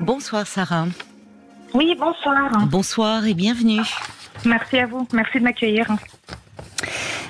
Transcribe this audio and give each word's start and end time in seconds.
Bonsoir 0.00 0.46
Sarah. 0.46 0.86
Oui, 1.74 1.94
bonsoir. 1.98 2.66
Bonsoir 2.66 3.26
et 3.26 3.34
bienvenue. 3.34 3.82
Merci 4.46 4.78
à 4.78 4.86
vous. 4.86 5.06
Merci 5.12 5.38
de 5.38 5.44
m'accueillir. 5.44 5.86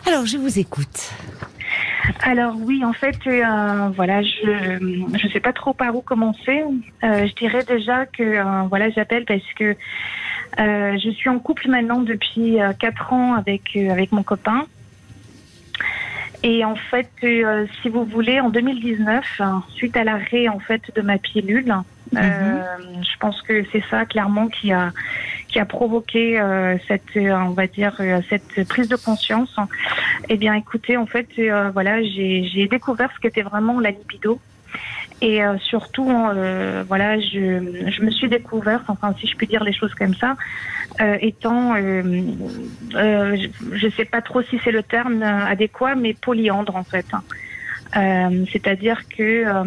Alors, 0.07 0.25
je 0.25 0.37
vous 0.39 0.59
écoute. 0.59 1.11
Alors 2.23 2.55
oui, 2.57 2.85
en 2.85 2.93
fait, 2.93 3.19
euh, 3.27 3.89
voilà, 3.97 4.23
je 4.23 5.09
je 5.19 5.29
sais 5.33 5.41
pas 5.41 5.53
trop 5.53 5.73
par 5.73 5.95
où 5.97 6.01
commencer. 6.01 6.63
Euh, 7.03 7.27
je 7.27 7.35
dirais 7.35 7.65
déjà 7.65 8.07
que 8.07 8.23
euh, 8.23 8.63
voilà, 8.69 8.91
j'appelle 8.91 9.25
parce 9.25 9.43
que 9.59 9.77
je 10.59 11.11
suis 11.17 11.29
en 11.29 11.39
couple 11.39 11.69
maintenant 11.69 12.01
depuis 12.01 12.59
quatre 12.79 13.13
ans 13.13 13.35
avec 13.35 13.77
avec 13.77 14.13
mon 14.13 14.23
copain. 14.23 14.67
Et 16.43 16.65
en 16.65 16.75
fait, 16.75 17.11
si 17.21 17.89
vous 17.89 18.05
voulez, 18.05 18.41
en 18.41 18.49
2019, 18.49 19.43
suite 19.75 19.97
à 19.97 20.05
l'arrêt 20.05 20.49
en 20.49 20.59
fait 20.59 20.83
de 20.95 21.03
ma 21.03 21.19
pilule, 21.19 21.75
mhm. 22.13 22.21
je 23.03 23.19
pense 23.19 23.43
que 23.43 23.65
c'est 23.73 23.85
ça 23.91 24.07
clairement 24.07 24.49
qui 24.49 24.73
a 24.73 24.93
qui 25.51 25.59
a 25.59 25.65
provoqué 25.65 26.41
euh, 26.41 26.77
cette, 26.87 27.17
euh, 27.17 27.33
on 27.33 27.51
va 27.51 27.67
dire, 27.67 27.95
euh, 28.01 28.21
cette 28.29 28.67
prise 28.69 28.89
de 28.89 28.97
conscience 28.97 29.55
Eh 30.29 30.37
bien, 30.37 30.55
écoutez, 30.55 30.97
en 30.97 31.07
fait, 31.07 31.29
voilà, 31.73 32.03
j'ai 32.03 32.69
découvert 32.71 33.11
ce 33.15 33.21
qu'était 33.21 33.43
vraiment 33.43 33.81
la 33.81 33.91
libido. 33.91 34.41
Et 35.23 35.41
surtout, 35.59 36.11
voilà, 36.89 37.21
je, 37.21 38.03
me 38.03 38.11
suis 38.11 38.29
découverte, 38.29 38.85
enfin, 38.89 39.15
si 39.21 39.27
je 39.27 39.37
puis 39.37 39.47
dire 39.47 39.63
les 39.63 39.73
choses 39.73 39.95
comme 39.95 40.15
ça, 40.15 40.37
étant, 41.21 41.77
je 41.77 43.87
ne 43.87 43.91
sais 43.91 44.07
pas 44.07 44.23
trop 44.23 44.43
si 44.43 44.59
c'est 44.65 44.73
le 44.73 44.83
terme 44.83 45.23
adéquat, 45.23 45.95
mais 45.95 46.15
polyandre 46.15 46.75
en 46.75 46.85
fait. 46.85 47.07
Euh, 47.97 48.45
c'est-à-dire 48.53 49.03
que 49.09 49.47
euh, 49.47 49.65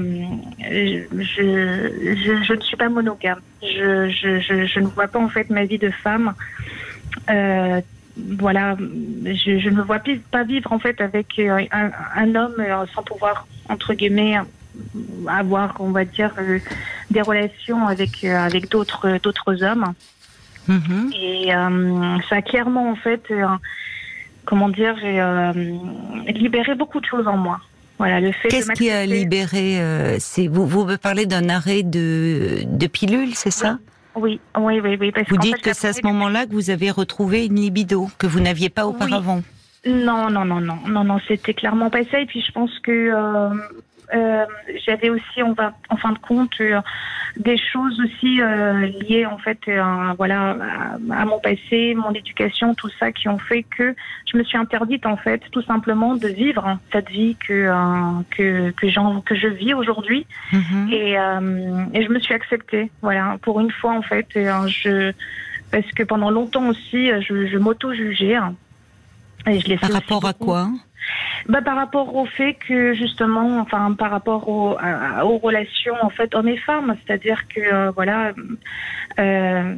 je, 1.11 2.53
ne 2.53 2.61
suis 2.61 2.77
pas 2.77 2.87
monogame. 2.87 3.41
Je, 3.61 4.79
ne 4.79 4.85
vois 4.85 5.07
pas 5.07 5.19
en 5.19 5.27
fait 5.27 5.49
ma 5.49 5.65
vie 5.65 5.77
de 5.77 5.89
femme. 5.89 6.33
Euh, 7.29 7.81
voilà, 8.15 8.77
je, 8.79 9.69
ne 9.69 9.75
me 9.75 9.81
vois 9.81 9.99
pas 10.31 10.43
vivre 10.43 10.71
en 10.71 10.79
fait 10.79 11.01
avec 11.01 11.37
un, 11.39 11.91
un 12.15 12.35
homme 12.35 12.63
sans 12.93 13.03
pouvoir 13.03 13.45
entre 13.69 13.93
guillemets 13.93 14.37
avoir, 15.27 15.75
on 15.79 15.91
va 15.91 16.05
dire, 16.05 16.33
des 17.11 17.21
relations 17.21 17.87
avec 17.87 18.23
avec 18.23 18.69
d'autres 18.69 19.19
d'autres 19.21 19.63
hommes. 19.63 19.93
Mm-hmm. 20.69 21.13
Et 21.15 22.21
ça 22.29 22.37
a 22.37 22.41
clairement 22.41 22.89
en 22.91 22.95
fait, 22.95 23.23
comment 24.45 24.69
dire, 24.69 24.95
libéré 26.27 26.75
beaucoup 26.75 26.99
de 26.99 27.05
choses 27.05 27.27
en 27.27 27.37
moi. 27.37 27.59
Voilà, 27.99 28.19
le 28.19 28.31
fait 28.31 28.49
Qu'est-ce 28.49 28.71
qui 28.71 28.89
a 28.89 29.05
libéré 29.05 29.79
euh, 29.79 30.17
c'est 30.19 30.47
vous, 30.47 30.65
vous 30.65 30.83
me 30.85 30.97
parlez 30.97 31.25
d'un 31.25 31.49
arrêt 31.49 31.83
de, 31.83 32.63
de 32.65 32.87
pilule, 32.87 33.35
c'est 33.35 33.51
ça? 33.51 33.77
Oui. 34.15 34.39
oui, 34.57 34.79
oui, 34.79 34.97
oui. 34.99 35.13
vous 35.29 35.37
dites 35.37 35.61
que 35.61 35.73
c'est 35.73 35.87
à 35.87 35.93
ce 35.93 36.03
moment-là 36.03 36.45
que 36.45 36.51
vous 36.51 36.69
avez 36.69 36.91
retrouvé 36.91 37.45
une 37.45 37.55
libido 37.55 38.09
que 38.17 38.27
vous 38.27 38.39
n'aviez 38.39 38.69
pas 38.69 38.85
auparavant. 38.85 39.41
Non, 39.85 40.29
non, 40.29 40.45
non, 40.45 40.61
non, 40.61 40.79
non, 40.87 41.03
non, 41.03 41.19
c'était 41.27 41.53
clairement 41.53 41.89
pas 41.89 42.03
ça. 42.05 42.19
Et 42.19 42.25
puis 42.25 42.43
je 42.45 42.51
pense 42.51 42.77
que 42.79 42.91
euh, 42.91 43.49
euh, 44.13 44.45
j'avais 44.85 45.09
aussi, 45.09 45.41
on 45.43 45.53
va, 45.53 45.73
en 45.89 45.97
fin 45.97 46.11
de 46.11 46.19
compte, 46.19 46.53
euh, 46.61 46.81
des 47.37 47.57
choses 47.57 47.99
aussi 47.99 48.41
euh, 48.41 48.85
liées 48.85 49.25
en 49.25 49.37
fait, 49.37 49.59
voilà, 50.17 50.55
à, 51.11 51.25
mon 51.25 51.39
passé, 51.39 51.95
mon 51.95 52.11
éducation, 52.11 52.75
tout 52.75 52.89
ça, 52.99 53.11
qui 53.11 53.27
ont 53.27 53.39
fait 53.39 53.63
que 53.63 53.95
je 54.31 54.37
me 54.37 54.43
suis 54.43 54.57
interdite 54.57 55.05
en 55.05 55.17
fait, 55.17 55.41
tout 55.51 55.63
simplement, 55.63 56.15
de 56.15 56.27
vivre 56.27 56.77
cette 56.91 57.09
vie 57.09 57.35
que 57.35 57.71
que 58.29 58.71
que, 58.71 59.19
que 59.21 59.35
je 59.35 59.47
vis 59.47 59.73
aujourd'hui. 59.73 60.27
Mhm. 60.51 60.89
Et, 60.91 61.13
et 61.13 62.03
je 62.03 62.09
me 62.09 62.19
suis 62.19 62.33
acceptée, 62.33 62.91
voilà, 63.01 63.37
pour 63.41 63.59
une 63.59 63.71
fois 63.71 63.93
en 63.93 64.03
fait, 64.03 64.27
je 64.35 65.11
parce 65.71 65.91
que 65.95 66.03
pendant 66.03 66.29
longtemps 66.29 66.67
aussi, 66.67 67.09
je, 67.21 67.47
je 67.47 67.57
m'auto-jugeais. 67.57 68.37
Et 69.47 69.59
je 69.59 69.75
Par 69.75 69.91
rapport 69.91 70.25
à 70.25 70.33
quoi? 70.33 70.69
Bah, 71.47 71.61
par 71.61 71.75
rapport 71.75 72.15
au 72.15 72.25
fait 72.25 72.53
que 72.53 72.93
justement, 72.93 73.59
enfin 73.59 73.93
par 73.93 74.11
rapport 74.11 74.47
aux, 74.47 74.77
aux 75.23 75.37
relations 75.37 75.95
en 76.01 76.09
fait 76.09 76.33
hommes 76.35 76.47
et 76.47 76.57
femmes, 76.57 76.95
c'est-à-dire 77.05 77.47
que 77.47 77.59
euh, 77.59 77.91
voilà, 77.91 78.31
euh, 79.19 79.75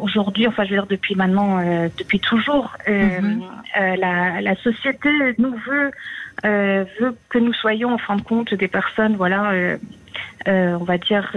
aujourd'hui, 0.00 0.46
enfin 0.46 0.64
je 0.64 0.70
veux 0.70 0.76
dire 0.76 0.86
depuis 0.86 1.14
maintenant, 1.16 1.58
euh, 1.58 1.88
depuis 1.98 2.20
toujours, 2.20 2.76
mhm. 2.86 3.42
la, 3.76 4.40
la, 4.40 4.54
société 4.56 5.10
nous 5.38 5.54
veut 5.66 5.90
veut 6.44 7.16
que 7.28 7.38
nous 7.38 7.52
soyons 7.52 7.92
en 7.94 7.98
fin 7.98 8.16
de 8.16 8.22
compte 8.22 8.54
des 8.54 8.68
personnes, 8.68 9.16
voilà, 9.16 9.52
on 10.46 10.84
va 10.84 10.98
dire, 10.98 11.30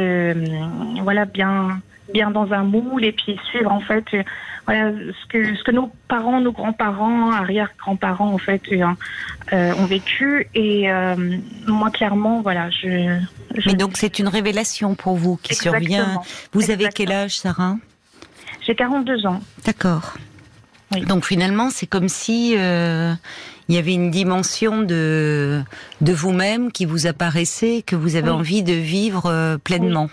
voilà 1.01 1.25
bien 1.25 1.81
bien 2.13 2.29
dans 2.29 2.51
un 2.51 2.63
moule 2.63 3.05
et 3.05 3.13
puis 3.13 3.39
suivre 3.49 3.71
en 3.71 3.79
fait 3.79 4.05
voilà 4.65 4.91
ce 4.91 5.27
que 5.27 5.55
ce 5.55 5.63
que 5.63 5.71
nos 5.71 5.91
parents, 6.07 6.39
nos 6.39 6.51
grands-parents, 6.51 7.31
arrière-grands-parents 7.31 8.33
en 8.33 8.37
fait 8.37 8.61
euh, 8.71 8.85
euh, 9.53 9.73
ont 9.75 9.85
vécu 9.85 10.47
et 10.53 10.91
euh, 10.91 11.15
moi 11.67 11.89
clairement 11.89 12.41
voilà 12.41 12.69
je, 12.69 13.19
Mais 13.65 13.73
donc 13.73 13.97
c'est 13.97 14.19
une 14.19 14.27
révélation 14.27 14.95
pour 14.95 15.15
vous 15.15 15.37
qui 15.37 15.55
survient. 15.55 16.21
Vous 16.53 16.71
avez 16.71 16.89
quel 16.93 17.11
âge 17.11 17.37
Sarah? 17.37 17.77
J'ai 18.65 18.75
42 18.75 19.25
ans. 19.25 19.41
D'accord. 19.65 20.13
Donc 21.07 21.25
finalement 21.25 21.69
c'est 21.69 21.87
comme 21.87 22.09
si 22.09 22.51
il 22.51 23.75
y 23.75 23.77
avait 23.77 23.93
une 23.93 24.11
dimension 24.11 24.83
de 24.83 25.61
de 26.01 26.13
vous-même 26.13 26.71
qui 26.71 26.85
vous 26.85 27.07
apparaissait 27.07 27.83
que 27.85 27.95
vous 27.95 28.15
avez 28.15 28.29
envie 28.29 28.63
de 28.63 28.73
vivre 28.73 29.57
pleinement. 29.63 30.09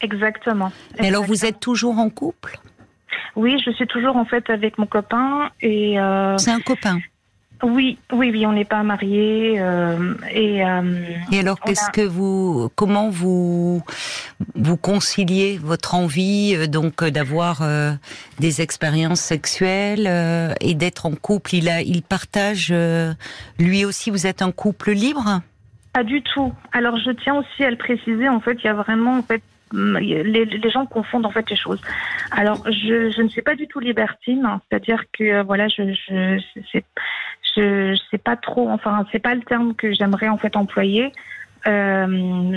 Exactement. 0.00 0.70
Mais 1.00 1.08
alors 1.08 1.24
vous 1.24 1.44
êtes 1.44 1.58
toujours 1.58 1.98
en 1.98 2.10
couple? 2.10 2.60
Oui, 3.36 3.60
je 3.64 3.70
suis 3.70 3.86
toujours 3.86 4.16
en 4.16 4.24
fait 4.24 4.50
avec 4.50 4.78
mon 4.78 4.86
copain 4.86 5.50
et. 5.60 5.98
Euh, 6.00 6.36
c'est 6.38 6.50
un 6.50 6.60
copain. 6.60 6.98
Oui, 7.62 7.98
oui, 8.12 8.30
oui, 8.32 8.46
on 8.46 8.52
n'est 8.52 8.64
pas 8.64 8.82
mariés 8.84 9.56
euh, 9.58 10.14
et. 10.30 10.64
Euh, 10.64 11.00
et 11.32 11.40
alors, 11.40 11.58
qu'est-ce 11.58 11.90
que 11.90 12.02
vous, 12.02 12.70
comment 12.76 13.10
vous 13.10 13.82
vous 14.54 14.76
conciliez 14.76 15.58
votre 15.60 15.96
envie 15.96 16.68
donc 16.68 17.04
d'avoir 17.04 17.62
des 18.38 18.60
expériences 18.60 19.20
sexuelles 19.20 20.54
et 20.60 20.74
d'être 20.74 21.06
en 21.06 21.14
couple? 21.14 21.56
Il 21.56 21.68
a, 21.68 21.82
il 21.82 22.02
partage 22.02 22.72
lui 23.58 23.84
aussi. 23.84 24.10
Vous 24.10 24.26
êtes 24.28 24.40
un 24.40 24.52
couple 24.52 24.92
libre? 24.92 25.40
Pas 25.92 26.04
du 26.04 26.22
tout. 26.22 26.52
Alors, 26.72 26.96
je 26.98 27.10
tiens 27.10 27.34
aussi 27.34 27.64
à 27.64 27.70
le 27.70 27.76
préciser. 27.76 28.28
En 28.28 28.38
fait, 28.38 28.56
il 28.62 28.66
y 28.66 28.70
a 28.70 28.74
vraiment 28.74 29.18
en 29.18 29.22
fait 29.22 29.42
les, 29.72 30.70
gens 30.70 30.86
confondent 30.86 31.26
en 31.26 31.30
fait 31.30 31.48
les 31.50 31.56
choses. 31.56 31.80
Alors, 32.30 32.62
je, 32.70 33.20
ne 33.20 33.28
suis 33.28 33.42
pas 33.42 33.54
du 33.54 33.66
tout 33.66 33.80
libertine, 33.80 34.44
hein. 34.44 34.60
c'est-à-dire 34.68 35.04
que 35.12 35.24
euh, 35.24 35.42
voilà, 35.42 35.68
je 35.68 35.94
je 37.56 37.98
sais 38.10 38.18
pas 38.18 38.36
trop, 38.36 38.68
enfin 38.68 39.04
c'est 39.10 39.18
pas 39.18 39.34
le 39.34 39.42
terme 39.42 39.74
que 39.74 39.92
j'aimerais 39.92 40.28
en 40.28 40.38
fait 40.38 40.56
employer. 40.56 41.12
Euh, 41.66 42.06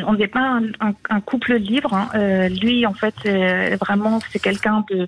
on 0.08 0.14
n'est 0.14 0.28
pas 0.28 0.60
un, 0.80 1.22
couple 1.22 1.56
libre. 1.56 1.94
Hein. 1.94 2.10
Euh, 2.16 2.50
lui, 2.50 2.86
en 2.86 2.94
fait, 2.94 3.16
euh, 3.26 3.76
vraiment, 3.80 4.20
c'est 4.30 4.40
quelqu'un 4.40 4.86
de, 4.90 5.08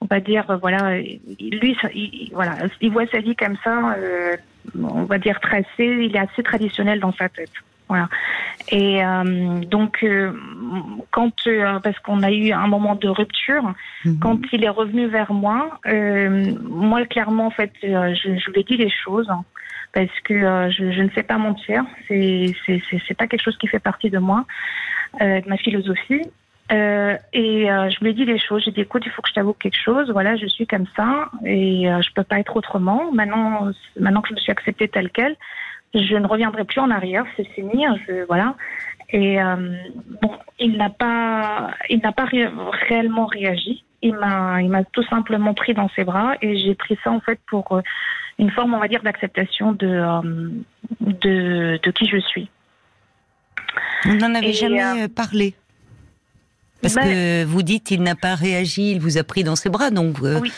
on 0.00 0.06
va 0.06 0.20
dire, 0.20 0.58
voilà, 0.60 0.98
lui, 0.98 1.76
il, 1.94 2.30
voilà, 2.32 2.56
il 2.80 2.90
voit 2.90 3.06
sa 3.06 3.20
vie 3.20 3.36
comme 3.36 3.56
ça, 3.62 3.96
on 4.78 5.04
va 5.04 5.18
dire 5.18 5.40
tracée. 5.40 5.66
Il 5.78 6.16
est 6.16 6.18
assez 6.18 6.42
traditionnel 6.42 7.00
dans 7.00 7.12
sa 7.12 7.28
tête. 7.28 7.52
Voilà. 7.88 8.08
Et 8.70 9.04
euh, 9.04 9.60
donc, 9.60 10.02
euh, 10.02 10.32
quand 11.10 11.46
euh, 11.46 11.78
parce 11.80 11.98
qu'on 11.98 12.22
a 12.22 12.30
eu 12.30 12.50
un 12.52 12.66
moment 12.66 12.94
de 12.94 13.08
rupture, 13.08 13.74
mhm. 14.04 14.18
quand 14.20 14.40
il 14.52 14.64
est 14.64 14.70
revenu 14.70 15.06
vers 15.06 15.32
moi, 15.32 15.78
moi 16.62 17.04
clairement 17.04 17.46
en 17.46 17.50
fait, 17.50 17.72
je, 17.82 18.14
je, 18.14 18.50
lui 18.50 18.60
ai 18.60 18.64
dit 18.64 18.76
les 18.76 18.90
choses 18.90 19.28
hein, 19.28 19.44
parce 19.92 20.18
que 20.24 20.70
je, 20.70 20.92
je, 20.92 21.02
ne 21.02 21.10
sais 21.10 21.22
pas 21.22 21.36
mentir. 21.36 21.84
C'est 22.08 22.54
c'est 22.64 22.82
c'est 23.06 23.16
pas 23.16 23.26
quelque 23.26 23.42
chose 23.42 23.58
qui 23.58 23.66
fait 23.66 23.80
partie 23.80 24.10
de 24.10 24.18
moi, 24.18 24.46
de 25.20 25.48
ma 25.48 25.58
philosophie. 25.58 26.22
Euh, 26.72 27.18
et 27.34 27.66
je 27.66 28.00
lui 28.00 28.10
ai 28.10 28.14
dit 28.14 28.24
les 28.24 28.38
choses. 28.38 28.62
J'ai 28.64 28.70
dit 28.70 28.80
écoute, 28.80 29.02
il 29.04 29.12
faut 29.12 29.20
que 29.20 29.28
je 29.28 29.34
t'avoue 29.34 29.52
quelque 29.52 29.78
chose. 29.78 30.10
Voilà, 30.10 30.36
je 30.36 30.46
suis 30.46 30.66
comme 30.66 30.86
ça 30.96 31.30
et 31.44 31.84
je 31.84 32.12
peux 32.14 32.24
pas 32.24 32.38
être 32.38 32.56
autrement. 32.56 33.12
Maintenant, 33.12 33.68
maintenant 34.00 34.22
que 34.22 34.30
je 34.30 34.34
me 34.34 34.38
suis 34.38 34.52
acceptée 34.52 34.88
telle 34.88 35.10
quelle, 35.10 35.36
je 35.94 36.16
ne 36.16 36.26
reviendrai 36.26 36.64
plus 36.64 36.80
en 36.80 36.90
arrière, 36.90 37.24
c'est 37.36 37.48
fini, 37.50 37.86
hein, 37.86 37.96
je, 38.06 38.24
voilà. 38.26 38.56
Et 39.10 39.40
euh, 39.40 39.76
bon, 40.22 40.30
il 40.58 40.76
n'a 40.76 40.90
pas, 40.90 41.70
il 41.88 42.00
n'a 42.00 42.12
pas 42.12 42.26
réellement 42.88 43.26
réagi. 43.26 43.84
Il 44.02 44.14
m'a, 44.14 44.60
il 44.60 44.68
m'a 44.68 44.84
tout 44.84 45.04
simplement 45.04 45.54
pris 45.54 45.72
dans 45.72 45.88
ses 45.90 46.04
bras 46.04 46.34
et 46.42 46.58
j'ai 46.58 46.74
pris 46.74 46.98
ça 47.02 47.10
en 47.10 47.20
fait 47.20 47.38
pour 47.46 47.72
euh, 47.72 47.80
une 48.38 48.50
forme, 48.50 48.74
on 48.74 48.78
va 48.78 48.88
dire, 48.88 49.02
d'acceptation 49.02 49.72
de, 49.72 49.86
euh, 49.86 50.50
de, 51.00 51.80
de 51.82 51.90
qui 51.90 52.06
je 52.06 52.18
suis. 52.18 52.50
Vous 54.04 54.16
n'en 54.16 54.34
avez 54.34 54.52
jamais 54.52 55.08
parlé? 55.08 55.54
Parce 56.82 56.96
ben 56.96 57.04
que 57.04 57.44
vous 57.44 57.62
dites 57.62 57.90
il 57.92 58.02
n'a 58.02 58.14
pas 58.14 58.34
réagi, 58.34 58.90
il 58.90 59.00
vous 59.00 59.16
a 59.16 59.24
pris 59.24 59.42
dans 59.42 59.56
ses 59.56 59.70
bras, 59.70 59.90
donc 59.90 60.18
oui. 60.20 60.52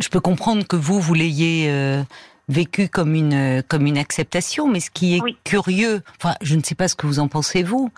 je 0.00 0.08
peux 0.08 0.20
comprendre 0.20 0.66
que 0.66 0.76
vous 0.76 0.98
vous 0.98 1.12
l'ayez 1.12 1.70
vécu 2.48 2.88
comme 2.88 3.14
une 3.14 3.62
comme 3.68 3.86
une 3.86 3.98
acceptation, 3.98 4.68
mais 4.68 4.80
ce 4.80 4.90
qui 4.90 5.16
est 5.16 5.20
curieux, 5.44 6.02
enfin, 6.18 6.34
je 6.42 6.54
ne 6.56 6.62
sais 6.62 6.74
pas 6.74 6.88
ce 6.88 6.94
que 6.94 7.06
vous 7.06 7.18
en 7.18 7.28
pensez 7.28 7.62
vous, 7.62 7.90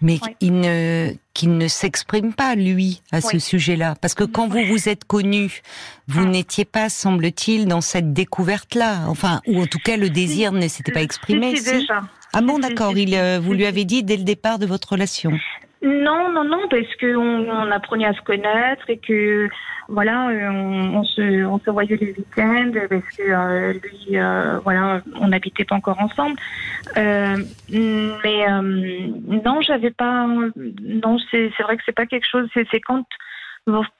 mais 0.00 0.18
il 0.40 0.60
ne 0.60 1.12
qu'il 1.34 1.56
ne 1.56 1.68
s'exprime 1.68 2.34
pas 2.34 2.54
lui 2.54 3.02
à 3.10 3.20
ce 3.20 3.38
sujet-là, 3.38 3.94
parce 4.00 4.14
que 4.14 4.24
quand 4.24 4.48
vous 4.48 4.64
vous 4.66 4.88
êtes 4.88 5.04
connu, 5.04 5.62
vous 6.08 6.24
ah. 6.24 6.28
n'étiez 6.28 6.64
pas, 6.64 6.88
semble-t-il, 6.88 7.66
dans 7.66 7.80
cette 7.80 8.12
découverte-là, 8.12 9.04
enfin, 9.08 9.40
ou 9.46 9.62
en 9.62 9.66
tout 9.66 9.78
cas 9.78 9.96
le 9.96 10.10
désir 10.10 10.52
ne 10.52 10.68
s'était 10.68 10.92
pas 10.92 11.02
exprimé. 11.02 11.56
Si, 11.56 11.86
Ah 12.32 12.40
bon, 12.42 12.58
d'accord. 12.58 12.96
Il, 12.96 13.14
euh, 13.14 13.40
vous 13.40 13.52
lui 13.54 13.66
avez 13.66 13.84
dit 13.84 14.02
dès 14.02 14.16
le 14.16 14.24
départ 14.24 14.58
de 14.58 14.66
votre 14.66 14.90
relation. 14.90 15.32
Non, 15.82 16.30
non, 16.30 16.44
non, 16.44 16.68
parce 16.70 16.94
qu'on 17.00 17.50
on 17.50 17.70
apprenait 17.70 18.06
à 18.06 18.14
se 18.14 18.20
connaître 18.22 18.88
et 18.88 18.98
que 18.98 19.48
voilà, 19.88 20.28
euh, 20.28 20.48
on, 20.48 21.02
se, 21.04 21.44
on 21.44 21.58
se 21.58 21.70
voyait 21.70 21.96
les 21.96 22.12
week-ends 22.12 22.70
parce 22.88 23.16
que 23.16 23.22
euh, 23.22 23.72
lui, 23.72 24.16
euh, 24.16 24.58
voilà, 24.60 25.02
on 25.20 25.28
n'habitait 25.28 25.64
pas 25.64 25.74
encore 25.74 26.00
ensemble. 26.00 26.38
mais 26.96 28.46
non, 29.44 29.60
j'avais 29.60 29.90
pas. 29.90 30.26
Non, 30.56 31.18
c'est 31.30 31.50
vrai 31.62 31.76
que 31.76 31.82
c'est 31.84 31.94
pas 31.94 32.06
quelque 32.06 32.28
chose. 32.30 32.48
C'est 32.54 32.80
quand 32.80 33.04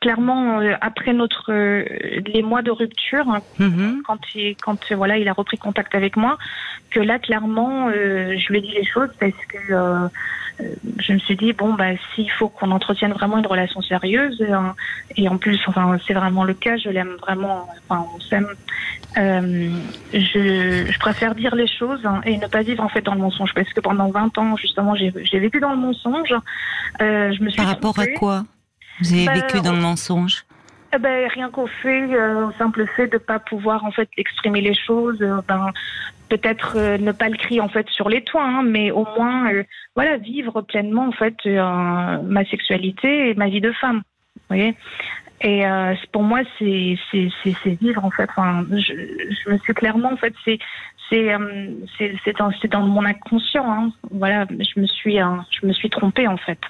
clairement 0.00 0.61
après 0.81 1.12
notre 1.12 1.53
les 1.53 2.43
mois 2.43 2.62
de 2.62 2.70
rupture 2.73 3.29
hein, 3.29 3.41
mm-hmm. 3.61 4.03
quand 4.03 4.19
il 4.35 4.56
quand 4.56 4.93
voilà 4.93 5.19
il 5.19 5.29
a 5.29 5.32
repris 5.32 5.56
contact 5.56 5.94
avec 5.94 6.17
moi 6.17 6.37
que 6.91 6.99
là 6.99 7.20
clairement 7.20 7.88
je 7.91 8.49
lui 8.49 8.59
ai 8.59 8.61
dit 8.61 8.73
les 8.73 8.85
choses 8.85 9.11
parce 9.20 9.32
que 9.49 9.73
euh, 9.73 10.09
je 10.99 11.12
me 11.12 11.19
suis 11.19 11.37
dit 11.37 11.53
bon 11.53 11.75
bah 11.75 11.97
s'il 12.14 12.31
faut 12.31 12.49
qu'on 12.49 12.70
entretienne 12.73 13.12
vraiment 13.12 13.38
une 13.38 13.47
relation 13.47 13.81
sérieuse 13.82 14.41
euh, 14.41 14.56
et 15.17 15.29
en 15.29 15.38
plus 15.38 15.61
enfin 15.67 15.97
c'est 16.06 16.15
vraiment 16.15 16.44
le 16.44 16.55
cas 16.55 16.76
je 16.76 16.88
l'aime 16.88 17.17
vraiment 17.20 17.69
enfin 17.88 18.06
on 18.15 18.20
s'aime 18.20 18.49
euh, 19.19 19.70
je, 20.12 20.87
je, 20.91 20.99
préfère 20.99 21.35
dire 21.35 21.55
les 21.55 21.67
choses 21.67 22.00
hein, 22.05 22.23
et 22.25 22.38
ne 22.38 22.47
pas 22.47 22.62
vivre 22.62 22.82
en 22.82 22.88
fait 22.88 23.03
dans 23.03 23.15
le 23.15 23.20
mensonge. 23.20 23.53
Parce 23.55 23.70
que 23.73 23.81
pendant 23.81 24.11
20 24.11 24.38
ans 24.38 24.56
justement 24.56 24.94
j'ai 24.94 25.38
vécu 25.38 25.61
dans 25.61 25.73
le 25.73 25.76
mensonge 25.76 26.32
euh, 27.00 27.32
je 27.32 27.43
me 27.43 27.50
suis 27.50 27.58
par 27.58 27.67
rapport 27.67 27.99
à 27.99 28.06
quoi? 28.06 28.44
Vous 29.00 29.12
avez 29.12 29.27
bah, 29.27 29.33
vécu 29.35 29.61
dans 29.61 29.73
le 29.73 29.81
mensonge? 29.81 30.44
Eh 30.94 30.99
ben, 30.99 31.29
rien 31.29 31.50
qu'au 31.50 31.67
fait, 31.67 32.05
au 32.35 32.53
simple 32.53 32.87
fait 32.87 33.09
de 33.09 33.17
pas 33.17 33.39
pouvoir 33.39 33.85
en 33.85 33.93
fait 33.93 34.11
exprimer 34.19 34.61
les 34.61 34.75
choses, 34.75 35.19
ben 35.49 35.73
peut-être 36.33 36.77
euh, 36.77 36.97
ne 36.97 37.12
pas 37.12 37.29
le 37.29 37.37
crier 37.37 37.61
en 37.61 37.69
fait 37.69 37.87
sur 37.91 38.09
les 38.09 38.23
toits, 38.25 38.44
hein, 38.44 38.62
mais 38.62 38.91
au 38.91 39.05
moins 39.17 39.53
euh, 39.53 39.65
voilà 39.94 40.17
vivre 40.17 40.62
pleinement 40.62 41.06
en 41.09 41.12
fait 41.12 41.37
euh, 41.44 42.23
ma 42.23 42.44
sexualité 42.47 43.29
et 43.29 43.35
ma 43.35 43.49
vie 43.49 43.61
de 43.61 43.73
femme. 43.73 44.03
Vous 44.37 44.56
voyez? 44.56 44.75
Et 45.44 45.65
pour 46.12 46.23
moi 46.23 46.41
c'est 46.59 46.97
c'est 47.11 47.81
vivre 47.81 48.05
en 48.05 48.11
fait. 48.12 48.29
Enfin, 48.31 48.65
je, 48.71 48.94
je, 48.94 49.50
me 49.50 49.59
suis 49.59 49.75
clairement 49.75 50.12
en 50.12 50.17
fait 50.17 50.33
c'est 50.44 50.61
c'est 51.11 51.35
c'est 52.25 52.39
dans, 52.39 52.53
dans 52.71 52.87
mon 52.87 53.05
inconscient. 53.05 53.69
Hein. 53.69 53.91
Voilà, 54.12 54.47
je 54.49 54.81
me 54.81 54.87
suis 54.87 55.17
je 55.17 55.67
me 55.67 55.73
suis 55.73 55.91
trompée 55.91 56.29
en 56.29 56.37
fait. 56.37 56.61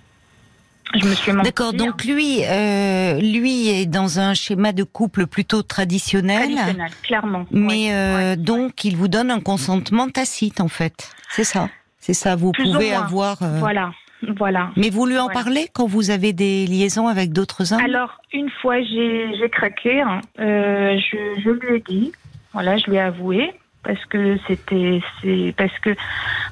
Je 0.95 1.07
me 1.07 1.15
suis 1.15 1.33
D'accord. 1.33 1.73
Donc 1.73 2.05
lui, 2.05 2.45
euh, 2.45 3.19
lui 3.19 3.69
est 3.69 3.87
dans 3.87 4.19
un 4.19 4.35
schéma 4.35 4.73
de 4.73 4.85
couple 4.85 5.27
plutôt 5.27 5.63
traditionnel. 5.63 6.55
Traditionnel, 6.55 6.91
clairement. 7.03 7.47
Mais 7.51 7.93
euh, 7.93 8.37
donc 8.37 8.85
il 8.85 8.97
vous 8.97 9.09
donne 9.09 9.31
un 9.31 9.41
consentement 9.41 10.09
tacite 10.09 10.61
en 10.61 10.69
fait. 10.69 11.11
C'est 11.31 11.45
ça. 11.45 11.69
C'est 11.99 12.15
ça. 12.15 12.37
Vous 12.37 12.53
pouvez 12.53 12.93
avoir. 12.93 13.43
Euh, 13.43 13.59
voilà. 13.59 13.93
Voilà. 14.37 14.71
Mais 14.77 14.91
vous 14.91 15.05
lui 15.07 15.19
en 15.19 15.29
parlez 15.29 15.69
quand 15.73 15.87
vous 15.87 16.11
avez 16.11 16.33
des 16.33 16.67
liaisons 16.67 17.09
avec 17.09 17.33
d'autres 17.33 17.73
hommes? 17.73 17.81
Alors, 17.85 18.21
une 18.33 18.51
fois, 18.61 18.81
j'ai 18.81 19.51
craqué. 19.51 20.01
Hein. 20.01 20.21
je, 20.39 21.41
je 21.43 21.51
lui 21.51 21.77
ai 21.77 21.81
dit. 21.81 22.13
Voilà, 22.53 22.77
je 22.77 22.87
lui 22.89 22.97
ai 22.97 23.01
avoué 23.01 23.53
parce 23.83 24.05
que 24.07 24.37
c'était 24.47 25.01
c'est 25.21 25.55
parce 25.57 25.77
que 25.81 25.91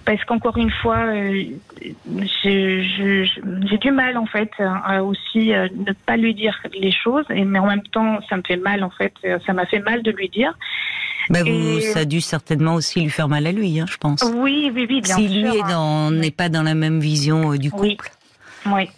parce 0.05 0.25
qu'encore 0.25 0.56
une 0.56 0.71
fois 0.71 0.99
euh, 0.99 1.44
j'ai 2.43 3.79
du 3.81 3.91
mal 3.93 4.17
en 4.17 4.27
fait 4.27 4.50
à 4.59 5.05
aussi 5.05 5.55
euh, 5.55 5.69
ne 5.87 5.93
pas 5.93 6.17
lui 6.17 6.35
dire 6.35 6.61
les 6.79 6.93
choses 6.93 7.25
et 7.31 7.44
mais 7.44 7.59
en 7.59 7.67
même 7.67 7.82
temps 7.82 8.19
ça 8.29 8.37
me 8.37 8.43
fait 8.43 8.56
mal 8.56 8.82
en 8.82 8.91
fait 8.91 9.15
ça 9.47 9.53
m'a 9.53 9.67
fait 9.67 9.79
mal 9.79 10.03
de 10.03 10.11
lui 10.11 10.29
dire 10.29 10.56
bah 11.29 11.44
vous, 11.44 11.81
ça 11.81 12.00
a 12.00 12.05
dû 12.05 12.21
certainement 12.21 12.75
aussi 12.75 13.03
lui 13.03 13.11
faire 13.11 13.29
mal 13.29 13.47
à 13.47 13.53
lui, 13.53 13.79
hein, 13.79 13.85
je 13.88 13.99
pense. 13.99 14.23
Oui, 14.23 14.73
oui, 14.75 14.87
oui, 14.88 15.00
bien 15.00 15.15
si 15.15 15.29
lui 15.29 15.44
n'est 16.11 16.31
pas 16.33 16.49
dans 16.49 16.62
la 16.65 16.75
même 16.75 16.99
vision 16.99 17.53
euh, 17.53 17.59
du 17.59 17.71
couple. 17.71 18.11
Oui. 18.67 18.73
oui. 18.73 18.91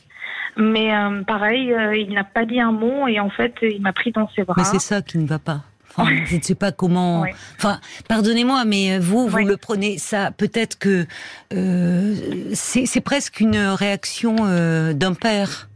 Mais 0.57 0.93
pareil, 1.27 1.75
il 1.99 2.15
n'a 2.15 2.25
pas 2.25 2.47
dit 2.47 2.61
un 2.61 2.73
mot 2.73 3.07
et 3.07 3.21
en 3.21 3.29
fait, 3.29 3.55
il 3.63 3.83
m'a 3.83 3.93
pris 3.93 4.13
dans 4.13 4.31
ses 4.35 4.45
bras. 4.45 4.55
Mais 4.57 4.65
c'est 4.65 4.79
ça 4.79 5.03
qui 5.03 5.19
ne 5.19 5.27
va 5.27 5.39
pas 5.39 5.63
je 5.99 6.37
ne 6.37 6.43
sais 6.43 6.55
pas 6.55 6.73
comment. 6.73 7.25
Enfin, 7.59 7.81
pardonnez-moi, 8.09 8.65
mais 8.65 8.99
vous, 8.99 9.29
vous 9.29 9.39
le 9.39 9.57
prenez 9.57 9.99
ça. 9.99 10.31
Peut-être 10.31 10.79
que 10.79 11.07
euh, 11.53 12.51
c'est 12.55 13.01
presque 13.01 13.41
une 13.41 13.59
réaction 13.59 14.37
euh, 14.41 14.93
d'un 14.93 15.15
père 15.15 15.69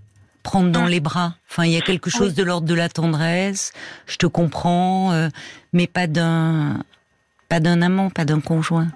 prendre 0.43 0.71
dans 0.71 0.87
les 0.87 1.01
bras. 1.01 1.35
Enfin, 1.51 1.65
il 1.65 1.73
y 1.73 1.77
a 1.77 1.81
quelque 1.81 2.09
chose 2.09 2.35
de 2.35 2.45
l'ordre 2.45 2.69
de 2.69 2.75
la 2.75 2.89
tendresse. 2.89 3.73
Je 4.07 4.17
te 4.17 4.27
comprends, 4.27 5.13
euh, 5.13 5.29
mais 5.73 5.89
pas 5.89 6.07
d'un 6.07 6.85
pas 7.49 7.61
d'un 7.61 7.83
amant, 7.83 8.11
pas 8.11 8.25
d'un 8.25 8.41
conjoint. 8.41 8.89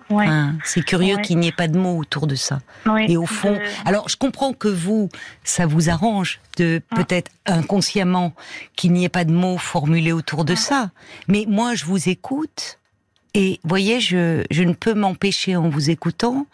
c'est 0.65 0.83
curieux 0.83 1.19
qu'il 1.19 1.39
n'y 1.39 1.49
ait 1.49 1.53
pas 1.53 1.69
de 1.69 1.79
mots 1.79 1.97
autour 1.97 2.27
de 2.27 2.35
ça. 2.35 2.61
Et 3.09 3.17
au 3.17 3.27
fond, 3.27 3.59
alors 3.85 4.09
je 4.09 4.17
comprends 4.17 4.53
que 4.53 4.69
vous, 4.69 5.09
ça 5.45 5.67
vous 5.67 5.91
arrange 5.91 6.41
de 6.57 6.83
ah. 6.91 6.97
peut-être 6.97 7.31
inconsciemment 7.47 8.33
qu'il 8.77 8.93
n'y 8.93 9.05
ait 9.05 9.11
pas 9.11 9.25
de 9.25 9.33
mots 9.33 9.59
formulés 9.59 10.13
autour 10.13 10.45
de 10.45 10.55
ah. 10.55 10.57
ça. 10.57 10.91
Mais 11.29 11.45
moi, 11.49 11.75
je 11.75 11.85
vous 11.85 12.09
écoute. 12.09 12.79
Et 13.33 13.61
voyez, 13.63 14.01
je, 14.01 14.45
je 14.51 14.63
ne 14.65 14.73
peux 14.73 14.95
m'empêcher 14.95 15.55
en 15.55 15.69
vous 15.69 15.91
écoutant 15.91 16.47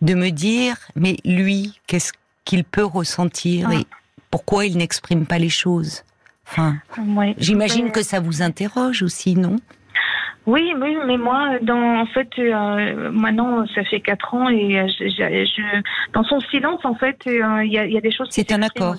de 0.00 0.14
me 0.14 0.30
dire, 0.30 0.76
mais 0.94 1.16
lui, 1.24 1.80
qu'est-ce 1.88 2.12
qu'il 2.44 2.62
peut 2.62 2.84
ressentir 2.84 3.68
ah. 3.70 3.74
et 3.74 3.86
pourquoi 4.30 4.66
il 4.66 4.76
n'exprime 4.76 5.26
pas 5.26 5.38
les 5.38 5.48
choses? 5.48 6.04
Enfin, 6.46 6.76
j'imagine 7.38 7.92
que 7.92 8.02
ça 8.02 8.20
vous 8.20 8.42
interroge 8.42 9.02
aussi, 9.02 9.34
non? 9.36 9.56
Oui, 10.46 10.72
oui, 10.80 10.96
mais 11.06 11.18
moi, 11.18 11.58
dans, 11.60 12.00
en 12.00 12.06
fait, 12.06 12.28
euh, 12.38 13.10
maintenant, 13.12 13.66
ça 13.74 13.84
fait 13.84 14.00
quatre 14.00 14.32
ans 14.34 14.48
et 14.48 14.80
euh, 14.80 14.86
je, 14.88 15.82
dans 16.12 16.24
son 16.24 16.40
silence, 16.40 16.80
en 16.84 16.94
fait, 16.94 17.18
euh, 17.26 17.62
il 17.64 17.72
y, 17.72 17.78
a, 17.78 17.86
y, 17.86 17.96
a, 17.96 18.00
des 18.00 18.10
choses. 18.10 18.28
C'est 18.30 18.50
un 18.52 18.62
accord. 18.62 18.96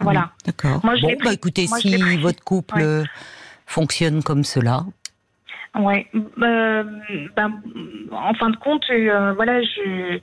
Voilà. 0.00 0.30
D'accord. 0.46 0.80
Bon, 0.82 0.92
bah, 1.24 1.32
écoutez, 1.32 1.66
si 1.66 2.16
votre 2.16 2.44
couple 2.44 3.04
fonctionne 3.66 4.22
comme 4.22 4.44
cela. 4.44 4.84
Ouais. 5.78 6.06
ben, 6.36 7.02
en 8.12 8.34
fin 8.34 8.50
de 8.50 8.56
compte, 8.56 8.84
voilà, 9.34 9.60
je, 9.62 10.18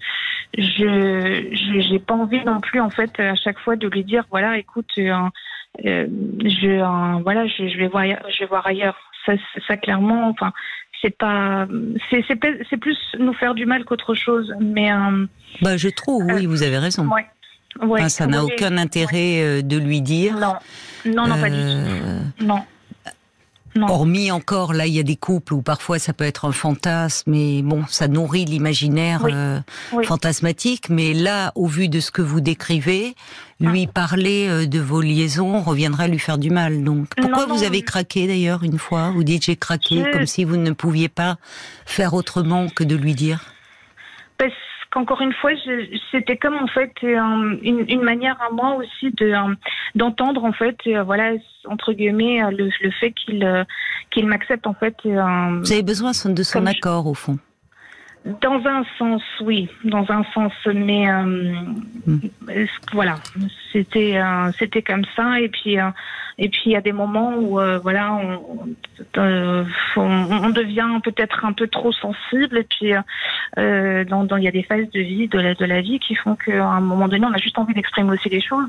je, 0.58 1.82
j'ai 1.82 2.00
pas 2.00 2.16
envie 2.16 2.44
non 2.46 2.62
plus, 2.62 2.80
en 2.80 2.90
fait, 2.90 3.20
à 3.20 3.36
chaque 3.36 3.60
fois 3.60 3.76
de 3.76 3.88
lui 3.90 4.06
dire, 4.06 4.24
voilà, 4.32 4.58
écoute, 4.58 4.90
je, 4.96 5.12
voilà, 7.24 7.46
je, 7.46 7.68
je 7.68 7.78
vais 7.78 7.88
voir, 7.88 8.06
je 8.06 8.40
vais 8.40 8.46
voir 8.46 8.66
ailleurs 8.66 9.05
ça, 9.26 9.34
ça 9.68 9.78
clairement, 9.78 10.30
enfin, 10.30 10.52
c'est 11.02 11.18
pas, 11.18 11.68
c'est, 12.10 12.78
plus 12.78 12.98
nous 13.20 13.34
faire 13.34 13.54
du 13.54 13.66
mal 13.66 13.86
qu'autre 13.86 14.16
chose. 14.16 14.54
Mais 14.60 14.92
euh, 14.92 15.26
bah, 15.62 15.78
je 15.78 15.90
trouve, 15.90 16.26
oui, 16.26 16.46
euh, 16.46 16.50
vous 16.50 16.64
avez 16.64 16.78
raison. 16.78 17.08
Ouais. 17.82 18.10
ça 18.10 18.28
n'a 18.28 18.44
aucun 18.44 18.78
intérêt 18.78 19.42
euh, 19.42 19.62
de 19.62 19.78
lui 19.78 20.02
dire. 20.02 20.36
Non, 20.38 20.56
non, 21.06 21.28
non, 21.28 21.40
pas 21.40 21.50
du 21.50 21.58
tout. 21.58 22.46
Non. 22.46 22.64
Hormis 23.82 24.32
encore, 24.32 24.74
là, 24.74 24.88
il 24.88 24.94
y 24.94 25.00
a 25.00 25.04
des 25.04 25.18
couples 25.18 25.54
où 25.54 25.62
parfois 25.62 26.00
ça 26.00 26.14
peut 26.14 26.24
être 26.24 26.46
un 26.46 26.52
fantasme, 26.54 27.32
mais 27.32 27.62
bon, 27.62 27.84
ça 27.90 28.08
nourrit 28.08 28.46
l'imaginaire 28.46 29.26
euh, 29.26 29.60
fantasmatique. 30.04 30.90
Mais 30.90 31.14
là, 31.14 31.52
au 31.56 31.68
vu 31.68 31.90
de 31.90 32.00
ce 32.00 32.10
que 32.12 32.22
vous 32.22 32.40
décrivez, 32.40 33.16
lui 33.60 33.86
ah. 33.88 33.92
parler 33.94 34.48
euh, 34.48 34.66
de 34.66 34.80
vos 34.80 35.02
liaisons 35.02 35.62
reviendra 35.62 36.08
lui 36.08 36.20
faire 36.20 36.38
du 36.38 36.50
mal. 36.50 36.84
Donc, 36.84 37.08
pourquoi 37.18 37.46
vous 37.48 37.64
avez 37.64 37.82
craqué 37.82 38.28
d'ailleurs 38.28 38.64
une 38.64 38.80
fois? 38.80 39.12
Vous 39.12 39.24
dites 39.24 39.44
j'ai 39.44 39.58
craqué, 39.58 40.06
comme 40.12 40.26
si 40.26 40.46
vous 40.46 40.58
ne 40.58 40.72
pouviez 40.72 41.10
pas 41.10 41.38
faire 41.86 42.14
autrement 42.14 42.70
que 42.70 42.84
de 42.84 42.96
lui 42.96 43.14
dire? 43.14 43.42
Parce 44.38 44.52
encore 44.96 45.22
une 45.22 45.34
fois, 45.34 45.52
c'était 46.12 46.38
comme 46.38 46.56
en 46.56 46.68
fait 46.68 46.92
une, 47.02 47.86
une, 47.88 48.02
manière 48.02 48.38
à 48.42 48.52
moi 48.52 48.76
aussi 48.76 49.12
de 49.12 49.28
euh, 49.28 49.56
d'entendre 49.94 50.44
en 50.44 50.54
fait, 50.54 50.78
euh, 50.88 51.04
voilà 51.04 51.34
entre 51.66 51.94
guillemets 51.94 52.44
euh, 52.44 52.52
le, 52.52 52.70
le 52.82 52.92
fait 52.92 53.12
qu'il 53.12 53.66
qu'il 54.12 54.26
m'accepte 54.26 54.68
en 54.68 54.74
fait. 54.74 54.96
Vous 55.04 55.72
avez 55.72 55.84
besoin 55.84 56.12
de 56.12 56.44
son 56.44 56.66
accord 56.66 57.08
au 57.08 57.14
fond. 57.14 57.38
Dans 58.42 58.60
un 58.66 58.84
sens, 58.98 59.22
oui, 59.42 59.70
dans 59.84 60.10
un 60.10 60.24
sens, 60.34 60.52
mais 60.74 61.06
hmm. 61.08 62.20
voilà, 62.92 63.16
c'était 63.72 64.20
c'était 64.58 64.82
comme 64.82 65.06
ça 65.16 65.40
et 65.40 65.48
puis 65.48 65.78
et 66.38 66.50
puis 66.50 66.62
il 66.66 66.72
y 66.72 66.76
a 66.76 66.82
des 66.82 66.92
moments 66.92 67.36
où 67.36 67.60
voilà 67.84 68.14
on, 68.14 68.76
on, 69.96 70.50
devient 70.50 71.00
peut-être 71.04 71.46
un 71.46 71.54
peu 71.54 71.68
trop 71.68 71.92
sensible 71.92 72.58
et 72.58 72.64
puis 72.64 72.94
euh, 73.58 74.04
dans, 74.06 74.26
il 74.38 74.44
y 74.44 74.48
a 74.48 74.52
des 74.52 74.64
phases 74.64 74.90
de 74.92 75.02
vie 75.02 75.28
de 75.28 75.40
la, 75.40 75.54
de 75.54 75.66
la 75.66 75.82
vie 75.82 76.00
qui 76.00 76.16
font 76.16 76.36
qu'à 76.36 76.66
un 76.66 76.82
moment 76.82 77.08
donné 77.08 77.26
on 77.26 77.34
a 77.34 77.38
juste 77.38 77.60
envie 77.60 77.74
d'exprimer 77.74 78.12
aussi 78.12 78.30
les 78.30 78.42
choses 78.42 78.68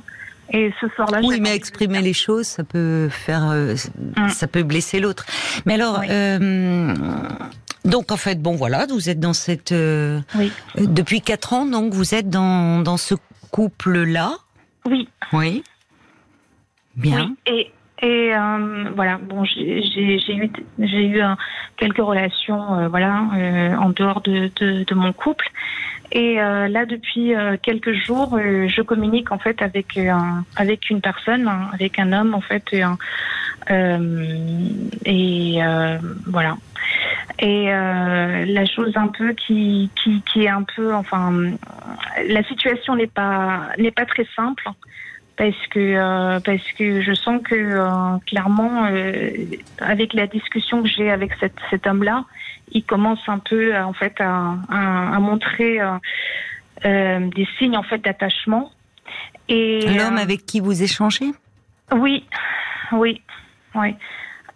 Et 0.51 0.73
ce 0.81 0.87
soir-là, 0.89 1.21
oui, 1.25 1.41
mais 1.41 1.57
exprimer 1.57 2.03
les 2.03 2.13
choses, 2.13 2.47
ça 2.47 2.63
peut 2.63 3.09
faire, 3.09 3.47
mm. 3.47 4.29
ça 4.29 4.47
peut 4.47 4.63
blesser 4.63 5.01
l'autre. 5.01 5.27
Mais 5.65 5.75
alors, 5.75 6.03
donc 7.87 8.12
en 8.12 8.16
fait, 8.16 8.40
bon 8.40 8.57
voilà, 8.57 8.87
vous 8.87 9.09
êtes 9.09 9.21
dans 9.21 9.33
cette, 9.33 9.75
oui. 10.35 10.52
depuis 10.76 11.21
quatre 11.21 11.52
ans, 11.52 11.66
donc 11.66 11.93
vous 11.95 12.14
êtes 12.14 12.28
dans 12.28 12.81
dans 12.81 12.97
ce 12.97 13.14
couple-là. 13.50 14.33
Oui. 14.85 15.09
Oui. 15.33 15.64
Bien. 16.97 17.35
Et 17.47 17.73
et 18.02 18.35
euh, 18.35 18.90
voilà, 18.95 19.16
bon, 19.16 19.45
j'ai 19.45 19.81
eu 19.81 20.21
j'ai 20.78 21.07
eu 21.07 21.23
quelques 21.78 21.97
relations, 21.97 22.78
euh, 22.78 22.88
voilà, 22.88 23.25
euh, 23.35 23.75
en 23.76 23.88
dehors 23.88 24.21
de, 24.21 24.50
de, 24.57 24.85
de, 24.85 24.95
mon 24.95 25.14
couple. 25.14 25.49
Et 26.12 26.37
là, 26.37 26.87
depuis 26.87 27.33
quelques 27.62 27.93
jours, 27.93 28.38
je 28.38 28.81
communique 28.83 29.33
en 29.33 29.38
fait 29.38 29.61
avec 29.61 29.99
avec 30.55 30.88
une 30.88 31.00
personne, 31.00 31.49
hein, 31.49 31.69
avec 31.73 31.99
un 31.99 32.12
homme 32.12 32.35
en 32.35 32.40
fait, 32.40 32.73
et 35.05 35.61
voilà. 36.26 36.57
Et 37.38 37.66
la 37.66 38.64
chose 38.64 38.97
un 38.97 39.09
peu 39.09 39.35
qui, 39.35 39.90
qui 40.02 40.23
qui 40.23 40.45
est 40.45 40.49
un 40.49 40.62
peu, 40.62 40.95
enfin, 40.95 41.33
la 42.28 42.43
situation 42.45 42.97
n'est 42.97 43.07
pas 43.07 43.69
n'est 43.78 43.90
pas 43.90 44.07
très 44.07 44.26
simple 44.35 44.64
parce 45.37 45.66
que 45.71 45.78
euh, 45.78 46.40
parce 46.40 46.73
que 46.73 47.02
je 47.02 47.12
sens 47.12 47.40
que 47.43 47.55
euh, 47.55 48.19
clairement 48.26 48.87
euh, 48.87 49.31
avec 49.78 50.14
la 50.14 50.26
discussion 50.26 50.83
que 50.83 50.88
j'ai 50.88 51.11
avec 51.11 51.33
cet, 51.38 51.52
cet 51.71 51.87
homme-là, 51.87 52.25
il 52.73 52.85
commence 52.85 53.21
un 53.28 53.38
peu 53.38 53.76
en 53.76 53.93
fait 53.93 54.14
à, 54.19 54.57
à, 54.71 55.21
montrer 55.21 55.78
des 56.83 57.49
signes 57.59 57.76
en 57.76 57.83
fait 57.83 57.99
d'attachement. 57.99 58.73
Et 59.49 59.87
l'homme 59.97 60.19
avec 60.19 60.47
qui 60.47 60.61
vous 60.61 60.83
échangez? 60.83 61.31
Oui, 61.93 62.25
oui, 62.93 63.23
oui. 63.75 63.95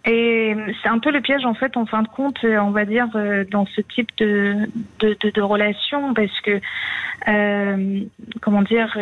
Et 0.05 0.55
c'est 0.81 0.89
un 0.89 0.97
peu 0.97 1.11
le 1.11 1.21
piège 1.21 1.45
en 1.45 1.53
fait 1.53 1.77
en 1.77 1.85
fin 1.85 2.01
de 2.01 2.07
compte, 2.07 2.43
on 2.43 2.71
va 2.71 2.85
dire 2.85 3.07
dans 3.51 3.67
ce 3.67 3.81
type 3.81 4.09
de 4.17 4.67
de, 4.99 5.15
de, 5.21 5.29
de 5.29 5.41
relation 5.41 6.13
parce 6.15 6.41
que 6.41 6.59
comment 8.41 8.63
dire 8.63 8.97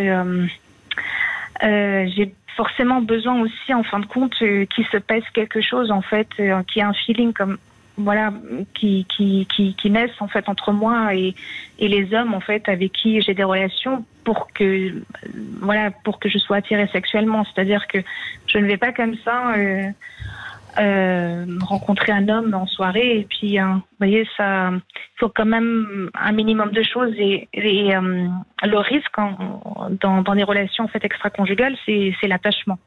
euh, 1.63 2.07
j'ai 2.15 2.33
forcément 2.55 3.01
besoin 3.01 3.41
aussi, 3.41 3.73
en 3.73 3.83
fin 3.83 3.99
de 3.99 4.05
compte, 4.05 4.35
euh, 4.41 4.65
qu'il 4.65 4.85
se 4.87 4.97
passe 4.97 5.23
quelque 5.33 5.61
chose, 5.61 5.91
en 5.91 6.01
fait, 6.01 6.27
euh, 6.39 6.61
qui 6.63 6.79
ait 6.79 6.83
un 6.83 6.93
feeling 6.93 7.33
comme 7.33 7.57
voilà 7.97 8.31
qui 8.73 9.05
qui 9.09 9.45
qui, 9.53 9.73
qui 9.75 9.89
naissent 9.89 10.21
en 10.21 10.29
fait 10.29 10.47
entre 10.47 10.71
moi 10.71 11.13
et 11.15 11.35
et 11.79 11.89
les 11.89 12.13
hommes 12.13 12.33
en 12.33 12.39
fait 12.39 12.69
avec 12.69 12.93
qui 12.93 13.19
j'ai 13.19 13.33
des 13.33 13.43
relations 13.43 14.05
pour 14.23 14.47
que 14.53 15.03
voilà 15.59 15.91
pour 15.91 16.17
que 16.17 16.29
je 16.29 16.37
sois 16.37 16.57
attirée 16.57 16.87
sexuellement. 16.93 17.43
C'est-à-dire 17.43 17.87
que 17.87 17.97
je 18.47 18.57
ne 18.57 18.67
vais 18.67 18.77
pas 18.77 18.93
comme 18.93 19.15
ça 19.25 19.53
euh, 19.57 19.89
euh, 20.79 21.45
rencontrer 21.61 22.11
un 22.11 22.29
homme 22.29 22.53
en 22.53 22.65
soirée 22.65 23.19
et 23.19 23.27
puis 23.29 23.59
euh, 23.59 23.65
vous 23.65 23.81
voyez 23.97 24.27
ça 24.37 24.71
faut 25.17 25.29
quand 25.29 25.45
même 25.45 26.09
un 26.13 26.31
minimum 26.31 26.71
de 26.71 26.81
choses 26.83 27.13
et, 27.17 27.49
euh, 27.55 28.27
le 28.63 28.77
risque 28.77 29.17
dans, 30.01 30.21
dans 30.21 30.35
des 30.35 30.43
relations 30.43 30.85
en 30.85 30.87
fait 30.87 31.03
extra-conjugales 31.03 31.75
c'est 31.85 32.13
c'est 32.19 32.27
l'attachement. 32.27 32.79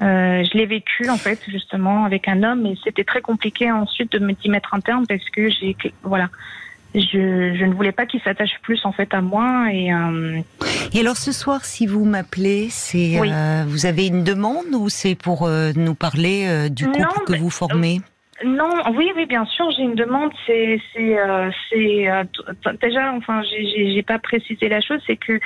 Je 0.00 0.56
l'ai 0.56 0.66
vécu 0.66 1.08
en 1.08 1.16
fait 1.16 1.38
justement 1.48 2.04
avec 2.04 2.28
un 2.28 2.42
homme 2.42 2.66
et 2.66 2.76
c'était 2.84 3.04
très 3.04 3.20
compliqué 3.20 3.70
ensuite 3.70 4.12
de 4.12 4.18
me 4.18 4.32
d'y 4.32 4.48
mettre 4.48 4.74
un 4.74 4.80
terme 4.80 5.06
parce 5.06 5.28
que 5.30 5.48
j'ai 5.50 5.76
voilà 6.02 6.28
je, 7.00 7.64
ne 7.64 7.74
voulais 7.74 7.92
pas 7.92 8.06
qu'il 8.06 8.20
s'attache 8.22 8.58
plus 8.62 8.84
en 8.84 8.92
fait 8.92 9.12
à 9.12 9.20
moi 9.20 9.66
et. 9.72 9.92
Euh, 9.92 10.40
et 10.92 11.00
alors 11.00 11.16
ce 11.16 11.32
soir, 11.32 11.64
si 11.64 11.86
vous 11.86 12.04
m'appelez, 12.04 12.68
c'est 12.70 13.20
euh, 13.20 13.64
vous 13.66 13.86
avez 13.86 14.06
une 14.06 14.24
demande 14.24 14.74
ou 14.74 14.88
c'est 14.88 15.14
pour 15.14 15.42
euh, 15.44 15.72
nous 15.76 15.94
parler 15.94 16.70
du 16.70 16.86
couple 16.86 17.24
que 17.26 17.36
vous 17.36 17.50
formez? 17.50 18.00
Non, 18.44 18.70
oui, 18.94 19.10
oui, 19.16 19.24
bien 19.24 19.46
sûr, 19.46 19.70
j'ai 19.70 19.82
une 19.82 19.94
demande. 19.94 20.30
C'est, 20.46 20.78
c'est, 20.92 21.18
euh, 21.18 21.50
c'est 21.70 22.10
euh, 22.10 22.24
déjà, 22.82 23.12
enfin, 23.14 23.42
j'ai, 23.42 23.92
j'ai 23.92 24.02
pas 24.02 24.18
précisé 24.18 24.68
la 24.68 24.82
chose, 24.82 25.00
c'est 25.06 25.16
que 25.16 25.40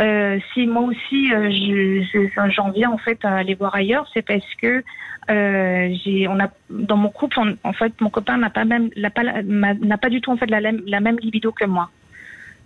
euh, 0.00 0.38
si 0.52 0.66
moi 0.66 0.82
aussi, 0.82 1.28
je, 1.28 2.28
j'en 2.50 2.70
viens 2.70 2.90
en 2.90 2.98
fait 2.98 3.24
à 3.24 3.36
aller 3.36 3.54
voir 3.54 3.74
ailleurs, 3.74 4.06
c'est 4.12 4.22
parce 4.22 4.44
que 4.60 4.84
j'ai, 5.26 6.28
on 6.28 6.38
a 6.38 6.50
dans 6.68 6.98
mon 6.98 7.08
couple, 7.08 7.40
en 7.62 7.72
fait, 7.72 7.98
mon 8.02 8.10
copain 8.10 8.36
n'a 8.36 8.50
pas 8.50 8.66
même, 8.66 8.90
n'a 8.94 9.10
pas, 9.10 9.22
n'a 9.42 9.98
pas 9.98 10.10
du 10.10 10.20
tout 10.20 10.30
en 10.30 10.36
fait 10.36 10.50
la, 10.50 10.60
la 10.60 11.00
même 11.00 11.18
libido 11.18 11.50
que 11.50 11.64
moi. 11.64 11.88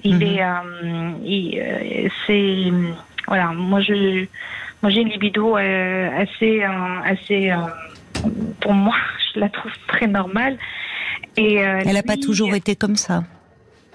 Il 0.02 0.16
mhm. 0.16 0.22
est, 0.22 0.42
il, 1.24 2.10
c'est, 2.26 2.72
voilà, 3.28 3.52
moi 3.52 3.80
je, 3.80 4.26
moi 4.82 4.90
j'ai 4.90 5.02
une 5.02 5.10
libido 5.10 5.54
assez, 5.54 6.64
assez, 7.04 7.52
pour 8.60 8.72
moi 8.72 8.94
je 9.34 9.40
la 9.40 9.48
trouve 9.48 9.72
très 9.86 10.06
normale. 10.06 10.58
Et 11.36 11.64
euh, 11.64 11.82
Elle 11.84 11.94
n'a 11.94 12.02
pas 12.02 12.16
toujours 12.16 12.54
été 12.54 12.76
comme 12.76 12.96
ça. 12.96 13.24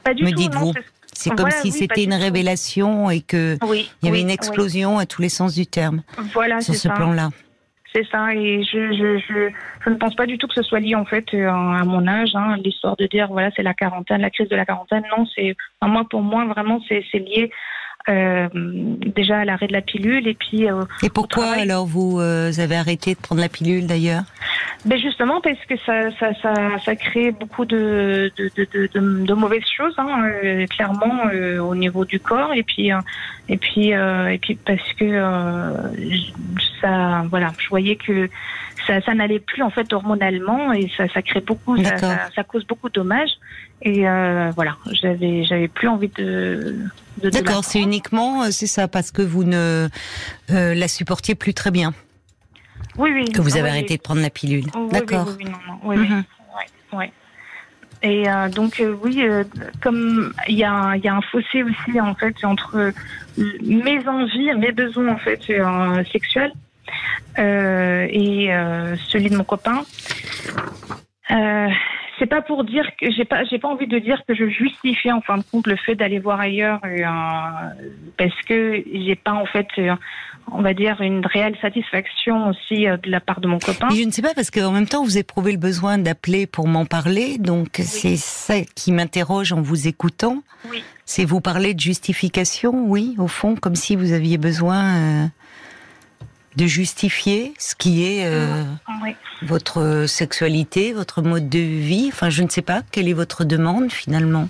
Pas 0.04 0.14
du 0.14 0.24
Me 0.24 0.32
dites-vous. 0.32 0.74
C'est 1.16 1.30
comme 1.30 1.52
si 1.52 1.72
c'était 1.72 2.04
une 2.04 2.14
révélation 2.14 3.10
et 3.10 3.22
que 3.22 3.58
il 4.02 4.06
y 4.06 4.08
avait 4.08 4.22
une 4.22 4.32
explosion 4.32 4.98
à 4.98 5.06
tous 5.06 5.22
les 5.22 5.30
sens 5.30 5.54
du 5.54 5.68
terme. 5.68 6.02
Voilà, 6.34 6.60
sur 6.62 6.74
ce 6.74 6.88
plan-là. 6.88 7.30
C'est 7.94 8.08
ça, 8.10 8.34
et 8.34 8.64
je, 8.64 8.92
je, 8.92 9.20
je, 9.20 9.52
je, 9.86 9.90
ne 9.92 9.96
pense 9.96 10.16
pas 10.16 10.26
du 10.26 10.40
tout 10.40 10.48
que 10.48 10.56
ce 10.56 10.64
soit 10.64 10.80
lié 10.80 10.96
en 10.96 11.06
fait 11.06 11.32
euh, 11.36 11.48
à 11.48 11.84
mon 11.84 12.08
âge, 12.08 12.32
hein, 12.34 12.58
l'histoire 12.58 12.96
de 12.96 13.06
dire 13.06 13.28
voilà 13.28 13.52
c'est 13.56 13.62
la 13.62 13.76
quarantaine, 13.76 14.22
la 14.22 14.32
crise 14.32 14.50
de 14.50 14.56
la 14.56 14.66
quarantaine. 14.66 15.04
Non, 15.16 15.28
c'est 15.36 15.56
moi 15.84 16.04
pour 16.10 16.24
moi 16.24 16.44
vraiment 16.46 16.82
c'est 16.90 17.04
lié 17.14 17.52
euh, 18.10 18.50
déjà 18.54 19.40
à 19.40 19.46
l'arrêt 19.46 19.68
de 19.68 19.74
la 19.74 19.82
pilule 19.82 20.28
et 20.28 20.34
puis. 20.34 20.70
Euh, 20.70 20.84
et 21.02 21.10
pourquoi 21.10 21.52
alors 21.52 21.86
vous 21.86 22.20
euh, 22.20 22.52
avez 22.58 22.76
arrêté 22.76 23.14
de 23.14 23.20
prendre 23.20 23.42
la 23.42 23.50
pilule 23.50 23.88
d'ailleurs? 23.88 24.24
Ben 24.86 25.00
justement 25.00 25.40
parce 25.40 25.60
que 25.70 25.76
ça, 25.86 26.12
ça, 26.20 26.34
ça, 26.42 26.54
ça 26.84 26.96
crée 26.98 27.32
beaucoup 27.32 27.64
de, 27.64 28.32
de, 28.38 28.52
de, 28.58 28.90
de, 28.94 29.26
de 29.26 29.34
mauvaises 29.34 29.64
choses, 29.78 29.96
hein, 29.98 30.32
clairement 30.70 31.24
au 31.62 31.76
niveau 31.76 32.04
du 32.04 32.20
corps 32.20 32.54
et 32.54 32.64
puis 32.64 32.92
et 33.48 33.58
puis 33.58 33.92
et 33.92 34.40
puis 34.42 34.56
parce 34.56 34.94
que 35.00 35.22
ça 36.82 37.24
voilà, 37.30 37.54
je 37.58 37.70
voyais 37.70 37.96
que 37.96 38.30
ça, 38.88 39.02
ça 39.02 39.14
n'allait 39.14 39.40
plus 39.40 39.64
en 39.64 39.70
fait 39.70 39.92
hormonalement 39.94 40.74
et 40.74 40.90
ça, 40.98 41.08
ça 41.10 41.22
crée 41.22 41.42
beaucoup, 41.42 41.78
ça, 41.84 42.30
ça, 42.36 42.44
cause 42.44 42.66
beaucoup 42.66 42.90
de 42.90 42.94
dommages 42.94 43.34
et 43.82 44.02
voilà, 44.56 44.78
j'avais 44.92 45.44
j'avais 45.44 45.68
plus 45.68 45.88
envie 45.88 46.10
de 46.10 46.90
D'accord, 47.18 47.64
c'est 47.64 47.82
uniquement, 47.82 48.44
euh, 48.44 48.48
c'est 48.52 48.68
ça, 48.68 48.88
parce 48.88 49.12
que 49.12 49.22
vous 49.22 49.44
ne 49.44 49.88
euh, 50.52 50.76
la 50.76 50.88
supportiez 50.88 51.36
plus 51.36 51.54
très 51.54 51.72
bien. 51.72 51.94
Oui, 52.98 53.12
oui. 53.14 53.26
Que 53.32 53.42
vous 53.42 53.58
avez 53.58 53.70
arrêté 53.70 53.98
de 53.98 54.02
prendre 54.02 54.22
la 54.22 54.30
pilule. 54.30 54.66
D'accord. 54.92 55.28
Oui, 55.28 55.46
oui, 55.46 55.46
non, 55.46 55.58
non. 55.68 55.80
Oui, 55.84 55.98
mhm. 55.98 56.24
oui. 56.94 57.06
Et 58.02 58.30
euh, 58.30 58.50
donc 58.50 58.84
oui, 59.02 59.24
comme 59.82 60.34
il 60.50 60.58
y 60.58 60.66
a, 60.66 60.98
y 60.98 61.08
a 61.08 61.16
un 61.16 61.22
fossé 61.22 61.64
aussi 61.64 62.02
en 62.02 62.14
fait 62.16 62.36
entre 62.44 62.92
mes 63.38 64.08
envies, 64.08 64.54
mes 64.58 64.74
besoins 64.74 65.14
en 65.14 65.18
fait 65.18 65.42
sexuels 66.12 66.52
et 67.38 68.50
celui 69.10 69.30
de 69.30 69.38
mon 69.38 69.44
copain 69.44 69.84
c'est 72.20 72.28
pas 72.28 72.42
pour 72.42 72.64
dire 72.64 72.86
que 73.00 73.12
j'ai 73.12 73.26
pas 73.26 73.44
j'ai 73.46 73.60
pas 73.60 73.68
envie 73.68 73.88
de 73.88 74.00
dire 74.00 74.22
que 74.28 74.36
je 74.36 74.48
justifie 74.48 75.12
en 75.12 75.22
fin 75.22 75.38
de 75.38 75.44
compte 75.52 75.68
le 75.68 75.76
fait 75.76 75.96
d'aller 75.96 76.20
voir 76.20 76.40
ailleurs 76.40 76.80
euh, 76.86 77.04
parce 78.18 78.42
que 78.48 78.84
j'ai 78.94 79.16
pas 79.16 79.34
en 79.34 79.46
fait 79.46 79.68
euh, 79.78 79.96
on 80.52 80.62
va 80.62 80.74
dire 80.74 81.02
une 81.02 81.26
réelle 81.26 81.58
satisfaction 81.62 82.50
aussi 82.50 82.88
euh, 82.88 82.98
de 82.98 83.10
la 83.10 83.20
part 83.20 83.42
de 83.42 83.48
mon 83.48 83.60
copain. 83.60 83.90
je 83.90 84.04
ne 84.04 84.12
sais 84.12 84.22
pas 84.22 84.34
parce 84.34 84.52
qu'en 84.52 84.72
même 84.72 84.88
temps 84.88 85.04
vous 85.04 85.18
éprouvez 85.18 85.52
le 85.52 85.58
besoin 85.58 85.98
d'appeler 85.98 86.46
pour 86.46 86.68
m'en 86.68 86.86
parler 86.86 87.38
donc 87.38 87.70
c'est 87.74 88.18
ça 88.18 88.56
qui 88.76 88.92
m'interroge 88.92 89.52
en 89.52 89.62
vous 89.62 89.88
écoutant. 89.88 90.44
Oui. 90.72 90.84
C'est 91.06 91.26
vous 91.26 91.42
parler 91.42 91.74
de 91.74 91.82
justification, 91.82 92.86
oui, 92.88 93.16
au 93.18 93.28
fond 93.28 93.56
comme 93.56 93.76
si 93.76 93.98
vous 93.98 94.14
aviez 94.14 94.38
besoin 94.38 95.30
de 96.56 96.66
justifier 96.66 97.54
ce 97.58 97.76
qui 97.76 98.04
est 98.04 98.26
euh, 98.26 98.64
votre 99.42 100.06
sexualité, 100.08 100.94
votre 100.94 101.22
mode 101.22 101.50
de 101.50 101.60
vie? 101.60 102.10
Enfin, 102.12 102.30
je 102.30 102.44
ne 102.44 102.50
sais 102.50 102.62
pas 102.62 102.82
quelle 102.92 103.08
est 103.08 103.14
votre 103.14 103.44
demande 103.44 103.92
finalement? 103.92 104.50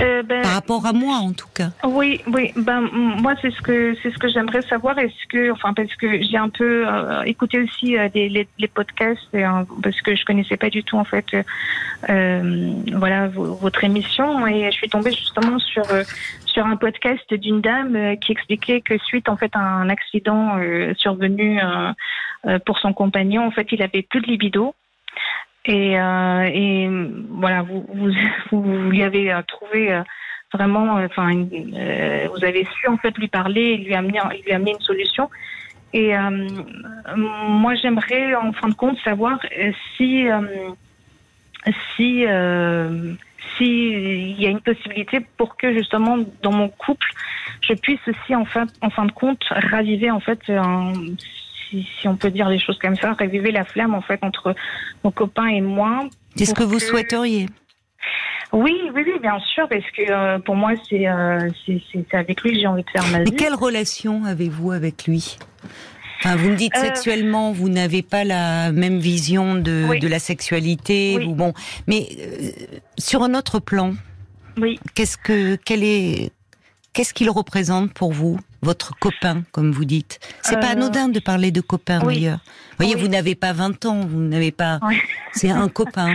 Euh, 0.00 0.22
ben, 0.22 0.42
Par 0.42 0.54
rapport 0.54 0.86
à 0.86 0.92
moi, 0.92 1.16
en 1.16 1.32
tout 1.32 1.48
cas. 1.54 1.70
Oui, 1.84 2.20
oui. 2.26 2.52
Ben 2.56 2.80
moi, 2.92 3.34
c'est 3.40 3.50
ce 3.50 3.60
que 3.60 3.94
c'est 4.02 4.10
ce 4.10 4.18
que 4.18 4.28
j'aimerais 4.28 4.62
savoir. 4.62 4.98
Est-ce 4.98 5.26
que, 5.28 5.50
enfin, 5.50 5.74
parce 5.74 5.94
que 5.96 6.22
j'ai 6.22 6.36
un 6.36 6.48
peu 6.48 6.86
euh, 6.86 7.22
écouté 7.22 7.60
aussi 7.60 7.96
les, 8.14 8.28
les, 8.58 8.68
podcasts, 8.68 9.28
parce 9.82 10.00
que 10.02 10.14
je 10.14 10.24
connaissais 10.24 10.56
pas 10.56 10.70
du 10.70 10.84
tout 10.84 10.96
en 10.96 11.04
fait, 11.04 11.36
voilà, 12.06 13.28
votre 13.28 13.84
émission, 13.84 14.46
et 14.46 14.70
je 14.70 14.76
suis 14.76 14.88
tombée 14.88 15.12
justement 15.12 15.58
sur 15.58 15.84
sur 16.46 16.66
un 16.66 16.76
podcast 16.76 17.32
d'une 17.34 17.60
dame 17.60 18.16
qui 18.18 18.32
expliquait 18.32 18.80
que 18.80 18.98
suite 18.98 19.28
en 19.28 19.36
fait 19.36 19.50
à 19.54 19.60
un 19.60 19.88
accident 19.88 20.58
survenu 20.96 21.60
pour 22.64 22.78
son 22.78 22.92
compagnon, 22.92 23.46
en 23.46 23.50
fait, 23.50 23.68
il 23.72 23.82
avait 23.82 24.02
plus 24.02 24.20
de 24.20 24.26
libido. 24.26 24.74
Et, 25.68 26.00
euh, 26.00 26.50
et 26.50 26.88
voilà, 27.28 27.60
vous, 27.60 27.84
vous, 27.92 28.10
vous, 28.50 28.90
lui 28.90 29.02
avez 29.02 29.30
euh, 29.32 29.42
trouvé 29.46 30.00
vraiment, 30.52 30.94
enfin, 30.94 31.30
vous 31.34 32.44
avez 32.44 32.64
su 32.64 32.88
en 32.88 32.96
fait 32.96 33.16
lui 33.18 33.28
parler 33.28 33.60
et 33.60 33.76
lui 33.76 33.94
amener, 33.94 34.18
lui 34.44 34.52
amener 34.52 34.72
une 34.72 34.80
solution. 34.80 35.28
Et 35.92 36.12
moi, 37.16 37.74
j'aimerais 37.76 38.34
en 38.34 38.52
fin 38.52 38.68
de 38.68 38.74
compte 38.74 38.98
savoir 39.00 39.38
si 39.96 40.26
si 41.96 42.26
s'il 43.56 44.40
y 44.40 44.46
a 44.46 44.50
une 44.50 44.60
possibilité 44.60 45.20
pour 45.36 45.56
que 45.56 45.72
justement 45.72 46.18
dans 46.42 46.52
mon 46.52 46.68
couple, 46.68 47.08
je 47.62 47.74
puisse 47.74 48.00
aussi 48.06 48.34
en 48.34 48.44
fin, 48.44 48.66
en 48.82 48.90
fin 48.90 49.06
de 49.06 49.12
compte 49.12 49.42
raviver 49.50 50.10
en 50.10 50.20
fait, 50.20 50.40
si, 51.68 51.86
on 52.06 52.16
peut 52.16 52.30
dire 52.30 52.48
les 52.48 52.58
choses 52.58 52.78
comme 52.78 52.96
ça, 52.96 53.12
raviver 53.12 53.52
la 53.52 53.64
flamme 53.64 53.94
en 53.94 54.02
fait 54.02 54.18
entre 54.22 54.54
mon 55.04 55.10
copain 55.10 55.46
et 55.46 55.60
moi. 55.60 56.08
C'est 56.36 56.46
ce 56.46 56.54
que 56.54 56.62
vous 56.62 56.78
souhaiteriez? 56.78 57.46
Oui, 58.52 58.74
oui, 58.94 59.02
oui, 59.06 59.18
bien 59.20 59.38
sûr, 59.40 59.68
parce 59.68 59.84
que 59.96 60.10
euh, 60.10 60.38
pour 60.38 60.56
moi, 60.56 60.72
euh, 60.72 61.50
c'est 61.66 61.82
c'est 61.92 62.14
avec 62.14 62.40
lui 62.42 62.52
que 62.52 62.60
j'ai 62.60 62.66
envie 62.66 62.82
de 62.82 62.90
faire 62.90 63.06
ma 63.12 63.22
vie. 63.22 63.30
Et 63.30 63.36
quelle 63.36 63.54
relation 63.54 64.24
avez-vous 64.24 64.72
avec 64.72 65.06
lui? 65.06 65.36
Enfin, 66.20 66.36
vous 66.36 66.50
me 66.50 66.56
dites 66.56 66.74
euh, 66.76 66.80
sexuellement, 66.80 67.52
vous 67.52 67.68
n'avez 67.68 68.02
pas 68.02 68.24
la 68.24 68.72
même 68.72 68.98
vision 68.98 69.54
de, 69.54 69.98
de 70.00 70.08
la 70.08 70.18
sexualité, 70.18 71.24
ou 71.26 71.34
bon, 71.34 71.52
mais 71.86 72.08
euh, 72.18 72.50
sur 72.96 73.22
un 73.22 73.34
autre 73.34 73.60
plan, 73.60 73.92
oui. 74.56 74.80
qu'est-ce 74.94 75.18
que, 75.18 75.56
quel 75.56 75.84
est, 75.84 76.32
qu'est-ce 76.92 77.14
qu'il 77.14 77.30
représente 77.30 77.92
pour 77.92 78.12
vous, 78.12 78.38
votre 78.62 78.94
copain, 78.98 79.42
comme 79.52 79.70
vous 79.70 79.84
dites 79.84 80.18
C'est 80.42 80.60
pas 80.60 80.68
euh, 80.68 80.72
anodin 80.72 81.08
de 81.08 81.20
parler 81.20 81.50
de 81.50 81.60
copain 81.60 82.00
d'ailleurs. 82.00 82.40
Vous 82.70 82.84
voyez, 82.84 82.94
vous 82.94 83.08
n'avez 83.08 83.34
pas 83.34 83.52
20 83.52 83.84
ans, 83.86 84.00
vous 84.00 84.20
n'avez 84.20 84.52
pas, 84.52 84.80
c'est 85.32 85.50
un 85.50 85.68
copain. 85.68 86.14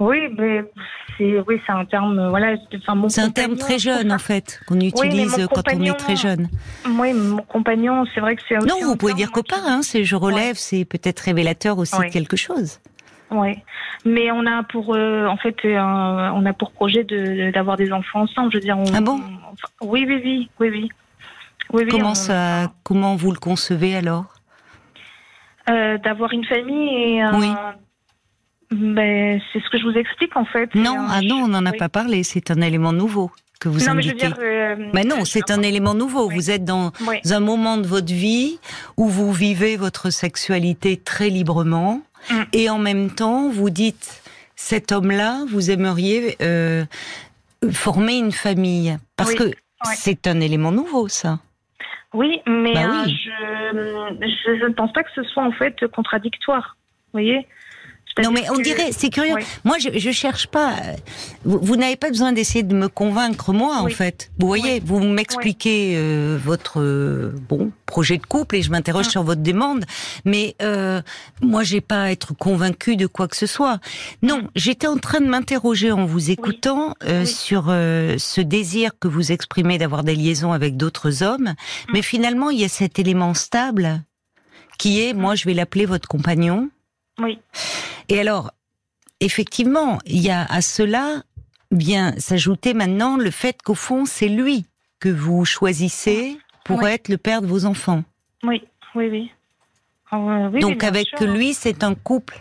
Oui, 0.00 0.18
mais 0.36 0.64
c'est 1.16 1.40
oui, 1.46 1.60
c'est 1.64 1.72
un 1.72 1.84
terme 1.84 2.28
voilà. 2.28 2.56
c'est 3.08 3.20
un 3.20 3.30
terme 3.30 3.56
très 3.56 3.78
jeune 3.78 4.10
en 4.10 4.18
fait 4.18 4.60
qu'on 4.66 4.80
utilise 4.80 5.46
quand 5.52 5.62
on 5.72 5.82
est 5.84 5.94
très 5.94 6.16
jeune. 6.16 6.48
Oui, 6.88 7.12
mon 7.12 7.42
compagnon, 7.42 8.04
c'est 8.12 8.20
vrai 8.20 8.34
que 8.34 8.42
c'est. 8.48 8.58
Non, 8.58 8.76
vous 8.82 8.96
pouvez 8.96 9.14
dire 9.14 9.30
copain. 9.30 9.62
Hein, 9.64 9.82
c'est 9.82 10.04
je 10.04 10.16
relève, 10.16 10.56
c'est 10.56 10.84
peut-être 10.84 11.20
révélateur 11.20 11.78
aussi 11.78 11.96
de 11.96 12.10
quelque 12.10 12.36
chose. 12.36 12.80
Oui, 13.30 13.56
mais 14.04 14.30
on 14.30 14.46
a 14.46 14.62
pour 14.62 14.94
euh, 14.94 15.26
en 15.26 15.36
fait 15.36 15.56
on 15.64 16.46
a 16.46 16.52
pour 16.52 16.72
projet 16.72 17.04
de 17.04 17.50
d'avoir 17.50 17.76
des 17.76 17.92
enfants 17.92 18.22
ensemble. 18.22 18.52
Je 18.52 18.58
veux 18.58 18.62
dire. 18.62 18.78
ah 18.94 19.00
bon? 19.00 19.20
Oui, 19.80 20.04
oui, 20.06 20.20
oui, 20.24 20.50
oui, 20.60 20.70
oui. 20.70 20.88
oui, 21.72 21.88
comment 21.90 22.14
ça 22.14 22.72
Comment 22.82 23.16
vous 23.16 23.32
le 23.32 23.38
concevez 23.38 23.96
alors? 23.96 24.26
Euh, 25.70 25.96
D'avoir 25.98 26.32
une 26.32 26.44
famille 26.44 27.16
et 27.16 27.24
oui. 27.32 27.52
Ben, 28.70 29.40
c'est 29.52 29.60
ce 29.60 29.70
que 29.70 29.78
je 29.78 29.84
vous 29.84 29.96
explique 29.96 30.36
en 30.36 30.44
fait. 30.44 30.74
Non, 30.74 30.96
ah 31.08 31.20
non, 31.22 31.44
on 31.44 31.48
n'en 31.48 31.64
a 31.64 31.72
pas 31.72 31.88
parlé. 31.88 32.22
C'est 32.22 32.50
un 32.50 32.60
élément 32.60 32.92
nouveau 32.92 33.30
que 33.60 33.68
vous 33.68 33.80
non, 33.80 33.92
indiquez. 33.92 34.28
Mais, 34.28 34.44
euh, 34.44 34.90
mais 34.92 35.04
non, 35.04 35.24
c'est 35.24 35.50
un 35.50 35.62
élément 35.62 35.94
nouveau. 35.94 36.28
Vous 36.28 36.50
êtes 36.50 36.64
dans 36.64 36.92
un 37.30 37.40
moment 37.40 37.76
de 37.76 37.86
votre 37.86 38.12
vie 38.12 38.58
où 38.96 39.08
vous 39.08 39.32
vivez 39.32 39.76
votre 39.76 40.10
sexualité 40.10 40.96
très 40.96 41.30
librement 41.30 42.02
mm. 42.30 42.42
et 42.52 42.70
en 42.70 42.78
même 42.78 43.10
temps 43.10 43.48
vous 43.48 43.70
dites 43.70 44.22
cet 44.56 44.92
homme-là, 44.92 45.44
vous 45.48 45.70
aimeriez 45.70 46.36
euh, 46.40 46.84
former 47.72 48.16
une 48.18 48.32
famille 48.32 48.96
parce 49.16 49.34
que 49.34 49.52
c'est 49.94 50.26
un 50.26 50.40
élément 50.40 50.72
nouveau, 50.72 51.08
ça. 51.08 51.40
Oui, 52.12 52.40
mais 52.46 52.74
bah 52.74 53.02
euh, 53.02 53.06
je, 53.06 54.58
je 54.60 54.66
ne 54.66 54.72
pense 54.72 54.92
pas 54.92 55.02
que 55.02 55.10
ce 55.14 55.24
soit 55.24 55.42
en 55.42 55.50
fait 55.50 55.86
contradictoire. 55.88 56.76
Vous 57.06 57.20
voyez 57.20 57.46
non, 58.22 58.30
mais 58.30 58.48
on 58.50 58.58
dirait, 58.58 58.92
c'est 58.92 59.10
curieux. 59.10 59.34
Moi, 59.64 59.78
je, 59.78 59.98
je 59.98 60.10
cherche 60.10 60.46
pas. 60.46 60.76
Vous, 61.44 61.76
n'avez 61.76 61.96
pas 61.96 62.08
besoin 62.08 62.32
d'essayer 62.32 62.62
de 62.62 62.74
me 62.74 62.88
convaincre, 62.88 63.52
moi, 63.52 63.78
en 63.78 63.88
fait. 63.88 64.30
Vous 64.38 64.46
voyez, 64.46 64.80
vous 64.84 65.00
m'expliquez 65.00 65.94
euh, 65.96 66.38
votre 66.42 66.80
euh, 66.80 67.34
bon 67.48 67.72
projet 67.86 68.18
de 68.18 68.26
couple 68.26 68.56
et 68.56 68.62
je 68.62 68.70
m'interroge 68.70 69.08
sur 69.08 69.22
votre 69.22 69.42
demande. 69.42 69.84
Mais 70.24 70.54
euh, 70.62 71.02
moi, 71.42 71.62
j'ai 71.62 71.80
pas 71.80 72.04
à 72.04 72.10
être 72.10 72.34
convaincue 72.34 72.96
de 72.96 73.06
quoi 73.06 73.28
que 73.28 73.36
ce 73.36 73.46
soit. 73.46 73.78
Non, 74.22 74.48
j'étais 74.54 74.86
en 74.86 74.96
train 74.96 75.20
de 75.20 75.26
m'interroger 75.26 75.92
en 75.92 76.04
vous 76.04 76.30
écoutant 76.30 76.94
euh, 77.04 77.24
sur 77.24 77.66
euh, 77.68 78.16
ce 78.18 78.40
désir 78.40 78.92
que 78.98 79.08
vous 79.08 79.32
exprimez 79.32 79.78
d'avoir 79.78 80.04
des 80.04 80.14
liaisons 80.14 80.52
avec 80.52 80.76
d'autres 80.76 81.22
hommes. 81.22 81.54
Mm. 81.88 81.92
Mais 81.92 82.02
finalement, 82.02 82.50
il 82.50 82.60
y 82.60 82.64
a 82.64 82.68
cet 82.68 82.98
élément 82.98 83.34
stable 83.34 84.02
qui 84.78 85.00
est, 85.00 85.12
moi, 85.12 85.34
je 85.34 85.44
vais 85.44 85.54
l'appeler 85.54 85.86
votre 85.86 86.08
compagnon. 86.08 86.70
Oui. 87.20 87.38
Et 88.08 88.20
alors, 88.20 88.52
effectivement, 89.20 89.98
il 90.06 90.20
y 90.20 90.30
a 90.30 90.44
à 90.44 90.60
cela 90.60 91.22
bien 91.70 92.14
s'ajouter 92.18 92.74
maintenant 92.74 93.16
le 93.16 93.30
fait 93.30 93.60
qu'au 93.62 93.74
fond, 93.74 94.04
c'est 94.04 94.28
lui 94.28 94.66
que 95.00 95.08
vous 95.08 95.44
choisissez 95.44 96.38
pour 96.64 96.86
être 96.86 97.08
le 97.08 97.18
père 97.18 97.42
de 97.42 97.46
vos 97.46 97.64
enfants. 97.66 98.04
Oui, 98.42 98.62
oui, 98.94 99.08
oui. 99.10 99.30
Ah 100.10 100.50
Donc 100.60 100.84
avec 100.84 101.08
lui, 101.20 101.54
c'est 101.54 101.82
un 101.82 101.94
couple 101.94 102.40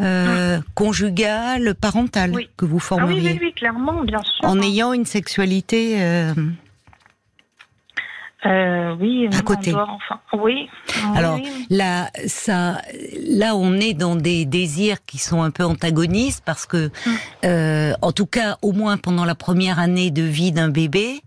euh, 0.00 0.60
conjugal, 0.74 1.74
parental 1.74 2.32
que 2.56 2.64
vous 2.64 2.80
formeriez. 2.80 3.20
Ah 3.20 3.32
oui, 3.32 3.38
oui, 3.40 3.46
oui, 3.46 3.52
clairement, 3.52 4.02
bien 4.02 4.20
sûr. 4.22 4.44
En 4.44 4.60
ayant 4.60 4.92
une 4.92 5.04
sexualité 5.04 6.02
euh, 6.02 6.34
euh, 8.44 8.96
oui, 9.00 9.28
à 9.32 9.42
côté. 9.42 9.72
enfin, 9.72 10.20
oui. 10.32 10.68
Alors 11.14 11.38
là, 11.70 12.10
ça, 12.26 12.80
là, 13.28 13.54
on 13.54 13.74
est 13.74 13.94
dans 13.94 14.16
des 14.16 14.44
désirs 14.46 15.04
qui 15.06 15.18
sont 15.18 15.42
un 15.42 15.50
peu 15.50 15.64
antagonistes 15.64 16.42
parce 16.44 16.66
que, 16.66 16.90
hum. 17.06 17.12
euh, 17.44 17.92
en 18.02 18.10
tout 18.10 18.26
cas, 18.26 18.56
au 18.62 18.72
moins 18.72 18.96
pendant 18.96 19.24
la 19.24 19.36
première 19.36 19.78
année 19.78 20.10
de 20.10 20.22
vie 20.22 20.50
d'un 20.50 20.68
bébé, 20.68 21.20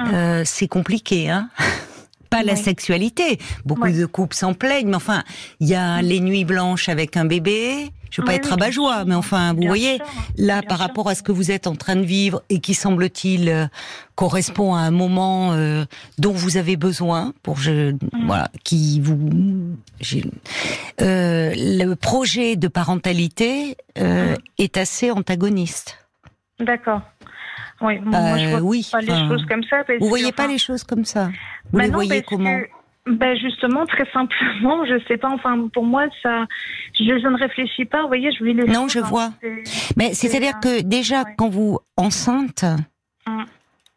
hum. 0.00 0.06
euh, 0.12 0.42
c'est 0.44 0.68
compliqué, 0.68 1.30
hein. 1.30 1.48
Pas 2.30 2.42
la 2.42 2.56
sexualité. 2.56 3.38
Beaucoup 3.64 3.90
de 3.90 4.06
couples 4.06 4.36
s'en 4.36 4.54
plaignent, 4.54 4.88
mais 4.88 4.96
enfin, 4.96 5.22
il 5.60 5.68
y 5.68 5.74
a 5.74 5.98
hum. 5.98 6.02
les 6.02 6.20
nuits 6.20 6.44
blanches 6.44 6.88
avec 6.88 7.16
un 7.16 7.24
bébé, 7.24 7.90
je 8.10 8.22
veux 8.22 8.26
pas 8.26 8.34
être 8.34 8.48
rabat-joie, 8.48 9.04
mais 9.04 9.14
enfin, 9.14 9.52
vous 9.52 9.66
voyez, 9.66 10.00
là, 10.36 10.62
par 10.62 10.78
rapport 10.78 11.08
à 11.08 11.14
ce 11.14 11.22
que 11.22 11.32
vous 11.32 11.50
êtes 11.50 11.66
en 11.66 11.74
train 11.74 11.96
de 11.96 12.04
vivre 12.04 12.42
et 12.48 12.60
qui 12.60 12.72
semble-t-il 12.74 13.48
euh, 13.48 13.66
correspond 14.14 14.74
à 14.74 14.80
un 14.80 14.90
moment 14.90 15.52
euh, 15.52 15.84
dont 16.18 16.32
vous 16.32 16.56
avez 16.56 16.76
besoin 16.76 17.34
pour 17.42 17.58
je 17.58 17.92
mm. 17.92 17.98
voilà 18.26 18.48
qui 18.64 19.00
vous 19.00 19.18
euh, 21.02 21.52
le 21.54 21.94
projet 21.94 22.56
de 22.56 22.68
parentalité 22.68 23.76
mm. 23.98 24.34
est 24.58 24.76
assez 24.76 25.10
antagoniste. 25.10 25.98
D'accord. 26.58 27.02
Oui, 27.80 27.98
moi, 28.00 28.38
je 28.38 28.48
vois 28.48 28.60
oui, 28.60 28.86
pas 28.90 29.00
les 29.00 29.28
choses 29.28 29.44
comme 29.46 29.62
ça. 29.62 29.82
vous 30.00 30.08
voyez 30.08 30.32
pas 30.32 30.46
les 30.46 30.58
choses 30.58 30.84
comme 30.84 31.04
ça. 31.04 31.30
Vous 31.72 31.78
bah 31.78 31.84
les 31.84 31.90
voyez 31.90 32.22
comment 32.22 32.58
ben 33.06 33.36
justement, 33.38 33.86
très 33.86 34.04
simplement, 34.12 34.84
je 34.84 35.00
sais 35.06 35.16
pas. 35.16 35.30
Enfin, 35.30 35.68
pour 35.72 35.84
moi, 35.84 36.06
ça, 36.22 36.46
je, 36.94 37.04
ne 37.04 37.38
réfléchis 37.38 37.84
pas. 37.84 38.02
Vous 38.02 38.08
voyez, 38.08 38.30
je 38.32 38.44
vis 38.44 38.52
les. 38.52 38.64
Non, 38.64 38.88
je 38.88 38.98
vois. 38.98 39.30
Mais 39.96 40.12
c'est-à-dire 40.14 40.58
que 40.60 40.82
déjà, 40.82 41.24
quand 41.36 41.48
vous 41.48 41.78
enceinte, 41.96 42.64
hum. 43.26 43.44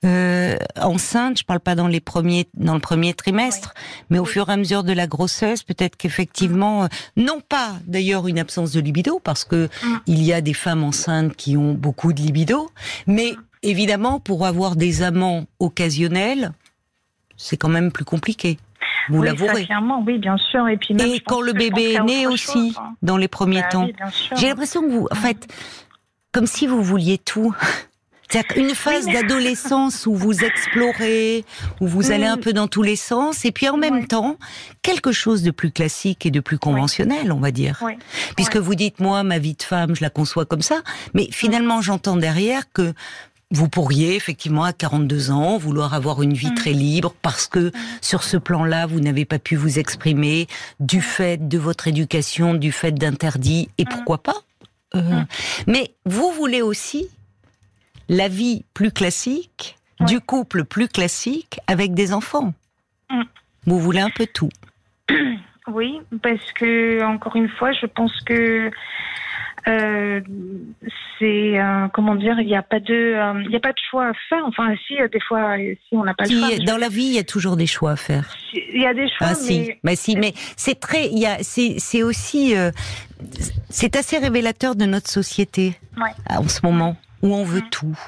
euh, 0.05 0.55
enceinte, 0.79 1.39
je 1.39 1.43
parle 1.43 1.59
pas 1.59 1.73
dans 1.73 1.87
les 1.87 1.99
premiers, 1.99 2.47
dans 2.53 2.75
le 2.75 2.79
premier 2.79 3.13
trimestre, 3.15 3.73
mais 4.11 4.19
au 4.19 4.25
fur 4.25 4.49
et 4.49 4.53
à 4.53 4.57
mesure 4.57 4.83
de 4.83 4.93
la 4.93 5.07
grossesse, 5.07 5.63
peut-être 5.63 5.97
qu'effectivement, 5.97 6.83
euh, 6.83 6.87
non 7.17 7.41
pas 7.41 7.73
d'ailleurs 7.87 8.27
une 8.27 8.37
absence 8.37 8.73
de 8.73 8.79
libido, 8.79 9.19
parce 9.19 9.43
que 9.43 9.69
hum. 9.83 9.99
il 10.05 10.21
y 10.21 10.33
a 10.33 10.41
des 10.41 10.53
femmes 10.53 10.83
enceintes 10.83 11.35
qui 11.35 11.57
ont 11.57 11.73
beaucoup 11.73 12.13
de 12.13 12.21
libido, 12.21 12.69
mais 13.07 13.31
hum. 13.31 13.43
Évidemment, 13.63 14.19
pour 14.19 14.45
avoir 14.45 14.75
des 14.75 15.01
amants 15.01 15.45
occasionnels, 15.59 16.51
c'est 17.37 17.57
quand 17.57 17.69
même 17.69 17.91
plus 17.91 18.05
compliqué. 18.05 18.57
Vous 19.09 19.21
oui, 19.21 19.65
clairement, 19.65 20.03
oui, 20.05 20.19
bien 20.19 20.37
sûr. 20.37 20.67
Et 20.67 20.77
puis 20.77 20.93
même, 20.93 21.19
quand 21.25 21.41
le 21.41 21.53
bébé 21.53 21.93
est 21.93 22.03
né 22.03 22.27
aussi, 22.27 22.75
hein. 22.77 22.93
dans 23.01 23.17
les 23.17 23.27
premiers 23.27 23.61
bah 23.61 23.69
temps. 23.69 23.87
J'ai 24.35 24.47
l'impression 24.47 24.81
que 24.81 24.87
vous, 24.91 25.07
en 25.09 25.15
fait, 25.15 25.47
comme 26.31 26.45
si 26.45 26.67
vous 26.67 26.83
vouliez 26.83 27.17
tout. 27.17 27.55
C'est-à-dire 28.31 28.63
une 28.63 28.75
phase 28.75 29.07
d'adolescence 29.07 30.05
où 30.05 30.13
vous 30.13 30.43
explorez, 30.43 31.43
où 31.81 31.87
vous 31.87 32.11
allez 32.11 32.27
un 32.27 32.37
peu 32.37 32.53
dans 32.53 32.67
tous 32.67 32.83
les 32.83 32.95
sens, 32.95 33.43
et 33.43 33.51
puis 33.51 33.67
en 33.69 33.77
même 33.77 34.05
temps, 34.05 34.37
quelque 34.83 35.11
chose 35.11 35.41
de 35.41 35.49
plus 35.49 35.71
classique 35.71 36.27
et 36.27 36.29
de 36.31 36.39
plus 36.39 36.59
conventionnel, 36.59 37.31
on 37.31 37.39
va 37.39 37.49
dire. 37.49 37.83
Puisque 38.35 38.57
vous 38.57 38.75
dites, 38.75 38.99
moi, 38.99 39.23
ma 39.23 39.39
vie 39.39 39.55
de 39.55 39.63
femme, 39.63 39.95
je 39.95 40.03
la 40.03 40.11
conçois 40.11 40.45
comme 40.45 40.61
ça, 40.61 40.81
mais 41.15 41.27
finalement, 41.31 41.81
j'entends 41.81 42.17
derrière 42.17 42.71
que 42.71 42.93
vous 43.51 43.67
pourriez 43.67 44.15
effectivement 44.15 44.63
à 44.63 44.73
42 44.73 45.31
ans 45.31 45.57
vouloir 45.57 45.93
avoir 45.93 46.21
une 46.21 46.33
vie 46.33 46.51
mm. 46.51 46.55
très 46.55 46.71
libre 46.71 47.13
parce 47.21 47.47
que 47.47 47.69
mm. 47.69 47.71
sur 48.01 48.23
ce 48.23 48.37
plan-là, 48.37 48.85
vous 48.85 48.99
n'avez 48.99 49.25
pas 49.25 49.39
pu 49.39 49.55
vous 49.55 49.79
exprimer 49.79 50.47
du 50.79 50.99
mm. 50.99 51.01
fait 51.01 51.47
de 51.47 51.57
votre 51.57 51.87
éducation, 51.87 52.53
du 52.53 52.71
fait 52.71 52.91
d'interdits, 52.91 53.69
et 53.77 53.85
pourquoi 53.85 54.19
pas 54.19 54.35
euh, 54.95 55.21
Mais 55.67 55.93
vous 56.05 56.31
voulez 56.31 56.61
aussi 56.61 57.07
la 58.07 58.27
vie 58.27 58.65
plus 58.73 58.91
classique, 58.91 59.77
du 59.99 60.19
couple 60.19 60.63
plus 60.63 60.87
classique 60.87 61.59
avec 61.67 61.93
des 61.93 62.13
enfants. 62.13 62.53
Vous 63.65 63.79
voulez 63.79 63.99
un 63.99 64.09
peu 64.09 64.27
tout. 64.27 64.49
Oui, 65.71 66.01
parce 66.23 66.51
que 66.53 67.03
encore 67.03 67.35
une 67.35 67.49
fois, 67.49 67.71
je 67.73 67.85
pense 67.85 68.21
que 68.21 68.71
euh, 69.67 70.21
c'est 71.17 71.59
euh, 71.59 71.87
comment 71.93 72.15
dire, 72.15 72.39
il 72.39 72.47
n'y 72.47 72.55
a 72.55 72.61
pas 72.61 72.79
de, 72.79 72.93
euh, 72.93 73.43
il 73.45 73.51
y 73.51 73.55
a 73.55 73.59
pas 73.59 73.71
de 73.71 73.77
choix 73.89 74.07
à 74.07 74.13
faire. 74.29 74.43
Enfin, 74.45 74.73
si 74.87 74.95
des 74.95 75.19
fois, 75.19 75.57
si 75.57 75.95
on 75.95 76.03
n'a 76.03 76.13
pas 76.13 76.25
le 76.25 76.31
choix. 76.31 76.65
Dans 76.65 76.77
la 76.77 76.89
vie, 76.89 77.05
il 77.05 77.13
y 77.13 77.19
a 77.19 77.23
toujours 77.23 77.57
des 77.57 77.67
choix 77.67 77.91
à 77.91 77.95
faire. 77.95 78.35
Il 78.53 78.81
y 78.81 78.85
a 78.85 78.93
des 78.93 79.07
choix. 79.07 79.27
Ah, 79.27 79.33
mais... 79.33 79.35
si, 79.35 79.71
mais 79.83 79.95
si, 79.95 80.15
mais 80.17 80.33
c'est 80.55 80.79
très, 80.79 81.07
il 81.07 81.19
y 81.19 81.25
a, 81.25 81.37
c'est 81.41 82.03
aussi, 82.03 82.53
c'est 83.69 83.95
assez 83.95 84.17
révélateur 84.17 84.75
de 84.75 84.85
notre 84.85 85.09
société 85.09 85.79
en 86.29 86.47
ce 86.47 86.59
moment 86.63 86.95
où 87.21 87.33
on 87.33 87.43
veut 87.43 87.63
tout. 87.71 87.99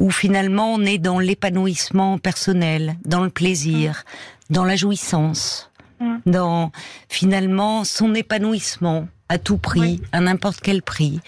Où 0.00 0.10
finalement 0.10 0.74
on 0.74 0.80
est 0.80 0.98
dans 0.98 1.20
l'épanouissement 1.20 2.18
personnel, 2.18 2.96
dans 3.04 3.22
le 3.22 3.30
plaisir, 3.30 4.02
dans 4.50 4.64
la 4.64 4.74
jouissance, 4.74 5.67
dans 6.26 6.72
finalement 7.08 7.84
son 7.84 8.14
épanouissement 8.14 9.08
à 9.28 9.38
tout 9.38 9.58
prix, 9.58 10.00
à 10.12 10.20
n'importe 10.20 10.60
quel 10.60 10.82
prix, 10.82 11.20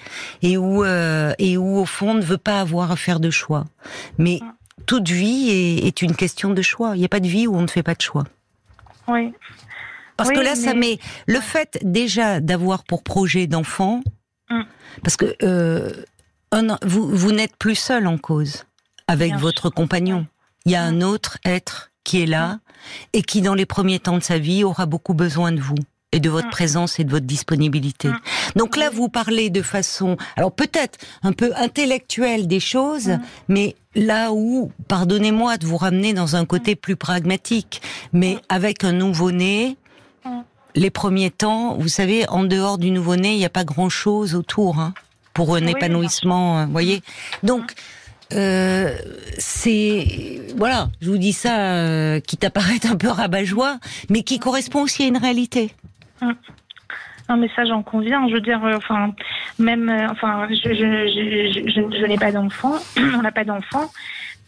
et 0.42 0.56
où 0.56 0.84
euh, 0.84 1.34
et 1.38 1.56
où 1.56 1.76
au 1.78 1.84
fond 1.84 2.10
on 2.10 2.14
ne 2.14 2.22
veut 2.22 2.38
pas 2.38 2.60
avoir 2.60 2.90
à 2.90 2.96
faire 2.96 3.20
de 3.20 3.30
choix. 3.30 3.66
Mais 4.18 4.40
toute 4.86 5.08
vie 5.08 5.50
est, 5.50 6.02
une 6.02 6.16
question 6.16 6.50
de 6.50 6.62
choix. 6.62 6.96
Il 6.96 7.00
n'y 7.00 7.04
a 7.04 7.08
pas 7.08 7.20
de 7.20 7.28
vie 7.28 7.46
où 7.46 7.54
on 7.54 7.62
ne 7.62 7.68
fait 7.68 7.82
pas 7.82 7.94
de 7.94 8.00
choix. 8.00 8.24
Oui. 9.08 9.32
Parce 10.16 10.30
que 10.30 10.40
là, 10.40 10.54
ça 10.54 10.74
met 10.74 10.98
le 11.26 11.40
fait 11.40 11.78
déjà 11.82 12.40
d'avoir 12.40 12.84
pour 12.84 13.02
projet 13.02 13.46
d'enfant, 13.46 14.02
mm. 14.50 14.62
parce 15.02 15.16
que 15.16 15.34
euh, 15.42 15.92
vous, 16.82 17.08
vous 17.08 17.32
n'êtes 17.32 17.56
plus 17.56 17.74
seul 17.74 18.06
en 18.06 18.18
cause 18.18 18.64
avec 19.06 19.34
votre 19.36 19.70
compagnon. 19.70 20.26
Il 20.66 20.72
y 20.72 20.76
a 20.76 20.82
un 20.82 20.98
mm. 21.00 21.04
autre 21.04 21.38
être 21.44 21.89
qui 22.10 22.22
est 22.22 22.26
là 22.26 22.58
et 23.12 23.22
qui, 23.22 23.40
dans 23.40 23.54
les 23.54 23.66
premiers 23.66 24.00
temps 24.00 24.18
de 24.18 24.22
sa 24.22 24.36
vie, 24.36 24.64
aura 24.64 24.84
beaucoup 24.84 25.14
besoin 25.14 25.52
de 25.52 25.60
vous 25.60 25.76
et 26.10 26.18
de 26.18 26.28
votre 26.28 26.48
mm. 26.48 26.50
présence 26.50 26.98
et 26.98 27.04
de 27.04 27.10
votre 27.10 27.26
disponibilité. 27.26 28.08
Mm. 28.08 28.18
Donc 28.56 28.76
là, 28.76 28.90
vous 28.90 29.08
parlez 29.08 29.48
de 29.48 29.62
façon, 29.62 30.16
alors 30.34 30.50
peut-être 30.50 30.98
un 31.22 31.30
peu 31.30 31.52
intellectuelle 31.54 32.48
des 32.48 32.58
choses, 32.58 33.06
mm. 33.06 33.20
mais 33.46 33.76
là 33.94 34.32
où, 34.32 34.72
pardonnez-moi 34.88 35.56
de 35.56 35.66
vous 35.66 35.76
ramener 35.76 36.12
dans 36.12 36.34
un 36.34 36.44
côté 36.46 36.74
plus 36.74 36.96
pragmatique, 36.96 37.80
mais 38.12 38.38
avec 38.48 38.82
un 38.82 38.92
nouveau-né, 38.92 39.76
les 40.74 40.90
premiers 40.90 41.30
temps, 41.30 41.76
vous 41.76 41.86
savez, 41.86 42.28
en 42.28 42.42
dehors 42.42 42.78
du 42.78 42.90
nouveau-né, 42.90 43.34
il 43.34 43.38
n'y 43.38 43.44
a 43.44 43.50
pas 43.50 43.64
grand-chose 43.64 44.34
autour 44.34 44.80
hein, 44.80 44.94
pour 45.32 45.54
un 45.54 45.64
épanouissement, 45.64 46.66
vous 46.66 46.72
voyez. 46.72 47.02
Donc, 47.44 47.72
euh, 48.32 48.94
c'est 49.38 50.40
voilà, 50.56 50.88
je 51.00 51.10
vous 51.10 51.18
dis 51.18 51.32
ça 51.32 51.58
euh, 51.60 52.20
qui 52.20 52.36
t'apparaît 52.36 52.84
un 52.90 52.96
peu 52.96 53.08
rabat-joie, 53.08 53.78
mais 54.08 54.22
qui 54.22 54.38
correspond 54.38 54.82
aussi 54.82 55.04
à 55.04 55.06
une 55.06 55.18
réalité. 55.18 55.72
Mm. 56.20 56.32
Non, 57.30 57.36
mais 57.36 57.48
ça, 57.54 57.64
j'en 57.64 57.82
conviens. 57.82 58.28
Je 58.28 58.34
veux 58.34 58.40
dire, 58.40 58.62
euh, 58.64 58.76
enfin, 58.76 59.14
même, 59.60 59.88
euh, 59.88 60.08
enfin, 60.10 60.48
je, 60.50 60.74
je, 60.74 61.70
je, 61.70 61.96
je 62.00 62.06
n'ai 62.06 62.18
pas 62.18 62.32
d'enfant. 62.32 62.74
On 62.96 63.22
n'a 63.22 63.30
pas 63.30 63.44
d'enfant. 63.44 63.88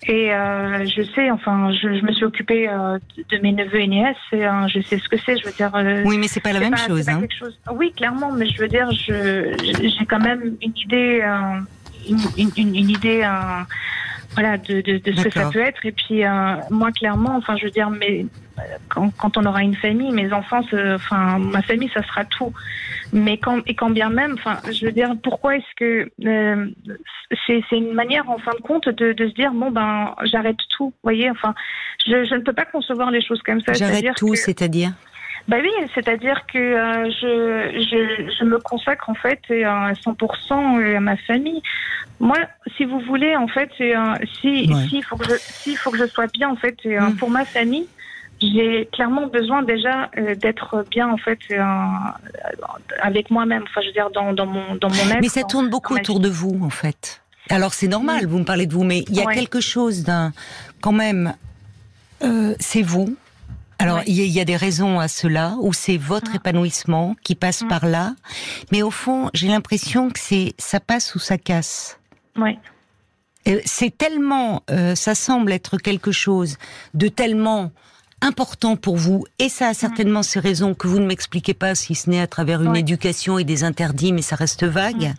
Et 0.09 0.35
euh, 0.35 0.85
je 0.85 1.03
sais, 1.15 1.31
enfin, 1.31 1.73
je, 1.81 2.05
me 2.05 2.13
suis 2.13 2.25
occupée 2.25 2.67
de 2.67 3.39
mes 3.39 3.53
neveux 3.53 3.83
et 3.83 3.87
nièces. 3.87 4.17
Et, 4.33 4.43
je 4.67 4.81
sais 4.81 4.99
ce 4.99 5.09
que 5.09 5.17
c'est. 5.17 5.39
Je 5.39 5.47
veux 5.47 5.53
dire. 5.53 5.71
oui, 6.05 6.19
mais 6.19 6.27
c'est 6.27 6.41
pas 6.41 6.53
la 6.53 6.59
même 6.59 6.77
chose, 6.77 7.09
hein. 7.09 7.23
chose. 7.39 7.57
Oui, 7.73 7.93
clairement, 7.93 8.33
mais 8.33 8.47
je 8.47 8.61
veux 8.61 8.67
dire, 8.67 8.91
je, 8.91 9.55
j'ai 9.63 10.05
quand 10.07 10.19
même 10.19 10.57
une 10.61 10.73
idée, 10.77 11.23
une, 12.09 12.51
une, 12.57 12.75
une, 12.75 12.91
idée 12.91 13.25
voilà, 14.35 14.57
de, 14.57 14.81
de, 14.81 14.99
de 14.99 15.13
ce 15.13 15.25
que 15.25 15.31
ça 15.31 15.51
peut 15.51 15.61
être. 15.61 15.85
Et 15.85 15.93
puis, 15.93 16.25
euh, 16.25 16.55
moi, 16.71 16.91
clairement, 16.93 17.37
enfin, 17.37 17.57
je 17.57 17.65
veux 17.65 17.71
dire, 17.71 17.91
mais 17.91 18.27
quand, 18.89 19.11
quand 19.17 19.37
on 19.37 19.45
aura 19.45 19.63
une 19.63 19.75
famille, 19.75 20.13
mes 20.13 20.33
enfants, 20.33 20.61
enfin, 20.95 21.39
ma 21.39 21.63
famille, 21.63 21.91
ça 21.93 22.03
sera 22.03 22.25
tout. 22.25 22.53
Mais 23.13 23.37
quand, 23.37 23.61
et 23.67 23.75
quand 23.75 23.91
bien 23.91 24.09
même, 24.09 24.35
enfin, 24.39 24.59
je 24.73 24.87
veux 24.87 24.93
dire, 24.93 25.15
pourquoi 25.23 25.57
est-ce 25.57 25.75
que 25.77 26.11
euh, 26.25 26.67
c'est, 27.47 27.63
c'est 27.69 27.77
une 27.77 27.93
manière, 27.93 28.29
en 28.31 28.39
fin 28.39 28.53
de 28.53 28.63
compte, 28.63 28.89
de, 28.89 29.13
de 29.13 29.29
se 29.29 29.35
dire, 29.35 29.53
bon, 29.53 29.71
ben, 29.71 30.15
j'arrête 30.25 30.57
tout. 30.71 30.87
Vous 30.87 31.03
voyez, 31.03 31.31
enfin, 31.31 31.55
je, 32.07 32.25
je 32.25 32.35
ne 32.35 32.41
peux 32.41 32.55
pas 32.55 32.65
concevoir 32.65 33.11
les 33.11 33.21
choses 33.21 33.43
comme 33.43 33.61
ça. 33.61 33.75
J'arrête 33.75 34.15
tout, 34.17 34.35
c'est-à-dire 34.35 34.93
bah 35.49 35.57
oui, 35.61 35.71
c'est-à-dire 35.95 36.47
que 36.47 36.59
euh, 36.59 37.11
je, 37.11 37.81
je, 37.81 38.33
je, 38.39 38.45
me 38.45 38.59
consacre 38.59 39.11
en 39.11 39.15
fait 39.15 39.41
à 39.51 39.93
100% 39.93 40.97
à 40.97 41.01
ma 41.01 41.17
famille. 41.17 41.63
Moi, 42.21 42.39
si 42.77 42.85
vous 42.85 43.01
voulez, 43.01 43.37
en 43.37 43.49
fait, 43.49 43.71
euh, 43.81 44.15
si 44.41 44.71
s'il 44.89 45.05
faut 45.05 45.17
que 45.17 45.25
je 45.25 45.35
s'il 45.37 45.77
faut 45.77 45.91
que 45.91 45.99
je 45.99 46.07
sois 46.07 46.29
bien 46.29 46.51
en 46.51 46.57
fait 46.57 46.77
mm. 46.85 47.17
pour 47.17 47.31
ma 47.31 47.45
famille, 47.45 47.89
j'ai 48.41 48.89
clairement 48.93 49.27
besoin 49.27 49.63
déjà 49.63 50.11
euh, 50.17 50.37
d'être 50.37 50.85
bien 50.91 51.09
en 51.09 51.17
fait 51.17 51.41
avec 53.03 53.31
moi-même. 53.31 53.65
Enfin, 53.65 53.81
je 53.81 53.87
veux 53.89 53.93
dire 53.93 54.11
dans, 54.11 54.33
dans 54.33 54.47
mon 54.47 54.77
dans 54.77 54.89
mon 54.89 55.11
être. 55.11 55.21
Mais 55.21 55.29
ça 55.29 55.43
tourne 55.43 55.69
beaucoup 55.69 55.95
autour 55.95 56.21
de 56.21 56.29
vous 56.29 56.61
en 56.63 56.71
fait. 56.71 57.21
Alors 57.51 57.75
c'est 57.75 57.89
normal, 57.89 58.27
vous 58.27 58.39
me 58.39 58.45
parlez 58.45 58.67
de 58.67 58.73
vous, 58.73 58.85
mais 58.85 59.01
il 59.09 59.17
y 59.17 59.21
a 59.21 59.27
quelque 59.33 59.61
chose 59.61 60.05
d'un 60.05 60.33
quand 60.81 60.93
même. 60.93 61.35
c'est 62.61 62.83
vous, 62.83 63.17
alors, 63.83 64.03
il 64.07 64.15
y, 64.15 64.41
a 64.41 64.45
des 64.45 64.57
raisons 64.57 65.01
à 65.01 65.09
cela, 65.09 65.57
où 65.61 65.73
c'est 65.73 65.97
votre 65.97 66.31
ah. 66.33 66.37
épanouissement 66.37 67.17
qui 67.23 67.35
passe 67.35 67.63
mm. 67.63 67.69
par 67.69 67.87
là. 67.87 68.15
Mais 68.71 68.83
au 68.83 68.91
fond, 68.91 69.31
j'ai 69.35 69.49
l'impression 69.49 70.11
que 70.11 70.21
c'est 70.21 70.55
ça 70.59 70.81
passe 70.81 71.15
ou 71.15 71.19
ça 71.19 71.39
casse. 71.39 71.99
Oui. 72.37 72.59
C'est 73.65 73.97
tellement, 73.97 74.63
euh, 74.71 74.95
ça 74.95 75.17
semble 75.17 75.53
être 75.53 75.77
quelque 75.77 76.13
chose 76.13 76.59
de 76.95 77.09
tellement 77.09 77.73
important 78.23 78.77
pour 78.77 78.97
vous, 78.97 79.25
et 79.41 79.49
ça 79.49 79.69
a 79.69 79.75
certainement 79.75 80.23
ces 80.23 80.39
raisons 80.39 80.75
que 80.75 80.87
vous 80.87 81.01
ne 81.01 81.07
m'expliquez 81.07 81.55
pas, 81.55 81.75
si 81.75 81.97
ce 81.97 82.09
n'est 82.09 82.21
à 82.21 82.29
travers 82.29 82.63
une 82.63 82.77
éducation 82.77 83.37
et 83.37 83.45
des 83.45 83.65
interdits, 83.65 84.13
mais 84.13 84.23
ça 84.23 84.37
reste 84.37 84.65
vague, 84.65 85.13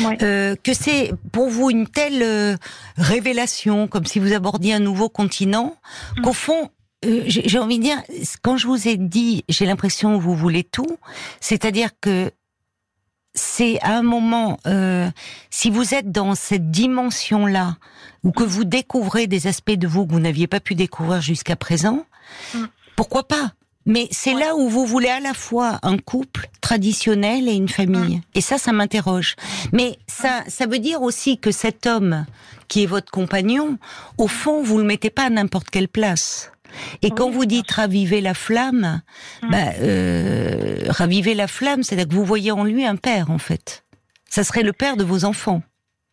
mm. 0.00 0.04
euh, 0.22 0.56
que 0.62 0.72
c'est 0.72 1.12
pour 1.32 1.50
vous 1.50 1.70
une 1.70 1.86
telle 1.86 2.22
euh, 2.22 2.56
révélation, 2.96 3.86
comme 3.88 4.06
si 4.06 4.18
vous 4.18 4.32
abordiez 4.32 4.72
un 4.72 4.80
nouveau 4.80 5.10
continent, 5.10 5.76
mm. 6.16 6.22
qu'au 6.22 6.32
fond, 6.32 6.70
euh, 7.06 7.22
j'ai 7.26 7.58
envie 7.58 7.78
de 7.78 7.84
dire, 7.84 8.02
quand 8.42 8.56
je 8.56 8.66
vous 8.66 8.88
ai 8.88 8.96
dit, 8.96 9.44
j'ai 9.48 9.66
l'impression 9.66 10.16
que 10.16 10.22
vous 10.22 10.34
voulez 10.34 10.64
tout, 10.64 10.98
c'est-à-dire 11.40 11.90
que 12.00 12.30
c'est 13.34 13.78
à 13.82 13.96
un 13.96 14.02
moment, 14.02 14.58
euh, 14.66 15.08
si 15.50 15.70
vous 15.70 15.94
êtes 15.94 16.10
dans 16.10 16.34
cette 16.34 16.70
dimension-là, 16.70 17.76
ou 18.24 18.32
que 18.32 18.44
vous 18.44 18.64
découvrez 18.64 19.26
des 19.26 19.46
aspects 19.46 19.72
de 19.72 19.86
vous 19.86 20.06
que 20.06 20.12
vous 20.12 20.20
n'aviez 20.20 20.46
pas 20.46 20.60
pu 20.60 20.74
découvrir 20.74 21.20
jusqu'à 21.20 21.54
présent, 21.54 22.04
mm. 22.54 22.64
pourquoi 22.96 23.28
pas? 23.28 23.52
Mais 23.84 24.08
c'est 24.10 24.34
là 24.34 24.56
où 24.56 24.68
vous 24.68 24.84
voulez 24.84 25.08
à 25.08 25.20
la 25.20 25.32
fois 25.32 25.78
un 25.82 25.96
couple 25.96 26.48
traditionnel 26.60 27.48
et 27.48 27.52
une 27.52 27.68
famille. 27.68 28.16
Mm. 28.16 28.22
Et 28.34 28.40
ça, 28.40 28.58
ça 28.58 28.72
m'interroge. 28.72 29.36
Mais 29.72 29.96
ça, 30.08 30.42
ça 30.48 30.66
veut 30.66 30.80
dire 30.80 31.02
aussi 31.02 31.38
que 31.38 31.52
cet 31.52 31.86
homme 31.86 32.26
qui 32.66 32.82
est 32.82 32.86
votre 32.86 33.12
compagnon, 33.12 33.78
au 34.18 34.26
fond, 34.26 34.62
vous 34.62 34.78
le 34.78 34.84
mettez 34.84 35.10
pas 35.10 35.26
à 35.26 35.30
n'importe 35.30 35.70
quelle 35.70 35.88
place. 35.88 36.50
Et 37.02 37.10
quand 37.10 37.30
vous 37.30 37.46
dites 37.46 37.70
raviver 37.70 38.20
la 38.20 38.34
flamme, 38.34 39.02
hum. 39.42 39.50
bah, 39.50 39.72
euh, 39.80 40.84
raviver 40.88 41.34
la 41.34 41.46
flamme, 41.46 41.82
c'est-à-dire 41.82 42.08
que 42.08 42.14
vous 42.14 42.24
voyez 42.24 42.50
en 42.50 42.64
lui 42.64 42.84
un 42.84 42.96
père, 42.96 43.30
en 43.30 43.38
fait. 43.38 43.84
Ça 44.28 44.44
serait 44.44 44.62
le 44.62 44.72
père 44.72 44.96
de 44.96 45.04
vos 45.04 45.24
enfants. 45.24 45.62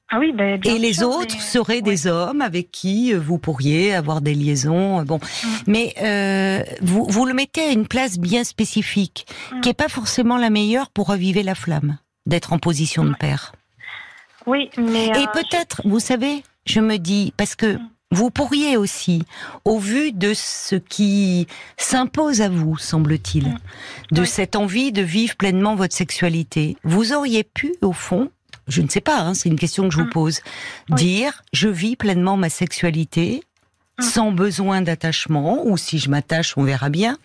Ah 0.10 0.20
oui, 0.20 0.32
ben, 0.32 0.60
Et 0.64 0.78
les 0.78 1.02
autres 1.02 1.42
seraient 1.42 1.82
des 1.82 2.06
hommes 2.06 2.42
avec 2.42 2.72
qui 2.72 3.14
euh, 3.14 3.20
vous 3.20 3.40
pourriez 3.40 3.96
avoir 3.96 4.22
des 4.22 4.36
liaisons. 4.36 5.00
Euh, 5.00 5.04
bon, 5.04 5.16
hum. 5.16 5.50
mais 5.68 5.94
vous, 6.82 7.06
vous 7.10 7.26
le 7.26 7.34
mettez 7.34 7.62
à 7.62 7.72
une 7.72 7.88
place 7.88 8.20
bien 8.20 8.44
spécifique, 8.44 9.26
hum. 9.52 9.62
qui 9.62 9.70
n'est 9.70 9.74
pas 9.74 9.90
forcément 9.90 10.38
la 10.38 10.50
meilleure 10.50 10.90
pour 10.90 11.08
raviver 11.08 11.44
la 11.44 11.56
flamme, 11.56 11.98
d'être 12.26 12.54
en 12.54 12.60
position 12.60 13.04
de 13.06 13.14
père. 13.16 13.54
Oui, 14.46 14.70
mais 14.78 15.08
et 15.08 15.26
peut-être, 15.34 15.82
vous 15.86 16.00
savez, 16.00 16.44
je 16.66 16.80
me 16.80 16.98
dis 16.98 17.34
parce 17.38 17.56
que 17.56 17.78
vous 18.14 18.30
pourriez 18.30 18.78
aussi, 18.78 19.24
au 19.66 19.80
vu 19.80 20.12
de 20.12 20.34
ce 20.34 20.76
qui 20.76 21.48
s'impose 21.78 22.42
à 22.42 22.50
vous, 22.50 22.78
semble-t-il, 22.78 23.48
mm. 23.48 23.58
de 24.12 24.24
cette 24.24 24.56
envie 24.56 24.92
de 24.92 25.02
vivre 25.02 25.36
pleinement 25.36 25.76
votre 25.76 25.96
sexualité, 25.96 26.78
vous 26.84 27.14
auriez 27.14 27.44
pu, 27.44 27.76
au 27.82 27.92
fond, 27.92 28.30
je 28.68 28.82
ne 28.82 28.88
sais 28.88 29.02
pas, 29.02 29.20
hein, 29.20 29.34
c'est 29.34 29.50
une 29.50 29.60
question 29.60 29.88
que 29.88 29.94
je 29.94 30.00
vous 30.00 30.08
mm. 30.08 30.12
pose, 30.12 30.40
dire 30.90 31.44
je 31.52 31.68
vis 31.68 31.96
pleinement 31.96 32.38
ma 32.38 32.50
sexualité 32.50 33.44
mm. 34.00 34.04
sans 34.04 34.32
besoin 34.32 34.82
d'attachement, 34.82 35.66
ou 35.66 35.78
si 35.78 36.00
je 36.00 36.10
m'attache, 36.10 36.58
on 36.58 36.64
verra 36.64 36.90
bien. 36.90 37.18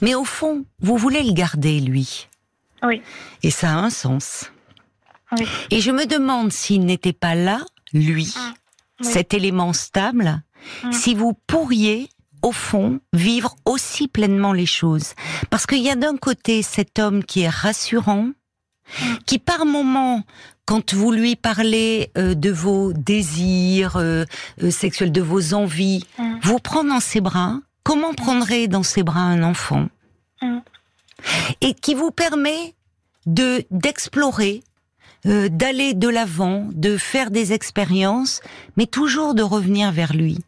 Mais 0.00 0.14
au 0.14 0.24
fond, 0.24 0.64
vous 0.80 0.96
voulez 0.96 1.22
le 1.22 1.32
garder, 1.32 1.80
lui. 1.80 2.28
Oui. 2.82 3.02
Et 3.42 3.50
ça 3.50 3.70
a 3.70 3.74
un 3.74 3.90
sens. 3.90 4.50
Et 5.70 5.80
je 5.80 5.90
me 5.90 6.06
demande 6.06 6.52
s'il 6.52 6.84
n'était 6.84 7.12
pas 7.12 7.34
là, 7.34 7.64
lui, 7.92 8.34
cet 9.02 9.34
élément 9.34 9.72
stable, 9.72 10.42
mm. 10.84 10.92
si 10.92 11.14
vous 11.14 11.34
pourriez 11.46 12.08
au 12.42 12.52
fond, 12.52 13.00
vivre 13.12 13.54
aussi 13.64 14.08
pleinement 14.08 14.52
les 14.52 14.66
choses. 14.66 15.14
Parce 15.48 15.66
qu'il 15.66 15.82
y 15.82 15.90
a 15.90 15.94
d'un 15.96 16.16
côté 16.16 16.62
cet 16.62 16.98
homme 16.98 17.24
qui 17.24 17.42
est 17.42 17.48
rassurant, 17.48 18.30
mm. 19.00 19.14
qui 19.26 19.38
par 19.38 19.64
moment, 19.64 20.24
quand 20.66 20.92
vous 20.92 21.12
lui 21.12 21.36
parlez 21.36 22.10
euh, 22.18 22.34
de 22.34 22.50
vos 22.50 22.92
désirs 22.92 23.96
euh, 23.96 24.24
euh, 24.62 24.70
sexuels, 24.70 25.12
de 25.12 25.22
vos 25.22 25.54
envies, 25.54 26.04
mm. 26.18 26.34
vous 26.42 26.58
prend 26.58 26.84
dans 26.84 27.00
ses 27.00 27.20
bras. 27.20 27.58
Comment 27.84 28.14
prendrait 28.14 28.68
dans 28.68 28.82
ses 28.82 29.02
bras 29.02 29.20
un 29.20 29.42
enfant? 29.42 29.88
Et 31.60 31.74
qui 31.74 31.94
vous 31.94 32.10
permet 32.10 32.74
de 33.26 33.64
d'explorer, 33.70 34.62
euh, 35.26 35.48
d'aller 35.48 35.94
de 35.94 36.08
l'avant, 36.08 36.68
de 36.72 36.96
faire 36.96 37.30
des 37.30 37.52
expériences, 37.52 38.40
mais 38.76 38.86
toujours 38.86 39.34
de 39.34 39.42
revenir 39.42 39.92
vers 39.92 40.14
lui. 40.14 40.38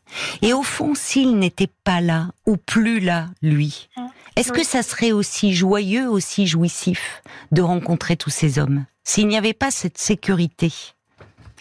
Et 0.42 0.52
au 0.52 0.62
fond, 0.62 0.94
s'il 0.94 1.38
n'était 1.38 1.70
pas 1.84 2.00
là, 2.00 2.28
ou 2.46 2.56
plus 2.56 2.98
là, 2.98 3.28
lui, 3.40 3.88
mmh. 3.96 4.02
est-ce 4.36 4.52
que 4.52 4.64
ça 4.64 4.82
serait 4.82 5.12
aussi 5.12 5.54
joyeux, 5.54 6.08
aussi 6.08 6.46
jouissif 6.46 7.22
de 7.52 7.62
rencontrer 7.62 8.16
tous 8.16 8.30
ces 8.30 8.58
hommes 8.58 8.84
S'il 9.04 9.28
n'y 9.28 9.36
avait 9.36 9.52
pas 9.52 9.70
cette 9.70 9.98
sécurité 9.98 10.72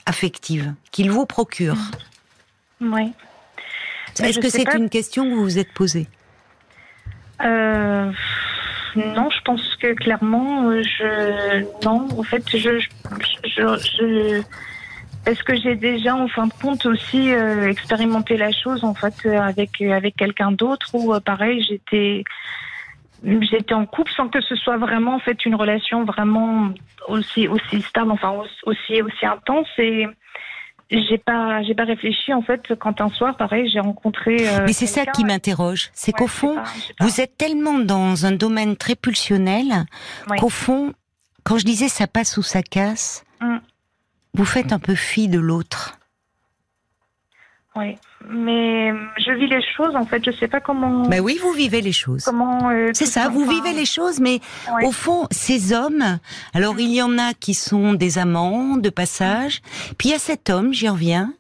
affective 0.08 0.74
qu'il 0.92 1.12
vous 1.12 1.28
procure? 1.28 1.78
Mmh. 2.80 2.94
Oui. 2.94 3.14
Est-ce 4.22 4.40
que 4.40 4.50
c'est 4.50 4.74
une 4.76 4.90
question 4.90 5.24
que 5.26 5.36
vous 5.36 5.44
vous 5.44 5.60
êtes 5.60 5.74
posée? 5.74 6.08
Euh, 7.44 8.12
non, 8.96 9.30
je 9.30 9.42
pense 9.42 9.76
que 9.76 9.94
clairement, 9.94 10.70
euh, 10.70 10.84
je 10.84 11.64
non, 11.86 12.08
en 12.18 12.24
fait, 12.24 12.44
je, 12.56 12.80
est-ce 15.26 15.44
que 15.44 15.56
j'ai 15.56 15.76
déjà, 15.76 16.16
en 16.16 16.28
fin 16.28 16.48
de 16.48 16.54
compte, 16.54 16.86
aussi 16.86 17.34
euh, 17.34 17.70
expérimenté 17.70 18.38
la 18.38 18.52
chose 18.52 18.84
en 18.84 18.94
fait 18.94 19.26
avec 19.26 19.82
avec 19.82 20.16
quelqu'un 20.16 20.52
d'autre 20.52 20.94
ou 20.94 21.20
pareil, 21.20 21.64
j'étais 21.64 22.24
j'étais 23.24 23.74
en 23.74 23.86
couple 23.86 24.12
sans 24.12 24.28
que 24.28 24.42
ce 24.42 24.56
soit 24.56 24.78
vraiment 24.78 25.16
en 25.16 25.20
fait 25.20 25.46
une 25.46 25.56
relation 25.56 26.04
vraiment 26.04 26.70
aussi 27.08 27.48
aussi 27.48 27.82
stable, 27.82 28.12
enfin 28.12 28.34
aussi 28.66 29.02
aussi 29.02 29.26
intense 29.26 29.70
et 29.78 30.08
j'ai 30.90 31.18
pas, 31.18 31.64
j'ai 31.64 31.74
pas 31.74 31.86
réfléchi 31.86 32.34
en 32.34 32.42
fait 32.42 32.74
quand 32.80 33.02
un 33.02 33.10
soir, 33.10 33.36
pareil, 33.38 33.70
j'ai 33.70 33.80
rencontré. 33.80 34.48
Euh, 34.48 34.64
Mais 34.66 34.74
c'est 34.74 34.88
ça 34.88 35.06
qui 35.06 35.26
m'interroge, 35.26 35.90
c'est 35.94 36.12
qu'au 36.12 36.28
fond, 36.28 36.58
vous 37.00 37.22
êtes 37.22 37.38
tellement 37.38 37.80
dans 37.80 38.26
un 38.26 38.32
domaine 38.32 38.76
très 38.76 38.96
pulsionnel 38.96 39.86
qu'au 40.38 40.50
fond, 40.50 40.94
quand 41.44 41.58
je 41.58 41.66
disais 41.66 41.88
ça 41.88 42.08
passe 42.08 42.38
ou 42.38 42.44
ça 42.44 42.62
casse, 42.62 43.26
mm. 43.42 43.58
vous 44.34 44.46
faites 44.46 44.72
un 44.72 44.80
peu 44.80 44.96
fi 44.96 45.28
de 45.28 45.40
l'autre. 45.40 45.98
Oui, 47.76 47.96
mais 48.30 48.92
je 49.18 49.32
vis 49.32 49.48
les 49.48 49.62
choses 49.76 49.96
en 49.96 50.06
fait. 50.06 50.24
Je 50.26 50.32
sais 50.32 50.48
pas 50.48 50.60
comment. 50.60 51.08
Ben 51.08 51.20
oui, 51.20 51.40
vous 51.42 51.52
vivez 51.52 51.82
les 51.82 51.92
choses. 51.92 52.24
Comment 52.24 52.70
euh, 52.70 52.92
C'est 52.94 53.06
ça, 53.06 53.30
vous 53.30 53.46
vivez 53.46 53.74
les 53.74 53.86
choses, 53.86 54.20
mais 54.20 54.40
au 54.84 54.92
fond, 54.92 55.28
ces 55.32 55.74
hommes. 55.74 56.20
Alors 56.54 56.80
il 56.80 56.94
y 56.94 57.02
en 57.02 57.18
a 57.18 57.34
qui 57.34 57.54
sont 57.54 57.94
des 57.94 58.18
amants 58.18 58.78
de 58.78 58.90
passage, 58.90 59.62
puis 59.98 60.10
il 60.10 60.12
y 60.12 60.16
a 60.16 60.20
cet 60.20 60.50
homme, 60.50 60.74
j'y 60.74 60.90
reviens, 60.90 61.34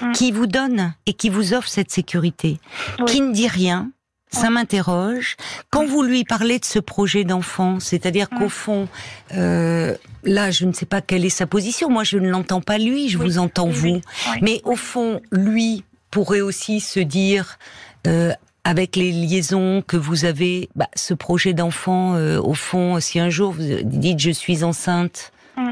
mm. 0.00 0.12
qui 0.12 0.32
vous 0.32 0.46
donne 0.46 0.94
et 1.06 1.12
qui 1.12 1.28
vous 1.28 1.54
offre 1.54 1.68
cette 1.68 1.90
sécurité, 1.90 2.58
qui 3.06 3.20
ne 3.20 3.32
dit 3.32 3.48
rien. 3.48 3.90
Ça 4.32 4.48
m'interroge. 4.48 5.36
Quand 5.70 5.84
vous 5.84 6.04
lui 6.04 6.22
parlez 6.22 6.60
de 6.60 6.64
ce 6.64 6.78
projet 6.78 7.24
d'enfant, 7.24 7.80
c'est-à-dire 7.80 8.30
qu'au 8.30 8.44
mm. 8.44 8.50
fond, 8.50 8.88
euh, 9.34 9.96
là, 10.22 10.52
je 10.52 10.66
ne 10.66 10.72
sais 10.72 10.86
pas 10.86 11.00
quelle 11.00 11.24
est 11.24 11.30
sa 11.30 11.48
position. 11.48 11.90
Moi, 11.90 12.04
je 12.04 12.16
ne 12.16 12.30
l'entends 12.30 12.60
pas 12.60 12.78
lui, 12.78 13.08
je 13.08 13.18
vous 13.18 13.38
entends 13.38 13.66
vous. 13.66 14.00
Mais 14.40 14.60
au 14.62 14.76
fond, 14.76 15.20
lui 15.32 15.82
pourrait 16.10 16.40
aussi 16.40 16.80
se 16.80 17.00
dire, 17.00 17.58
euh, 18.06 18.32
avec 18.64 18.96
les 18.96 19.12
liaisons 19.12 19.82
que 19.86 19.96
vous 19.96 20.24
avez, 20.24 20.68
bah, 20.74 20.88
ce 20.94 21.14
projet 21.14 21.54
d'enfant, 21.54 22.14
euh, 22.14 22.40
au 22.40 22.54
fond, 22.54 23.00
si 23.00 23.18
un 23.18 23.30
jour 23.30 23.52
vous 23.52 23.82
dites 23.82 24.18
je 24.18 24.30
suis 24.30 24.64
enceinte, 24.64 25.32
mm. 25.56 25.70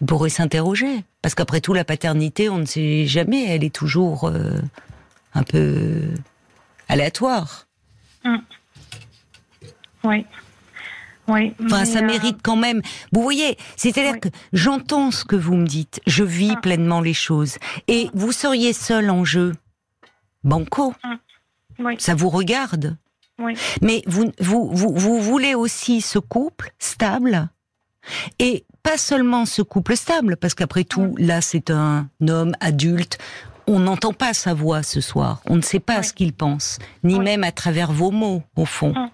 vous 0.00 0.06
pourrez 0.06 0.30
s'interroger. 0.30 1.04
Parce 1.22 1.34
qu'après 1.34 1.60
tout, 1.60 1.72
la 1.72 1.84
paternité, 1.84 2.48
on 2.48 2.58
ne 2.58 2.64
sait 2.64 3.06
jamais, 3.06 3.44
elle 3.44 3.64
est 3.64 3.74
toujours 3.74 4.24
euh, 4.24 4.60
un 5.34 5.42
peu 5.44 6.08
aléatoire. 6.88 7.66
Mm. 8.24 8.36
Oui. 10.04 10.26
Oui, 11.28 11.54
enfin, 11.64 11.84
ça 11.84 12.00
euh, 12.00 12.06
mérite 12.06 12.38
quand 12.42 12.56
même. 12.56 12.82
Vous 13.12 13.22
voyez, 13.22 13.56
c'est-à-dire 13.76 14.18
que 14.18 14.28
j'entends 14.52 15.10
ce 15.10 15.24
que 15.24 15.36
vous 15.36 15.54
me 15.54 15.66
dites, 15.66 16.00
je 16.06 16.24
vis 16.24 16.54
ah. 16.56 16.60
pleinement 16.60 17.00
les 17.00 17.14
choses, 17.14 17.58
et 17.86 18.08
vous 18.12 18.32
seriez 18.32 18.72
seul 18.72 19.08
en 19.10 19.24
jeu, 19.24 19.54
banco. 20.42 20.94
Ah. 21.02 21.18
Oui. 21.78 21.94
Ça 21.98 22.14
vous 22.14 22.28
regarde. 22.28 22.96
Oui. 23.38 23.54
Mais 23.80 24.02
vous, 24.06 24.30
vous, 24.40 24.70
vous, 24.72 24.94
vous 24.94 25.20
voulez 25.20 25.54
aussi 25.54 26.00
ce 26.00 26.18
couple 26.18 26.72
stable, 26.78 27.48
et 28.38 28.64
pas 28.82 28.98
seulement 28.98 29.46
ce 29.46 29.62
couple 29.62 29.96
stable, 29.96 30.36
parce 30.36 30.54
qu'après 30.54 30.84
tout, 30.84 31.14
là, 31.18 31.40
c'est 31.40 31.70
un 31.70 32.08
homme 32.28 32.54
adulte 32.60 33.18
on 33.66 33.80
n'entend 33.80 34.12
pas 34.12 34.34
sa 34.34 34.54
voix 34.54 34.82
ce 34.82 35.00
soir. 35.00 35.40
On 35.46 35.56
ne 35.56 35.62
sait 35.62 35.80
pas 35.80 36.02
ce 36.02 36.12
qu'il 36.12 36.32
pense, 36.32 36.78
ni 37.04 37.18
même 37.18 37.44
à 37.44 37.52
travers 37.52 37.92
vos 37.92 38.10
mots, 38.10 38.42
au 38.56 38.64
fond. 38.64 38.94
Hum. 38.96 39.10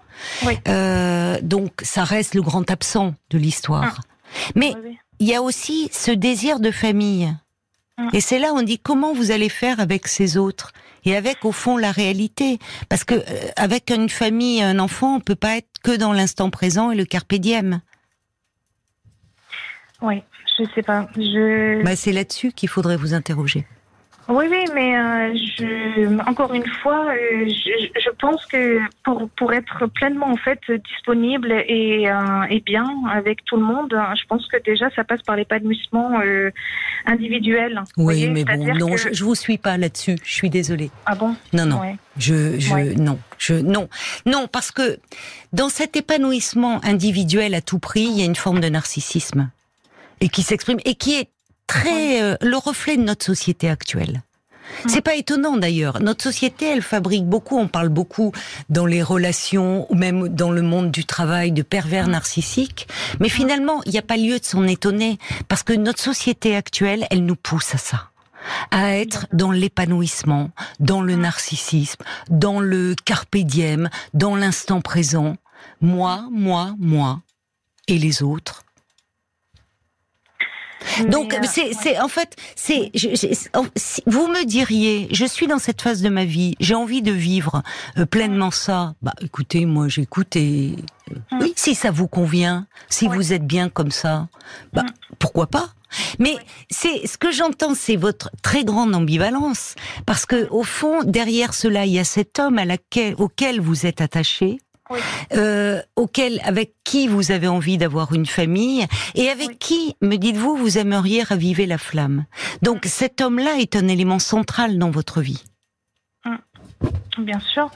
Euh, 0.67 1.39
donc, 1.41 1.73
ça 1.81 2.03
reste 2.03 2.35
le 2.35 2.41
grand 2.41 2.69
absent 2.69 3.13
de 3.29 3.37
l'histoire. 3.37 3.83
Hum. 3.83 4.51
Mais 4.55 4.73
il 5.19 5.27
y 5.27 5.35
a 5.35 5.41
aussi 5.41 5.89
ce 5.91 6.11
désir 6.11 6.59
de 6.59 6.71
famille. 6.71 7.33
Hum. 7.97 8.09
Et 8.13 8.21
c'est 8.21 8.39
là 8.39 8.53
où 8.53 8.57
on 8.57 8.63
dit 8.63 8.79
comment 8.79 9.13
vous 9.13 9.31
allez 9.31 9.49
faire 9.49 9.79
avec 9.79 10.07
ces 10.07 10.37
autres? 10.37 10.71
Et 11.05 11.15
avec 11.15 11.45
au 11.45 11.53
fond 11.53 11.77
la 11.77 11.91
réalité, 11.91 12.59
parce 12.89 13.05
que 13.05 13.15
euh, 13.15 13.23
avec 13.55 13.89
une 13.89 14.09
famille, 14.09 14.61
un 14.61 14.79
enfant, 14.79 15.15
on 15.15 15.19
peut 15.21 15.35
pas 15.35 15.57
être 15.57 15.69
que 15.81 15.95
dans 15.95 16.11
l'instant 16.11 16.49
présent 16.49 16.91
et 16.91 16.95
le 16.95 17.05
carpe 17.05 17.35
diem. 17.35 17.81
Oui, 20.01 20.23
je 20.57 20.65
sais 20.75 20.83
pas. 20.83 21.07
Je... 21.15 21.83
Bah, 21.83 21.95
c'est 21.95 22.11
là-dessus 22.11 22.51
qu'il 22.51 22.67
faudrait 22.67 22.97
vous 22.97 23.13
interroger. 23.13 23.65
Oui, 24.29 24.45
oui, 24.47 24.63
mais 24.75 24.95
euh, 24.95 25.33
je, 25.57 26.29
encore 26.29 26.53
une 26.53 26.67
fois, 26.67 27.07
euh, 27.07 27.47
je, 27.47 27.99
je, 27.99 28.09
pense 28.11 28.45
que 28.45 28.79
pour, 29.03 29.27
pour 29.35 29.53
être 29.53 29.87
pleinement 29.87 30.27
en 30.27 30.35
fait 30.35 30.59
disponible 30.87 31.51
et, 31.51 32.07
euh, 32.07 32.43
et 32.51 32.59
bien 32.59 32.87
avec 33.11 33.43
tout 33.45 33.55
le 33.55 33.63
monde, 33.63 33.89
je 33.91 34.25
pense 34.27 34.47
que 34.47 34.57
déjà 34.63 34.91
ça 34.95 35.03
passe 35.03 35.23
par 35.23 35.35
l'épanouissement 35.35 36.21
individuel. 37.07 37.81
Oui, 37.97 38.29
mais 38.29 38.43
bon, 38.43 38.75
non, 38.75 38.97
je, 38.97 39.11
je 39.11 39.23
vous 39.23 39.33
suis 39.33 39.57
pas 39.57 39.77
là-dessus. 39.77 40.17
Je 40.23 40.33
suis 40.33 40.51
désolée. 40.51 40.91
Ah 41.07 41.15
bon? 41.15 41.35
Non, 41.51 41.65
non. 41.65 41.81
Je, 42.17 42.59
je, 42.59 42.99
non, 42.99 43.17
je, 43.39 43.55
non, 43.55 43.89
non, 44.27 44.47
parce 44.47 44.71
que 44.71 44.99
dans 45.53 45.69
cet 45.69 45.95
épanouissement 45.95 46.83
individuel 46.85 47.55
à 47.55 47.61
tout 47.61 47.79
prix, 47.79 48.03
il 48.03 48.19
y 48.19 48.21
a 48.21 48.25
une 48.25 48.35
forme 48.35 48.59
de 48.59 48.69
narcissisme 48.69 49.49
et 50.21 50.29
qui 50.29 50.43
s'exprime 50.43 50.79
et 50.85 50.93
qui 50.93 51.15
est 51.15 51.29
très 51.69 52.23
euh, 52.23 52.35
le 52.41 52.57
reflet 52.57 52.97
de 52.97 53.03
notre 53.03 53.25
société 53.25 53.69
actuelle. 53.69 54.23
C'est 54.87 55.01
pas 55.01 55.15
étonnant 55.15 55.57
d'ailleurs. 55.57 55.99
Notre 55.99 56.23
société, 56.23 56.65
elle 56.65 56.81
fabrique 56.81 57.25
beaucoup, 57.25 57.57
on 57.57 57.67
parle 57.67 57.89
beaucoup 57.89 58.31
dans 58.69 58.85
les 58.85 59.01
relations 59.01 59.91
ou 59.91 59.95
même 59.95 60.29
dans 60.29 60.51
le 60.51 60.61
monde 60.61 60.91
du 60.91 61.05
travail 61.05 61.51
de 61.51 61.63
pervers 61.63 62.07
narcissiques. 62.07 62.87
Mais 63.19 63.29
finalement, 63.29 63.81
il 63.85 63.91
n'y 63.91 63.97
a 63.97 64.03
pas 64.03 64.17
lieu 64.17 64.39
de 64.39 64.45
s'en 64.45 64.65
étonner 64.67 65.17
parce 65.47 65.63
que 65.63 65.73
notre 65.73 66.01
société 66.01 66.55
actuelle, 66.55 67.07
elle 67.09 67.25
nous 67.25 67.35
pousse 67.35 67.73
à 67.75 67.77
ça 67.77 68.09
à 68.71 68.95
être 68.95 69.27
dans 69.33 69.51
l'épanouissement, 69.51 70.51
dans 70.79 71.01
le 71.01 71.15
narcissisme, 71.15 72.01
dans 72.29 72.61
le 72.61 72.95
carpe 73.03 73.35
diem, 73.35 73.89
dans 74.13 74.35
l'instant 74.35 74.79
présent. 74.79 75.35
Moi, 75.81 76.23
moi, 76.31 76.73
moi. 76.79 77.19
Et 77.89 77.97
les 77.97 78.23
autres 78.23 78.63
donc 81.09 81.33
euh, 81.33 81.39
c'est 81.43 81.99
en 81.99 82.07
fait 82.07 82.35
c'est 82.55 82.91
vous 84.05 84.27
me 84.27 84.45
diriez 84.45 85.07
je 85.11 85.25
suis 85.25 85.47
dans 85.47 85.59
cette 85.59 85.81
phase 85.81 86.01
de 86.01 86.09
ma 86.09 86.25
vie 86.25 86.55
j'ai 86.59 86.75
envie 86.75 87.01
de 87.01 87.11
vivre 87.11 87.63
euh, 87.97 88.05
pleinement 88.05 88.51
ça 88.51 88.93
bah 89.01 89.13
écoutez 89.21 89.65
moi 89.65 89.87
j'écoute 89.87 90.35
et 90.35 90.75
euh, 91.11 91.15
hum. 91.31 91.39
oui 91.41 91.53
si 91.55 91.75
ça 91.75 91.91
vous 91.91 92.07
convient 92.07 92.67
si 92.89 93.07
vous 93.07 93.33
êtes 93.33 93.45
bien 93.45 93.69
comme 93.69 93.91
ça 93.91 94.27
bah 94.73 94.81
hum. 94.81 94.87
pourquoi 95.19 95.47
pas? 95.47 95.69
Mais 96.19 96.35
c'est 96.69 97.07
ce 97.07 97.17
que 97.17 97.31
j'entends, 97.31 97.73
c'est 97.73 97.95
votre 97.95 98.29
très 98.43 98.63
grande 98.63 98.93
ambivalence, 98.93 99.73
parce 100.05 100.27
que 100.27 100.47
au 100.51 100.61
fond, 100.61 101.03
derrière 101.03 101.55
cela, 101.55 101.87
il 101.87 101.93
y 101.93 101.99
a 101.99 102.03
cet 102.03 102.37
homme 102.37 102.59
à 102.59 102.65
laquelle, 102.65 103.15
auquel 103.17 103.59
vous 103.59 103.87
êtes 103.87 103.99
attaché, 103.99 104.59
euh, 105.33 105.81
auquel, 105.95 106.39
avec 106.43 106.73
qui 106.83 107.07
vous 107.07 107.31
avez 107.31 107.47
envie 107.47 107.77
d'avoir 107.77 108.13
une 108.13 108.25
famille 108.25 108.85
et 109.15 109.29
avec 109.29 109.59
qui, 109.59 109.95
me 110.01 110.15
dites-vous, 110.15 110.55
vous 110.55 110.77
aimeriez 110.77 111.23
raviver 111.23 111.65
la 111.65 111.77
flamme. 111.77 112.25
Donc 112.61 112.85
cet 112.85 113.21
homme-là 113.21 113.57
est 113.59 113.75
un 113.75 113.87
élément 113.87 114.19
central 114.19 114.77
dans 114.77 114.89
votre 114.89 115.21
vie. 115.21 115.43
Hum. 116.25 116.39
Bien 117.19 117.39
sûr. 117.39 117.69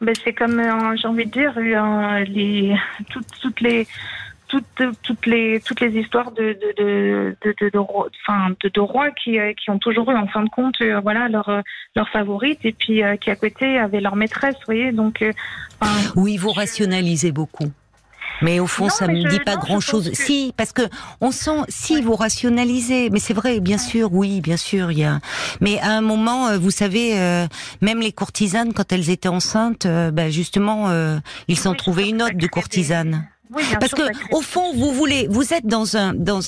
Ben, 0.00 0.14
c'est 0.24 0.32
comme, 0.32 0.60
euh, 0.60 0.96
j'ai 0.96 1.08
envie 1.08 1.26
de 1.26 1.30
dire, 1.30 1.54
euh, 1.56 2.24
les, 2.24 2.76
toutes, 3.10 3.26
toutes 3.42 3.60
les 3.60 3.86
toutes, 4.48 4.82
toutes 5.02 5.26
les 5.26 5.60
toutes 5.60 5.80
les 5.80 5.96
histoires 5.98 6.32
de 6.32 6.54
de 6.54 6.74
de 6.82 7.36
de, 7.44 7.54
de, 7.60 7.70
de, 7.70 8.68
de 8.68 8.80
rois 8.80 9.10
qui 9.10 9.38
euh, 9.38 9.52
qui 9.52 9.70
ont 9.70 9.78
toujours 9.78 10.10
eu 10.10 10.16
en 10.16 10.26
fin 10.26 10.42
de 10.42 10.48
compte 10.48 10.80
euh, 10.80 11.00
voilà 11.00 11.28
leur 11.28 11.48
euh, 11.48 11.60
leur 11.94 12.08
favorite 12.08 12.60
et 12.64 12.72
puis 12.72 13.02
qui 13.20 13.30
à 13.30 13.36
côté 13.36 13.78
avaient 13.78 14.00
leur 14.00 14.16
maîtresse 14.16 14.54
vous 14.54 14.66
voyez 14.66 14.92
donc 14.92 15.24
oui 16.16 16.36
vous 16.36 16.50
rationalisez 16.50 17.32
beaucoup 17.32 17.70
mais 18.40 18.60
au 18.60 18.68
fond, 18.68 18.88
ça 18.88 19.08
ne 19.08 19.14
me 19.14 19.28
dit 19.28 19.40
pas 19.40 19.56
grand-chose. 19.56 20.12
Si, 20.12 20.54
parce 20.56 20.72
que 20.72 20.82
on 21.20 21.32
sent, 21.32 21.62
si 21.68 22.00
vous 22.00 22.14
rationalisez, 22.14 23.10
mais 23.10 23.18
c'est 23.18 23.34
vrai, 23.34 23.58
bien 23.58 23.78
sûr, 23.78 24.12
oui, 24.12 24.40
bien 24.40 24.56
sûr, 24.56 24.92
il 24.92 25.00
y 25.00 25.04
a. 25.04 25.18
Mais 25.60 25.80
à 25.80 25.90
un 25.90 26.02
moment, 26.02 26.56
vous 26.56 26.70
savez, 26.70 27.16
même 27.80 27.98
les 27.98 28.12
courtisanes, 28.12 28.74
quand 28.74 28.92
elles 28.92 29.10
étaient 29.10 29.28
enceintes, 29.28 29.88
bah, 30.12 30.30
justement, 30.30 30.88
ils 31.48 31.58
s'en 31.58 31.74
trouvaient 31.74 32.10
une 32.10 32.22
autre 32.22 32.36
de 32.36 32.46
courtisane. 32.46 33.26
Parce 33.80 33.92
que 33.92 34.02
au 34.34 34.42
fond, 34.42 34.74
vous 34.74 34.92
voulez, 34.92 35.26
vous 35.28 35.54
êtes 35.54 35.66
dans 35.66 35.96
un, 35.96 36.14
dans 36.14 36.40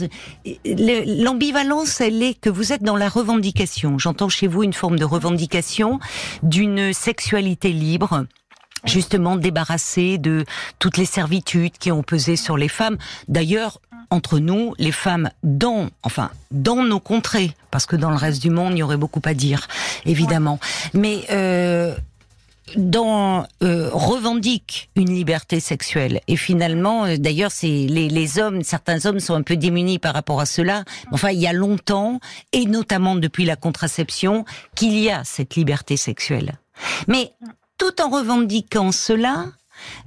l'ambivalence, 0.65 2.01
elle 2.01 2.23
est 2.23 2.35
que 2.39 2.51
vous 2.51 2.73
êtes 2.73 2.83
dans 2.83 2.97
la 2.97 3.09
revendication. 3.09 3.99
J'entends 3.99 4.29
chez 4.29 4.47
vous 4.47 4.63
une 4.63 4.73
forme 4.73 4.99
de 4.99 5.05
revendication 5.05 5.99
d'une 6.43 6.93
sexualité 6.93 7.73
libre, 7.73 8.27
justement 8.85 9.37
débarrassée 9.37 10.19
de 10.19 10.45
toutes 10.79 10.97
les 10.97 11.05
servitudes 11.05 11.73
qui 11.79 11.93
ont 11.93 12.03
pesé 12.03 12.37
sur 12.37 12.57
les 12.57 12.69
femmes. 12.69 12.99
D'ailleurs, 13.29 13.81
entre 14.11 14.39
nous, 14.39 14.75
les 14.79 14.93
femmes 14.93 15.31
dans, 15.45 15.89
enfin, 16.03 16.31
dans 16.51 16.83
nos 16.83 17.01
contrées, 17.01 17.53
parce 17.71 17.87
que 17.87 17.97
dans 17.97 18.11
le 18.11 18.17
reste 18.17 18.43
du 18.43 18.51
monde, 18.51 18.73
il 18.75 18.79
y 18.79 18.83
aurait 18.83 18.97
beaucoup 18.97 19.23
à 19.25 19.35
dire, 19.35 19.69
évidemment. 20.05 20.59
Mais 20.95 21.25
euh, 21.31 21.95
dans 22.77 23.47
euh, 23.63 23.91
revendique 23.93 24.91
une 24.97 25.11
liberté 25.13 25.61
sexuelle. 25.61 26.21
Et 26.29 26.37
finalement 26.37 27.05
euh, 27.05 27.17
d'ailleurs 27.17 27.51
c'est 27.51 27.67
les, 27.67 28.09
les, 28.09 28.39
hommes 28.39 28.63
certains 28.63 29.07
hommes 29.07 29.21
sont 29.21 29.35
un 29.35 29.43
peu 29.43 29.57
démunis 29.57 29.99
par 29.99 30.15
rapport 30.15 30.41
à 30.41 30.47
cela. 30.47 30.85
Enfin 31.13 31.31
il 31.31 31.41
y 31.41 31.47
a 31.47 31.53
longtemps 31.53 32.21
et 32.53 32.67
notamment 32.67 33.17
depuis 33.17 33.45
la 33.45 33.57
contraception 33.57 34.45
qu'il 34.75 34.99
y 34.99 35.11
a 35.11 35.25
cette 35.25 35.57
liberté 35.57 35.97
sexuelle. 35.97 36.59
Mais 37.09 37.33
tout 37.79 38.01
en 38.01 38.11
revendiquant 38.11 38.93
cela 38.93 39.47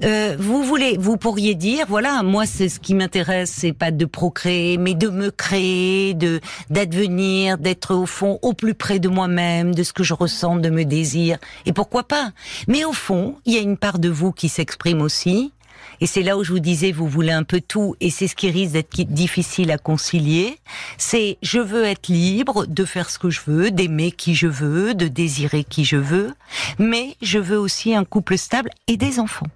euh, 0.03 0.35
vous 0.39 0.63
voulez, 0.63 0.97
vous 0.99 1.17
pourriez 1.17 1.55
dire, 1.55 1.85
voilà, 1.87 2.23
moi 2.23 2.45
c'est 2.45 2.69
ce 2.69 2.79
qui 2.79 2.93
m'intéresse, 2.93 3.51
c'est 3.51 3.73
pas 3.73 3.91
de 3.91 4.05
procréer, 4.05 4.77
mais 4.77 4.93
de 4.93 5.09
me 5.09 5.31
créer, 5.31 6.13
de 6.13 6.39
d'advenir, 6.69 7.57
d'être 7.57 7.95
au 7.95 8.05
fond 8.05 8.39
au 8.41 8.53
plus 8.53 8.73
près 8.73 8.99
de 8.99 9.09
moi-même, 9.09 9.75
de 9.75 9.83
ce 9.83 9.93
que 9.93 10.03
je 10.03 10.13
ressens, 10.13 10.57
de 10.57 10.69
me 10.69 10.85
désir, 10.85 11.37
et 11.65 11.73
pourquoi 11.73 12.03
pas? 12.03 12.31
Mais 12.67 12.85
au 12.85 12.93
fond, 12.93 13.35
il 13.45 13.53
y 13.53 13.57
a 13.57 13.61
une 13.61 13.77
part 13.77 13.99
de 13.99 14.09
vous 14.09 14.31
qui 14.31 14.49
s'exprime 14.49 15.01
aussi, 15.01 15.51
et 16.01 16.05
c'est 16.05 16.23
là 16.23 16.37
où 16.37 16.43
je 16.43 16.51
vous 16.51 16.59
disais, 16.59 16.91
vous 16.91 17.07
voulez 17.07 17.31
un 17.31 17.43
peu 17.43 17.61
tout, 17.61 17.95
et 18.01 18.09
c'est 18.09 18.27
ce 18.27 18.35
qui 18.35 18.49
risque 18.49 18.73
d'être 18.73 19.01
difficile 19.13 19.71
à 19.71 19.77
concilier. 19.77 20.57
C'est 20.97 21.37
je 21.41 21.59
veux 21.59 21.85
être 21.85 22.07
libre 22.07 22.65
de 22.65 22.85
faire 22.85 23.09
ce 23.09 23.19
que 23.19 23.29
je 23.29 23.41
veux, 23.47 23.71
d'aimer 23.71 24.11
qui 24.11 24.35
je 24.35 24.47
veux, 24.47 24.95
de 24.95 25.07
désirer 25.07 25.63
qui 25.63 25.85
je 25.85 25.97
veux, 25.97 26.33
mais 26.79 27.15
je 27.21 27.39
veux 27.39 27.57
aussi 27.57 27.95
un 27.95 28.03
couple 28.05 28.37
stable 28.37 28.69
et 28.87 28.97
des 28.97 29.19
enfants 29.19 29.47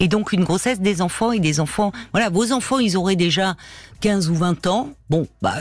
et 0.00 0.08
donc 0.08 0.32
une 0.32 0.44
grossesse 0.44 0.80
des 0.80 1.00
enfants 1.00 1.32
et 1.32 1.40
des 1.40 1.60
enfants. 1.60 1.92
Voilà, 2.12 2.28
vos 2.28 2.52
enfants, 2.52 2.78
ils 2.78 2.96
auraient 2.96 3.16
déjà 3.16 3.56
15 4.00 4.30
ou 4.30 4.34
20 4.34 4.66
ans. 4.66 4.90
Bon, 5.10 5.28
bah, 5.40 5.54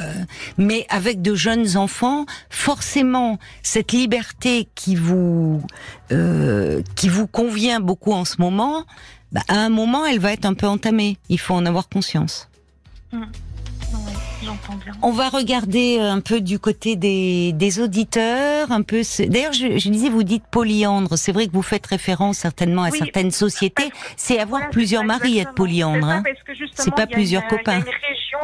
mais 0.58 0.86
avec 0.90 1.22
de 1.22 1.36
jeunes 1.36 1.78
enfants, 1.78 2.26
forcément, 2.50 3.38
cette 3.62 3.92
liberté 3.92 4.68
qui 4.76 4.96
vous 4.96 5.62
euh, 6.12 6.82
qui 6.96 7.10
vous 7.10 7.28
convient 7.28 7.80
beaucoup 7.80 8.14
en 8.14 8.26
ce 8.26 8.42
moment, 8.42 8.86
bah, 9.32 9.42
à 9.48 9.60
un 9.60 9.70
moment, 9.70 10.06
elle 10.06 10.20
va 10.20 10.34
être 10.34 10.46
un 10.46 10.54
peu 10.54 10.68
entamée. 10.68 11.18
Il 11.30 11.40
faut 11.40 11.54
en 11.54 11.66
avoir 11.66 11.88
conscience. 11.88 12.50
Mmh. 13.12 13.24
On 15.02 15.12
va 15.12 15.30
regarder 15.30 16.00
un 16.00 16.20
peu 16.20 16.42
du 16.42 16.60
côté 16.60 16.96
des, 16.96 17.54
des 17.54 17.80
auditeurs, 17.80 18.72
un 18.72 18.82
peu. 18.82 19.02
D'ailleurs, 19.28 19.54
je, 19.54 19.78
je, 19.78 19.90
disais, 19.90 20.10
vous 20.10 20.24
dites 20.24 20.44
polyandre. 20.50 21.18
C'est 21.18 21.32
vrai 21.32 21.48
que 21.48 21.54
vous 21.54 21.62
faites 21.62 21.86
référence 21.86 22.38
certainement 22.38 22.84
à 22.84 22.92
certaines 22.92 23.32
sociétés. 23.32 23.92
C'est 24.18 24.40
avoir 24.40 24.70
plusieurs 24.70 25.04
maris 25.04 25.40
être 25.40 25.54
polyandre. 25.54 26.08
Hein. 26.08 26.24
C'est 26.76 26.94
pas 26.94 27.08
plusieurs 27.08 27.48
copains 27.48 27.82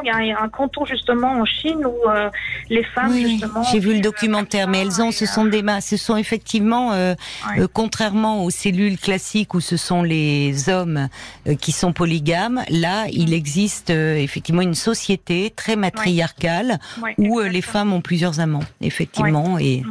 il 0.03 0.27
y 0.27 0.31
a 0.31 0.41
un 0.41 0.49
canton 0.49 0.85
justement 0.85 1.31
en 1.31 1.45
Chine 1.45 1.85
où 1.85 2.09
euh, 2.09 2.29
les 2.69 2.83
femmes 2.83 3.13
justement. 3.13 3.63
J'ai 3.63 3.79
vu 3.79 3.93
le 3.93 3.99
documentaire, 3.99 4.67
mais 4.67 4.81
elles 4.81 5.01
ont, 5.01 5.11
ce 5.11 5.25
sont 5.25 5.45
des 5.45 5.63
ce 5.81 5.97
sont 5.97 6.17
effectivement, 6.17 6.93
euh, 6.93 7.13
euh, 7.57 7.67
contrairement 7.71 8.43
aux 8.43 8.49
cellules 8.49 8.97
classiques 8.97 9.53
où 9.53 9.59
ce 9.59 9.75
sont 9.75 10.03
les 10.03 10.69
hommes 10.69 11.09
qui 11.59 11.71
sont 11.71 11.93
polygames, 11.93 12.63
là 12.69 13.05
il 13.11 13.33
existe 13.33 13.89
effectivement 13.89 14.61
une 14.61 14.75
société 14.75 15.51
très 15.55 15.75
matriarcale 15.87 16.79
où 17.17 17.39
les 17.39 17.61
femmes 17.61 17.93
ont 17.93 18.01
plusieurs 18.01 18.39
amants, 18.39 18.63
effectivement. 18.81 19.57
Et 19.59 19.83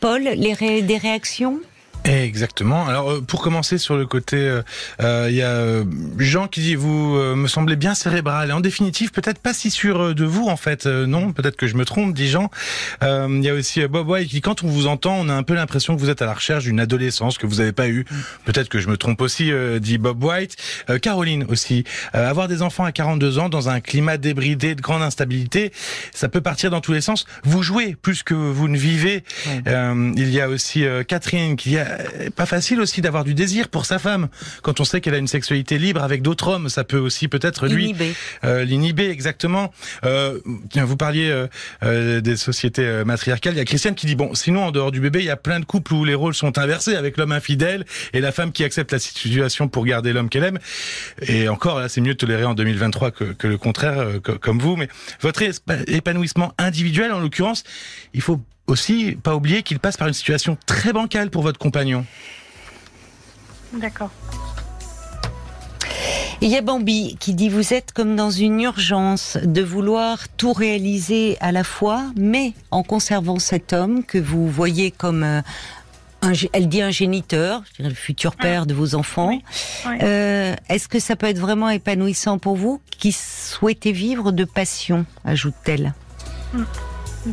Paul, 0.00 0.22
les 0.22 0.82
des 0.82 0.96
réactions? 0.98 1.60
Exactement. 2.04 2.86
Alors 2.86 3.10
euh, 3.10 3.20
pour 3.20 3.42
commencer 3.42 3.76
sur 3.76 3.96
le 3.96 4.06
côté, 4.06 4.36
euh, 4.36 4.62
euh, 5.02 5.26
il 5.28 5.36
y 5.36 5.42
a 5.42 5.84
Jean 6.18 6.48
qui 6.48 6.60
dit 6.60 6.74
vous 6.74 7.14
me 7.34 7.46
semblez 7.46 7.76
bien 7.76 7.94
cérébral 7.94 8.50
et 8.50 8.52
en 8.52 8.60
définitive 8.60 9.10
peut-être 9.10 9.38
pas 9.38 9.52
si 9.52 9.70
sûr 9.70 10.14
de 10.14 10.24
vous 10.24 10.48
en 10.48 10.56
fait. 10.56 10.86
non, 10.86 11.32
peut-être 11.32 11.56
que 11.56 11.66
je 11.66 11.76
me 11.76 11.84
trompe, 11.84 12.14
dit 12.14 12.28
Jean. 12.28 12.50
Il 13.02 13.42
y 13.42 13.48
a 13.48 13.54
aussi 13.54 13.86
Bob 13.86 14.08
White 14.08 14.28
qui 14.28 14.36
dit 14.36 14.40
quand 14.40 14.62
on 14.64 14.68
vous 14.68 14.86
entend, 14.86 15.14
on 15.18 15.28
a 15.28 15.34
un 15.34 15.42
peu 15.42 15.54
l'impression 15.54 15.94
que 15.94 16.00
vous 16.00 16.10
êtes 16.10 16.22
à 16.22 16.26
la 16.26 16.34
recherche 16.34 16.64
d'une 16.64 16.80
adolescence 16.80 17.38
que 17.38 17.46
vous 17.46 17.56
n'avez 17.56 17.72
pas 17.72 17.88
eue. 17.88 18.04
Peut-être 18.44 18.68
que 18.68 18.78
je 18.78 18.88
me 18.88 18.96
trompe 18.96 19.20
aussi, 19.20 19.50
dit 19.80 19.98
Bob 19.98 20.22
White. 20.22 20.56
Caroline 21.02 21.44
aussi. 21.48 21.84
avoir 22.12 22.48
des 22.48 22.62
enfants 22.62 22.84
à 22.84 22.92
42 22.92 23.38
ans 23.38 23.48
dans 23.48 23.68
un 23.68 23.80
climat 23.80 24.16
débridé 24.16 24.74
de 24.74 24.80
grande 24.80 25.02
instabilité, 25.02 25.72
ça 26.14 26.28
peut 26.28 26.40
partir 26.40 26.70
dans 26.70 26.80
tous 26.80 26.92
les 26.92 27.00
sens. 27.00 27.26
Vous 27.44 27.62
jouez 27.62 27.96
plus 28.00 28.22
que 28.22 28.34
vous 28.34 28.68
ne 28.68 28.78
vivez. 28.78 29.24
il 29.66 30.30
y 30.30 30.40
a 30.40 30.48
aussi 30.48 30.84
Catherine 31.06 31.56
qui 31.56 31.76
euh, 31.89 31.89
pas 32.36 32.46
facile 32.46 32.80
aussi 32.80 33.00
d'avoir 33.00 33.24
du 33.24 33.34
désir 33.34 33.68
pour 33.68 33.86
sa 33.86 33.98
femme 33.98 34.28
quand 34.62 34.80
on 34.80 34.84
sait 34.84 35.00
qu'elle 35.00 35.14
a 35.14 35.18
une 35.18 35.28
sexualité 35.28 35.78
libre 35.78 36.02
avec 36.02 36.22
d'autres 36.22 36.48
hommes. 36.48 36.68
Ça 36.68 36.84
peut 36.84 36.98
aussi 36.98 37.28
peut-être 37.28 37.66
lui 37.66 37.94
euh, 38.44 38.64
l'inhiber 38.64 39.10
exactement. 39.10 39.72
Euh, 40.04 40.40
vous 40.74 40.96
parliez 40.96 41.30
euh, 41.30 41.46
euh, 41.82 42.20
des 42.20 42.36
sociétés 42.36 43.04
matriarcales. 43.04 43.54
Il 43.54 43.58
y 43.58 43.60
a 43.60 43.64
Christiane 43.64 43.94
qui 43.94 44.06
dit 44.06 44.16
bon, 44.16 44.34
sinon 44.34 44.64
en 44.64 44.70
dehors 44.70 44.92
du 44.92 45.00
bébé, 45.00 45.20
il 45.20 45.26
y 45.26 45.30
a 45.30 45.36
plein 45.36 45.60
de 45.60 45.64
couples 45.64 45.94
où 45.94 46.04
les 46.04 46.14
rôles 46.14 46.34
sont 46.34 46.58
inversés 46.58 46.96
avec 46.96 47.16
l'homme 47.16 47.32
infidèle 47.32 47.84
et 48.12 48.20
la 48.20 48.32
femme 48.32 48.52
qui 48.52 48.64
accepte 48.64 48.92
la 48.92 48.98
situation 48.98 49.68
pour 49.68 49.84
garder 49.84 50.12
l'homme 50.12 50.28
qu'elle 50.28 50.44
aime. 50.44 50.58
Et 51.22 51.48
encore 51.48 51.80
là, 51.80 51.88
c'est 51.88 52.00
mieux 52.00 52.14
de 52.14 52.18
tolérer 52.18 52.44
en 52.44 52.54
2023 52.54 53.10
que, 53.10 53.24
que 53.24 53.46
le 53.46 53.58
contraire, 53.58 54.06
comme 54.40 54.58
vous. 54.58 54.76
Mais 54.76 54.88
votre 55.20 55.42
épanouissement 55.88 56.52
individuel, 56.58 57.12
en 57.12 57.20
l'occurrence, 57.20 57.64
il 58.14 58.22
faut 58.22 58.40
aussi 58.66 59.12
pas 59.22 59.34
oublier 59.34 59.62
qu'il 59.62 59.78
passe 59.78 59.96
par 59.96 60.08
une 60.08 60.14
situation 60.14 60.56
très 60.66 60.92
bancale 60.92 61.30
pour 61.30 61.42
votre 61.42 61.58
compagnon. 61.58 62.04
D'accord. 63.72 64.10
Il 66.42 66.48
y 66.48 66.56
a 66.56 66.62
Bambi 66.62 67.16
qui 67.20 67.34
dit 67.34 67.50
vous 67.50 67.74
êtes 67.74 67.92
comme 67.92 68.16
dans 68.16 68.30
une 68.30 68.60
urgence 68.62 69.36
de 69.42 69.60
vouloir 69.60 70.26
tout 70.38 70.54
réaliser 70.54 71.36
à 71.40 71.52
la 71.52 71.64
fois, 71.64 72.04
mais 72.16 72.54
en 72.70 72.82
conservant 72.82 73.38
cet 73.38 73.74
homme 73.74 74.04
que 74.04 74.16
vous 74.16 74.48
voyez 74.48 74.90
comme 74.90 75.22
euh, 75.22 75.42
un, 76.22 76.32
elle 76.54 76.68
dit 76.68 76.80
un 76.80 76.90
géniteur, 76.90 77.62
je 77.68 77.76
dirais 77.76 77.90
le 77.90 77.94
futur 77.94 78.32
ah. 78.38 78.42
père 78.42 78.66
de 78.66 78.72
vos 78.72 78.94
enfants. 78.94 79.38
Euh, 80.02 80.54
est-ce 80.70 80.88
que 80.88 80.98
ça 80.98 81.14
peut 81.14 81.26
être 81.26 81.38
vraiment 81.38 81.68
épanouissant 81.68 82.38
pour 82.38 82.56
vous 82.56 82.80
qui 82.90 83.12
souhaitez 83.12 83.92
vivre 83.92 84.32
de 84.32 84.44
passion, 84.44 85.04
ajoute-t-elle? 85.24 85.92
Hmm. 86.54 86.64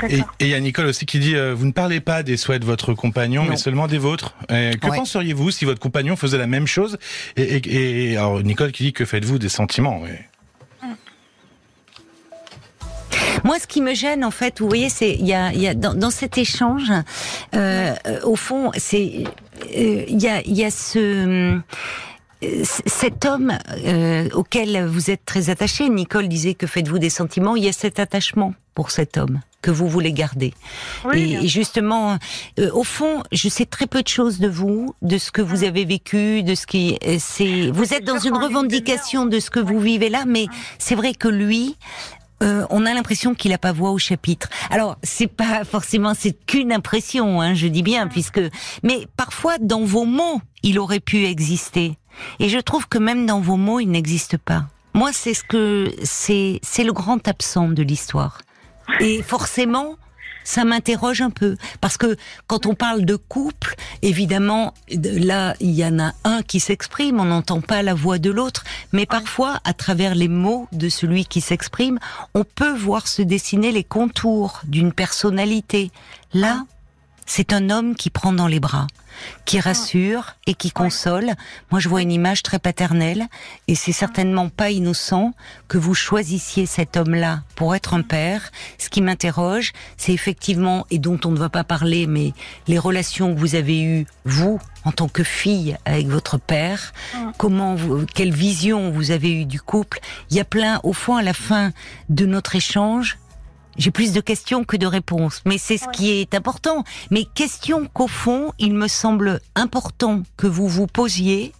Et 0.09 0.21
il 0.39 0.47
y 0.47 0.53
a 0.53 0.59
Nicole 0.59 0.87
aussi 0.87 1.05
qui 1.05 1.19
dit 1.19 1.35
euh, 1.35 1.53
vous 1.53 1.65
ne 1.65 1.71
parlez 1.71 1.99
pas 1.99 2.23
des 2.23 2.37
souhaits 2.37 2.61
de 2.61 2.65
votre 2.65 2.93
compagnon, 2.93 3.45
mais 3.47 3.57
seulement 3.57 3.87
des 3.87 3.97
vôtres. 3.97 4.35
que 4.49 4.95
penseriez-vous 4.95 5.51
si 5.51 5.65
votre 5.65 5.79
compagnon 5.79 6.15
faisait 6.15 6.37
la 6.37 6.47
même 6.47 6.67
chose 6.67 6.97
et, 7.35 8.11
et, 8.11 8.17
alors 8.17 8.41
Nicole 8.41 8.71
qui 8.71 8.83
dit 8.83 8.93
que 8.93 9.05
faites-vous 9.05 9.39
des 9.39 9.49
sentiments 9.49 10.01
Moi, 13.43 13.59
ce 13.59 13.67
qui 13.67 13.81
me 13.81 13.93
gêne, 13.93 14.23
en 14.25 14.31
fait, 14.31 14.59
vous 14.59 14.67
voyez, 14.67 14.89
c'est 14.89 15.11
il 15.11 15.25
y 15.25 15.33
a, 15.33 15.53
y 15.53 15.67
a 15.67 15.73
dans, 15.73 15.93
dans, 15.93 16.09
cet 16.09 16.37
échange, 16.37 16.91
euh, 17.55 17.95
au 18.23 18.35
fond, 18.35 18.71
c'est 18.77 19.23
euh, 19.75 20.03
il 20.07 20.21
y 20.21 20.27
a 20.27 20.41
il 20.41 20.55
y 20.55 20.63
a 20.63 20.71
ce 20.71 21.59
cet 22.61 23.25
homme 23.25 23.57
euh, 23.85 24.29
auquel 24.33 24.85
vous 24.85 25.09
êtes 25.09 25.25
très 25.25 25.49
attaché, 25.49 25.89
Nicole 25.89 26.27
disait 26.27 26.53
que 26.53 26.67
faites-vous 26.67 26.99
des 26.99 27.09
sentiments, 27.09 27.55
il 27.55 27.63
y 27.63 27.67
a 27.67 27.73
cet 27.73 27.99
attachement 27.99 28.53
pour 28.75 28.91
cet 28.91 29.17
homme 29.17 29.39
que 29.67 29.71
vous 29.71 29.89
voulez 29.89 30.13
garder. 30.13 30.53
et, 31.13 31.45
justement, 31.45 32.17
euh, 32.57 32.71
au 32.71 32.85
fond, 32.85 33.21
je 33.33 33.49
sais 33.49 33.65
très 33.65 33.85
peu 33.85 34.01
de 34.01 34.07
choses 34.07 34.39
de 34.39 34.47
vous, 34.47 34.95
de 35.01 35.17
ce 35.17 35.29
que 35.29 35.41
vous 35.41 35.65
avez 35.65 35.83
vécu, 35.83 36.41
de 36.41 36.55
ce 36.55 36.65
qui 36.65 36.97
euh, 37.05 37.17
c'est. 37.19 37.69
Vous 37.69 37.93
êtes 37.93 38.05
dans 38.05 38.17
une 38.17 38.37
revendication 38.37 39.25
de 39.25 39.41
ce 39.41 39.49
que 39.49 39.59
vous 39.59 39.81
vivez 39.81 40.07
là, 40.07 40.23
mais 40.25 40.45
c'est 40.79 40.95
vrai 40.95 41.13
que 41.13 41.27
lui, 41.27 41.75
euh, 42.43 42.65
on 42.69 42.85
a 42.85 42.93
l'impression 42.93 43.35
qu'il 43.35 43.51
n'a 43.51 43.57
pas 43.57 43.73
voix 43.73 43.91
au 43.91 43.97
chapitre. 43.97 44.47
Alors, 44.69 44.95
c'est 45.03 45.27
pas 45.27 45.65
forcément, 45.65 46.13
c'est 46.17 46.31
qu'une 46.45 46.71
impression, 46.71 47.41
hein, 47.41 47.53
je 47.53 47.67
dis 47.67 47.83
bien, 47.83 48.07
puisque, 48.07 48.39
mais 48.83 49.05
parfois 49.17 49.57
dans 49.59 49.83
vos 49.83 50.05
mots, 50.05 50.39
il 50.63 50.79
aurait 50.79 51.01
pu 51.01 51.25
exister. 51.25 51.97
Et 52.39 52.47
je 52.47 52.59
trouve 52.59 52.87
que 52.87 52.97
même 52.97 53.25
dans 53.25 53.41
vos 53.41 53.57
mots, 53.57 53.81
il 53.81 53.91
n'existe 53.91 54.37
pas. 54.37 54.63
Moi, 54.93 55.11
c'est 55.11 55.33
ce 55.33 55.43
que 55.43 55.93
c'est, 56.03 56.61
c'est 56.63 56.85
le 56.85 56.93
grand 56.93 57.27
absent 57.27 57.67
de 57.67 57.83
l'histoire. 57.83 58.39
Et 58.99 59.21
forcément, 59.21 59.95
ça 60.47 60.63
m'interroge 60.63 61.21
un 61.21 61.29
peu. 61.29 61.57
Parce 61.81 61.97
que 61.97 62.15
quand 62.47 62.65
on 62.65 62.73
parle 62.73 63.03
de 63.03 63.17
couple, 63.17 63.75
évidemment, 64.01 64.73
là, 64.89 65.55
il 65.59 65.71
y 65.71 65.85
en 65.85 65.99
a 65.99 66.13
un 66.23 66.41
qui 66.41 66.61
s'exprime, 66.61 67.19
on 67.19 67.25
n'entend 67.25 67.59
pas 67.59 67.83
la 67.83 67.93
voix 67.93 68.17
de 68.17 68.31
l'autre, 68.31 68.63
mais 68.93 69.05
parfois, 69.05 69.59
à 69.65 69.73
travers 69.73 70.15
les 70.15 70.29
mots 70.29 70.67
de 70.71 70.87
celui 70.87 71.25
qui 71.25 71.41
s'exprime, 71.41 71.99
on 72.33 72.45
peut 72.45 72.73
voir 72.73 73.07
se 73.09 73.21
dessiner 73.21 73.73
les 73.73 73.83
contours 73.83 74.61
d'une 74.63 74.93
personnalité. 74.93 75.91
Là, 76.33 76.63
C'est 77.29 77.51
un 77.51 77.69
homme 77.69 77.93
qui 77.93 78.09
prend 78.09 78.31
dans 78.31 78.47
les 78.47 78.61
bras, 78.61 78.87
qui 79.43 79.59
rassure 79.59 80.35
et 80.47 80.53
qui 80.53 80.71
console. 80.71 81.33
Moi, 81.71 81.81
je 81.81 81.89
vois 81.89 82.01
une 82.01 82.11
image 82.11 82.41
très 82.41 82.57
paternelle 82.57 83.27
et 83.67 83.75
c'est 83.75 83.91
certainement 83.91 84.47
pas 84.47 84.71
innocent 84.71 85.33
que 85.67 85.77
vous 85.77 85.93
choisissiez 85.93 86.65
cet 86.65 86.95
homme-là 86.95 87.41
pour 87.55 87.75
être 87.75 87.93
un 87.93 88.01
père. 88.01 88.49
Ce 88.77 88.89
qui 88.89 89.01
m'interroge, 89.01 89.73
c'est 89.97 90.13
effectivement, 90.13 90.87
et 90.89 90.99
dont 90.99 91.19
on 91.25 91.31
ne 91.31 91.37
va 91.37 91.49
pas 91.49 91.65
parler, 91.65 92.07
mais 92.07 92.33
les 92.67 92.79
relations 92.79 93.35
que 93.35 93.39
vous 93.39 93.55
avez 93.55 93.83
eues, 93.83 94.07
vous, 94.23 94.57
en 94.85 94.93
tant 94.93 95.09
que 95.09 95.23
fille 95.23 95.75
avec 95.83 96.07
votre 96.07 96.37
père, 96.37 96.93
comment 97.37 97.75
vous, 97.75 98.05
quelle 98.05 98.33
vision 98.33 98.89
vous 98.89 99.11
avez 99.11 99.33
eue 99.33 99.45
du 99.45 99.59
couple. 99.59 99.99
Il 100.31 100.37
y 100.37 100.39
a 100.39 100.45
plein, 100.45 100.79
au 100.83 100.93
fond, 100.93 101.17
à 101.17 101.23
la 101.23 101.33
fin 101.33 101.71
de 102.07 102.25
notre 102.25 102.55
échange, 102.55 103.17
j'ai 103.77 103.91
plus 103.91 104.13
de 104.13 104.21
questions 104.21 104.63
que 104.63 104.77
de 104.77 104.87
réponses, 104.87 105.41
mais 105.45 105.57
c'est 105.57 105.77
ce 105.77 105.87
qui 105.89 106.11
est 106.11 106.33
important. 106.33 106.83
Mais 107.11 107.25
question 107.25 107.87
qu'au 107.93 108.07
fond, 108.07 108.53
il 108.59 108.73
me 108.73 108.87
semble 108.87 109.39
important 109.55 110.23
que 110.35 110.47
vous 110.47 110.67
vous 110.67 110.87
posiez 110.87 111.53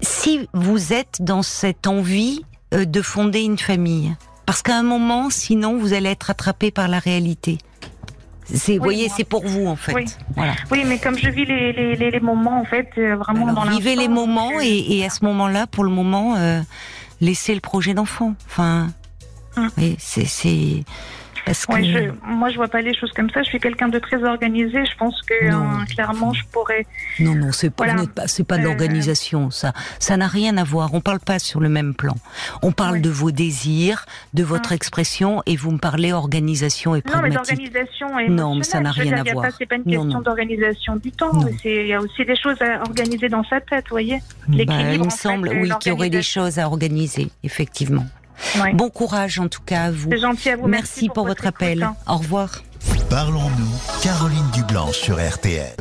si 0.00 0.48
vous 0.52 0.92
êtes 0.92 1.18
dans 1.20 1.42
cette 1.42 1.86
envie 1.86 2.44
euh, 2.74 2.84
de 2.84 3.02
fonder 3.02 3.40
une 3.40 3.58
famille. 3.58 4.14
Parce 4.46 4.62
qu'à 4.62 4.76
un 4.76 4.82
moment, 4.82 5.28
sinon, 5.30 5.76
vous 5.76 5.92
allez 5.92 6.10
être 6.10 6.30
attrapé 6.30 6.70
par 6.70 6.88
la 6.88 6.98
réalité. 6.98 7.58
C'est, 8.44 8.78
vous 8.78 8.84
voyez, 8.84 9.10
c'est 9.14 9.24
pour 9.24 9.46
vous 9.46 9.66
en 9.66 9.76
fait. 9.76 9.92
Oui. 9.92 10.06
Voilà. 10.34 10.54
oui, 10.70 10.84
mais 10.86 10.98
comme 10.98 11.18
je 11.18 11.28
vis 11.28 11.44
les, 11.44 11.72
les, 11.72 12.10
les 12.10 12.20
moments 12.20 12.58
en 12.58 12.64
fait, 12.64 12.88
euh, 12.96 13.16
vraiment 13.16 13.48
Alors, 13.48 13.66
dans 13.66 13.70
Vivez 13.70 13.94
les 13.94 14.08
moments 14.08 14.58
et, 14.60 14.96
et, 14.96 15.04
à 15.04 15.10
ce 15.10 15.22
moment-là, 15.26 15.66
pour 15.66 15.84
le 15.84 15.90
moment, 15.90 16.36
euh, 16.36 16.60
laissez 17.20 17.54
le 17.54 17.60
projet 17.60 17.92
d'enfant. 17.92 18.34
Enfin, 18.46 18.88
hum. 19.58 19.68
oui, 19.76 19.96
c'est 19.98 20.84
je, 21.52 22.10
moi, 22.24 22.50
je 22.50 22.56
vois 22.56 22.68
pas 22.68 22.80
les 22.80 22.94
choses 22.94 23.12
comme 23.12 23.30
ça. 23.30 23.42
Je 23.42 23.48
suis 23.48 23.60
quelqu'un 23.60 23.88
de 23.88 23.98
très 23.98 24.22
organisé. 24.24 24.84
Je 24.84 24.96
pense 24.96 25.22
que 25.22 25.34
euh, 25.44 25.84
clairement, 25.88 26.32
je 26.32 26.42
pourrais. 26.52 26.86
Non, 27.20 27.34
non, 27.34 27.52
c'est 27.52 27.70
pas, 27.70 27.86
c'est 28.26 28.46
pas 28.46 28.58
de 28.58 28.62
euh, 28.62 28.66
l'organisation. 28.66 29.50
Ça, 29.50 29.72
ça 29.98 30.16
n'a 30.16 30.26
rien 30.26 30.56
à 30.56 30.64
voir. 30.64 30.94
On 30.94 31.00
parle 31.00 31.20
pas 31.20 31.38
sur 31.38 31.60
le 31.60 31.68
même 31.68 31.94
plan. 31.94 32.14
On 32.62 32.72
parle 32.72 33.00
de 33.00 33.10
vos 33.10 33.30
désirs, 33.30 34.06
de 34.34 34.42
votre 34.44 34.72
expression, 34.72 35.42
et 35.46 35.56
vous 35.56 35.70
me 35.70 35.78
parlez 35.78 36.12
organisation 36.12 36.94
et 36.94 37.02
pragmatique. 37.02 37.36
Non, 37.36 37.40
mais 37.40 37.68
d'organisation 37.68 38.18
et 38.18 38.28
non, 38.28 38.54
mais 38.54 38.64
ça 38.64 38.80
n'a 38.80 38.90
rien 38.90 39.12
à 39.14 39.32
voir. 39.32 39.46
C'est 39.58 39.66
pas 39.66 39.76
une 39.76 39.84
question 39.84 40.20
d'organisation 40.20 40.96
du 40.96 41.12
temps. 41.12 41.32
Il 41.64 41.86
y 41.86 41.94
a 41.94 42.00
aussi 42.00 42.24
des 42.24 42.36
choses 42.36 42.60
à 42.62 42.82
organiser 42.82 43.28
dans 43.28 43.44
sa 43.44 43.60
tête, 43.60 43.84
vous 43.88 43.94
voyez. 43.94 44.18
Bah, 44.48 44.92
il 44.92 45.04
me 45.04 45.10
semble, 45.10 45.50
oui, 45.50 45.70
qu'il 45.80 45.92
y 45.92 45.94
aurait 45.94 46.10
des 46.10 46.22
choses 46.22 46.58
à 46.58 46.66
organiser, 46.66 47.30
effectivement. 47.42 48.06
Bon 48.74 48.90
courage 48.90 49.38
en 49.38 49.48
tout 49.48 49.62
cas 49.62 49.84
à 49.84 49.90
vous. 49.90 50.10
Gentil 50.16 50.50
à 50.50 50.56
vous. 50.56 50.66
Merci, 50.68 51.08
pour, 51.08 51.26
votre, 51.26 51.46
appel. 51.46 51.88
Au 52.06 52.16
revoir. 52.16 52.62
Parlons-nous, 53.10 54.00
Caroline 54.02 54.50
Dublanche 54.52 54.96
sur 54.96 55.16
RTL. 55.16 55.76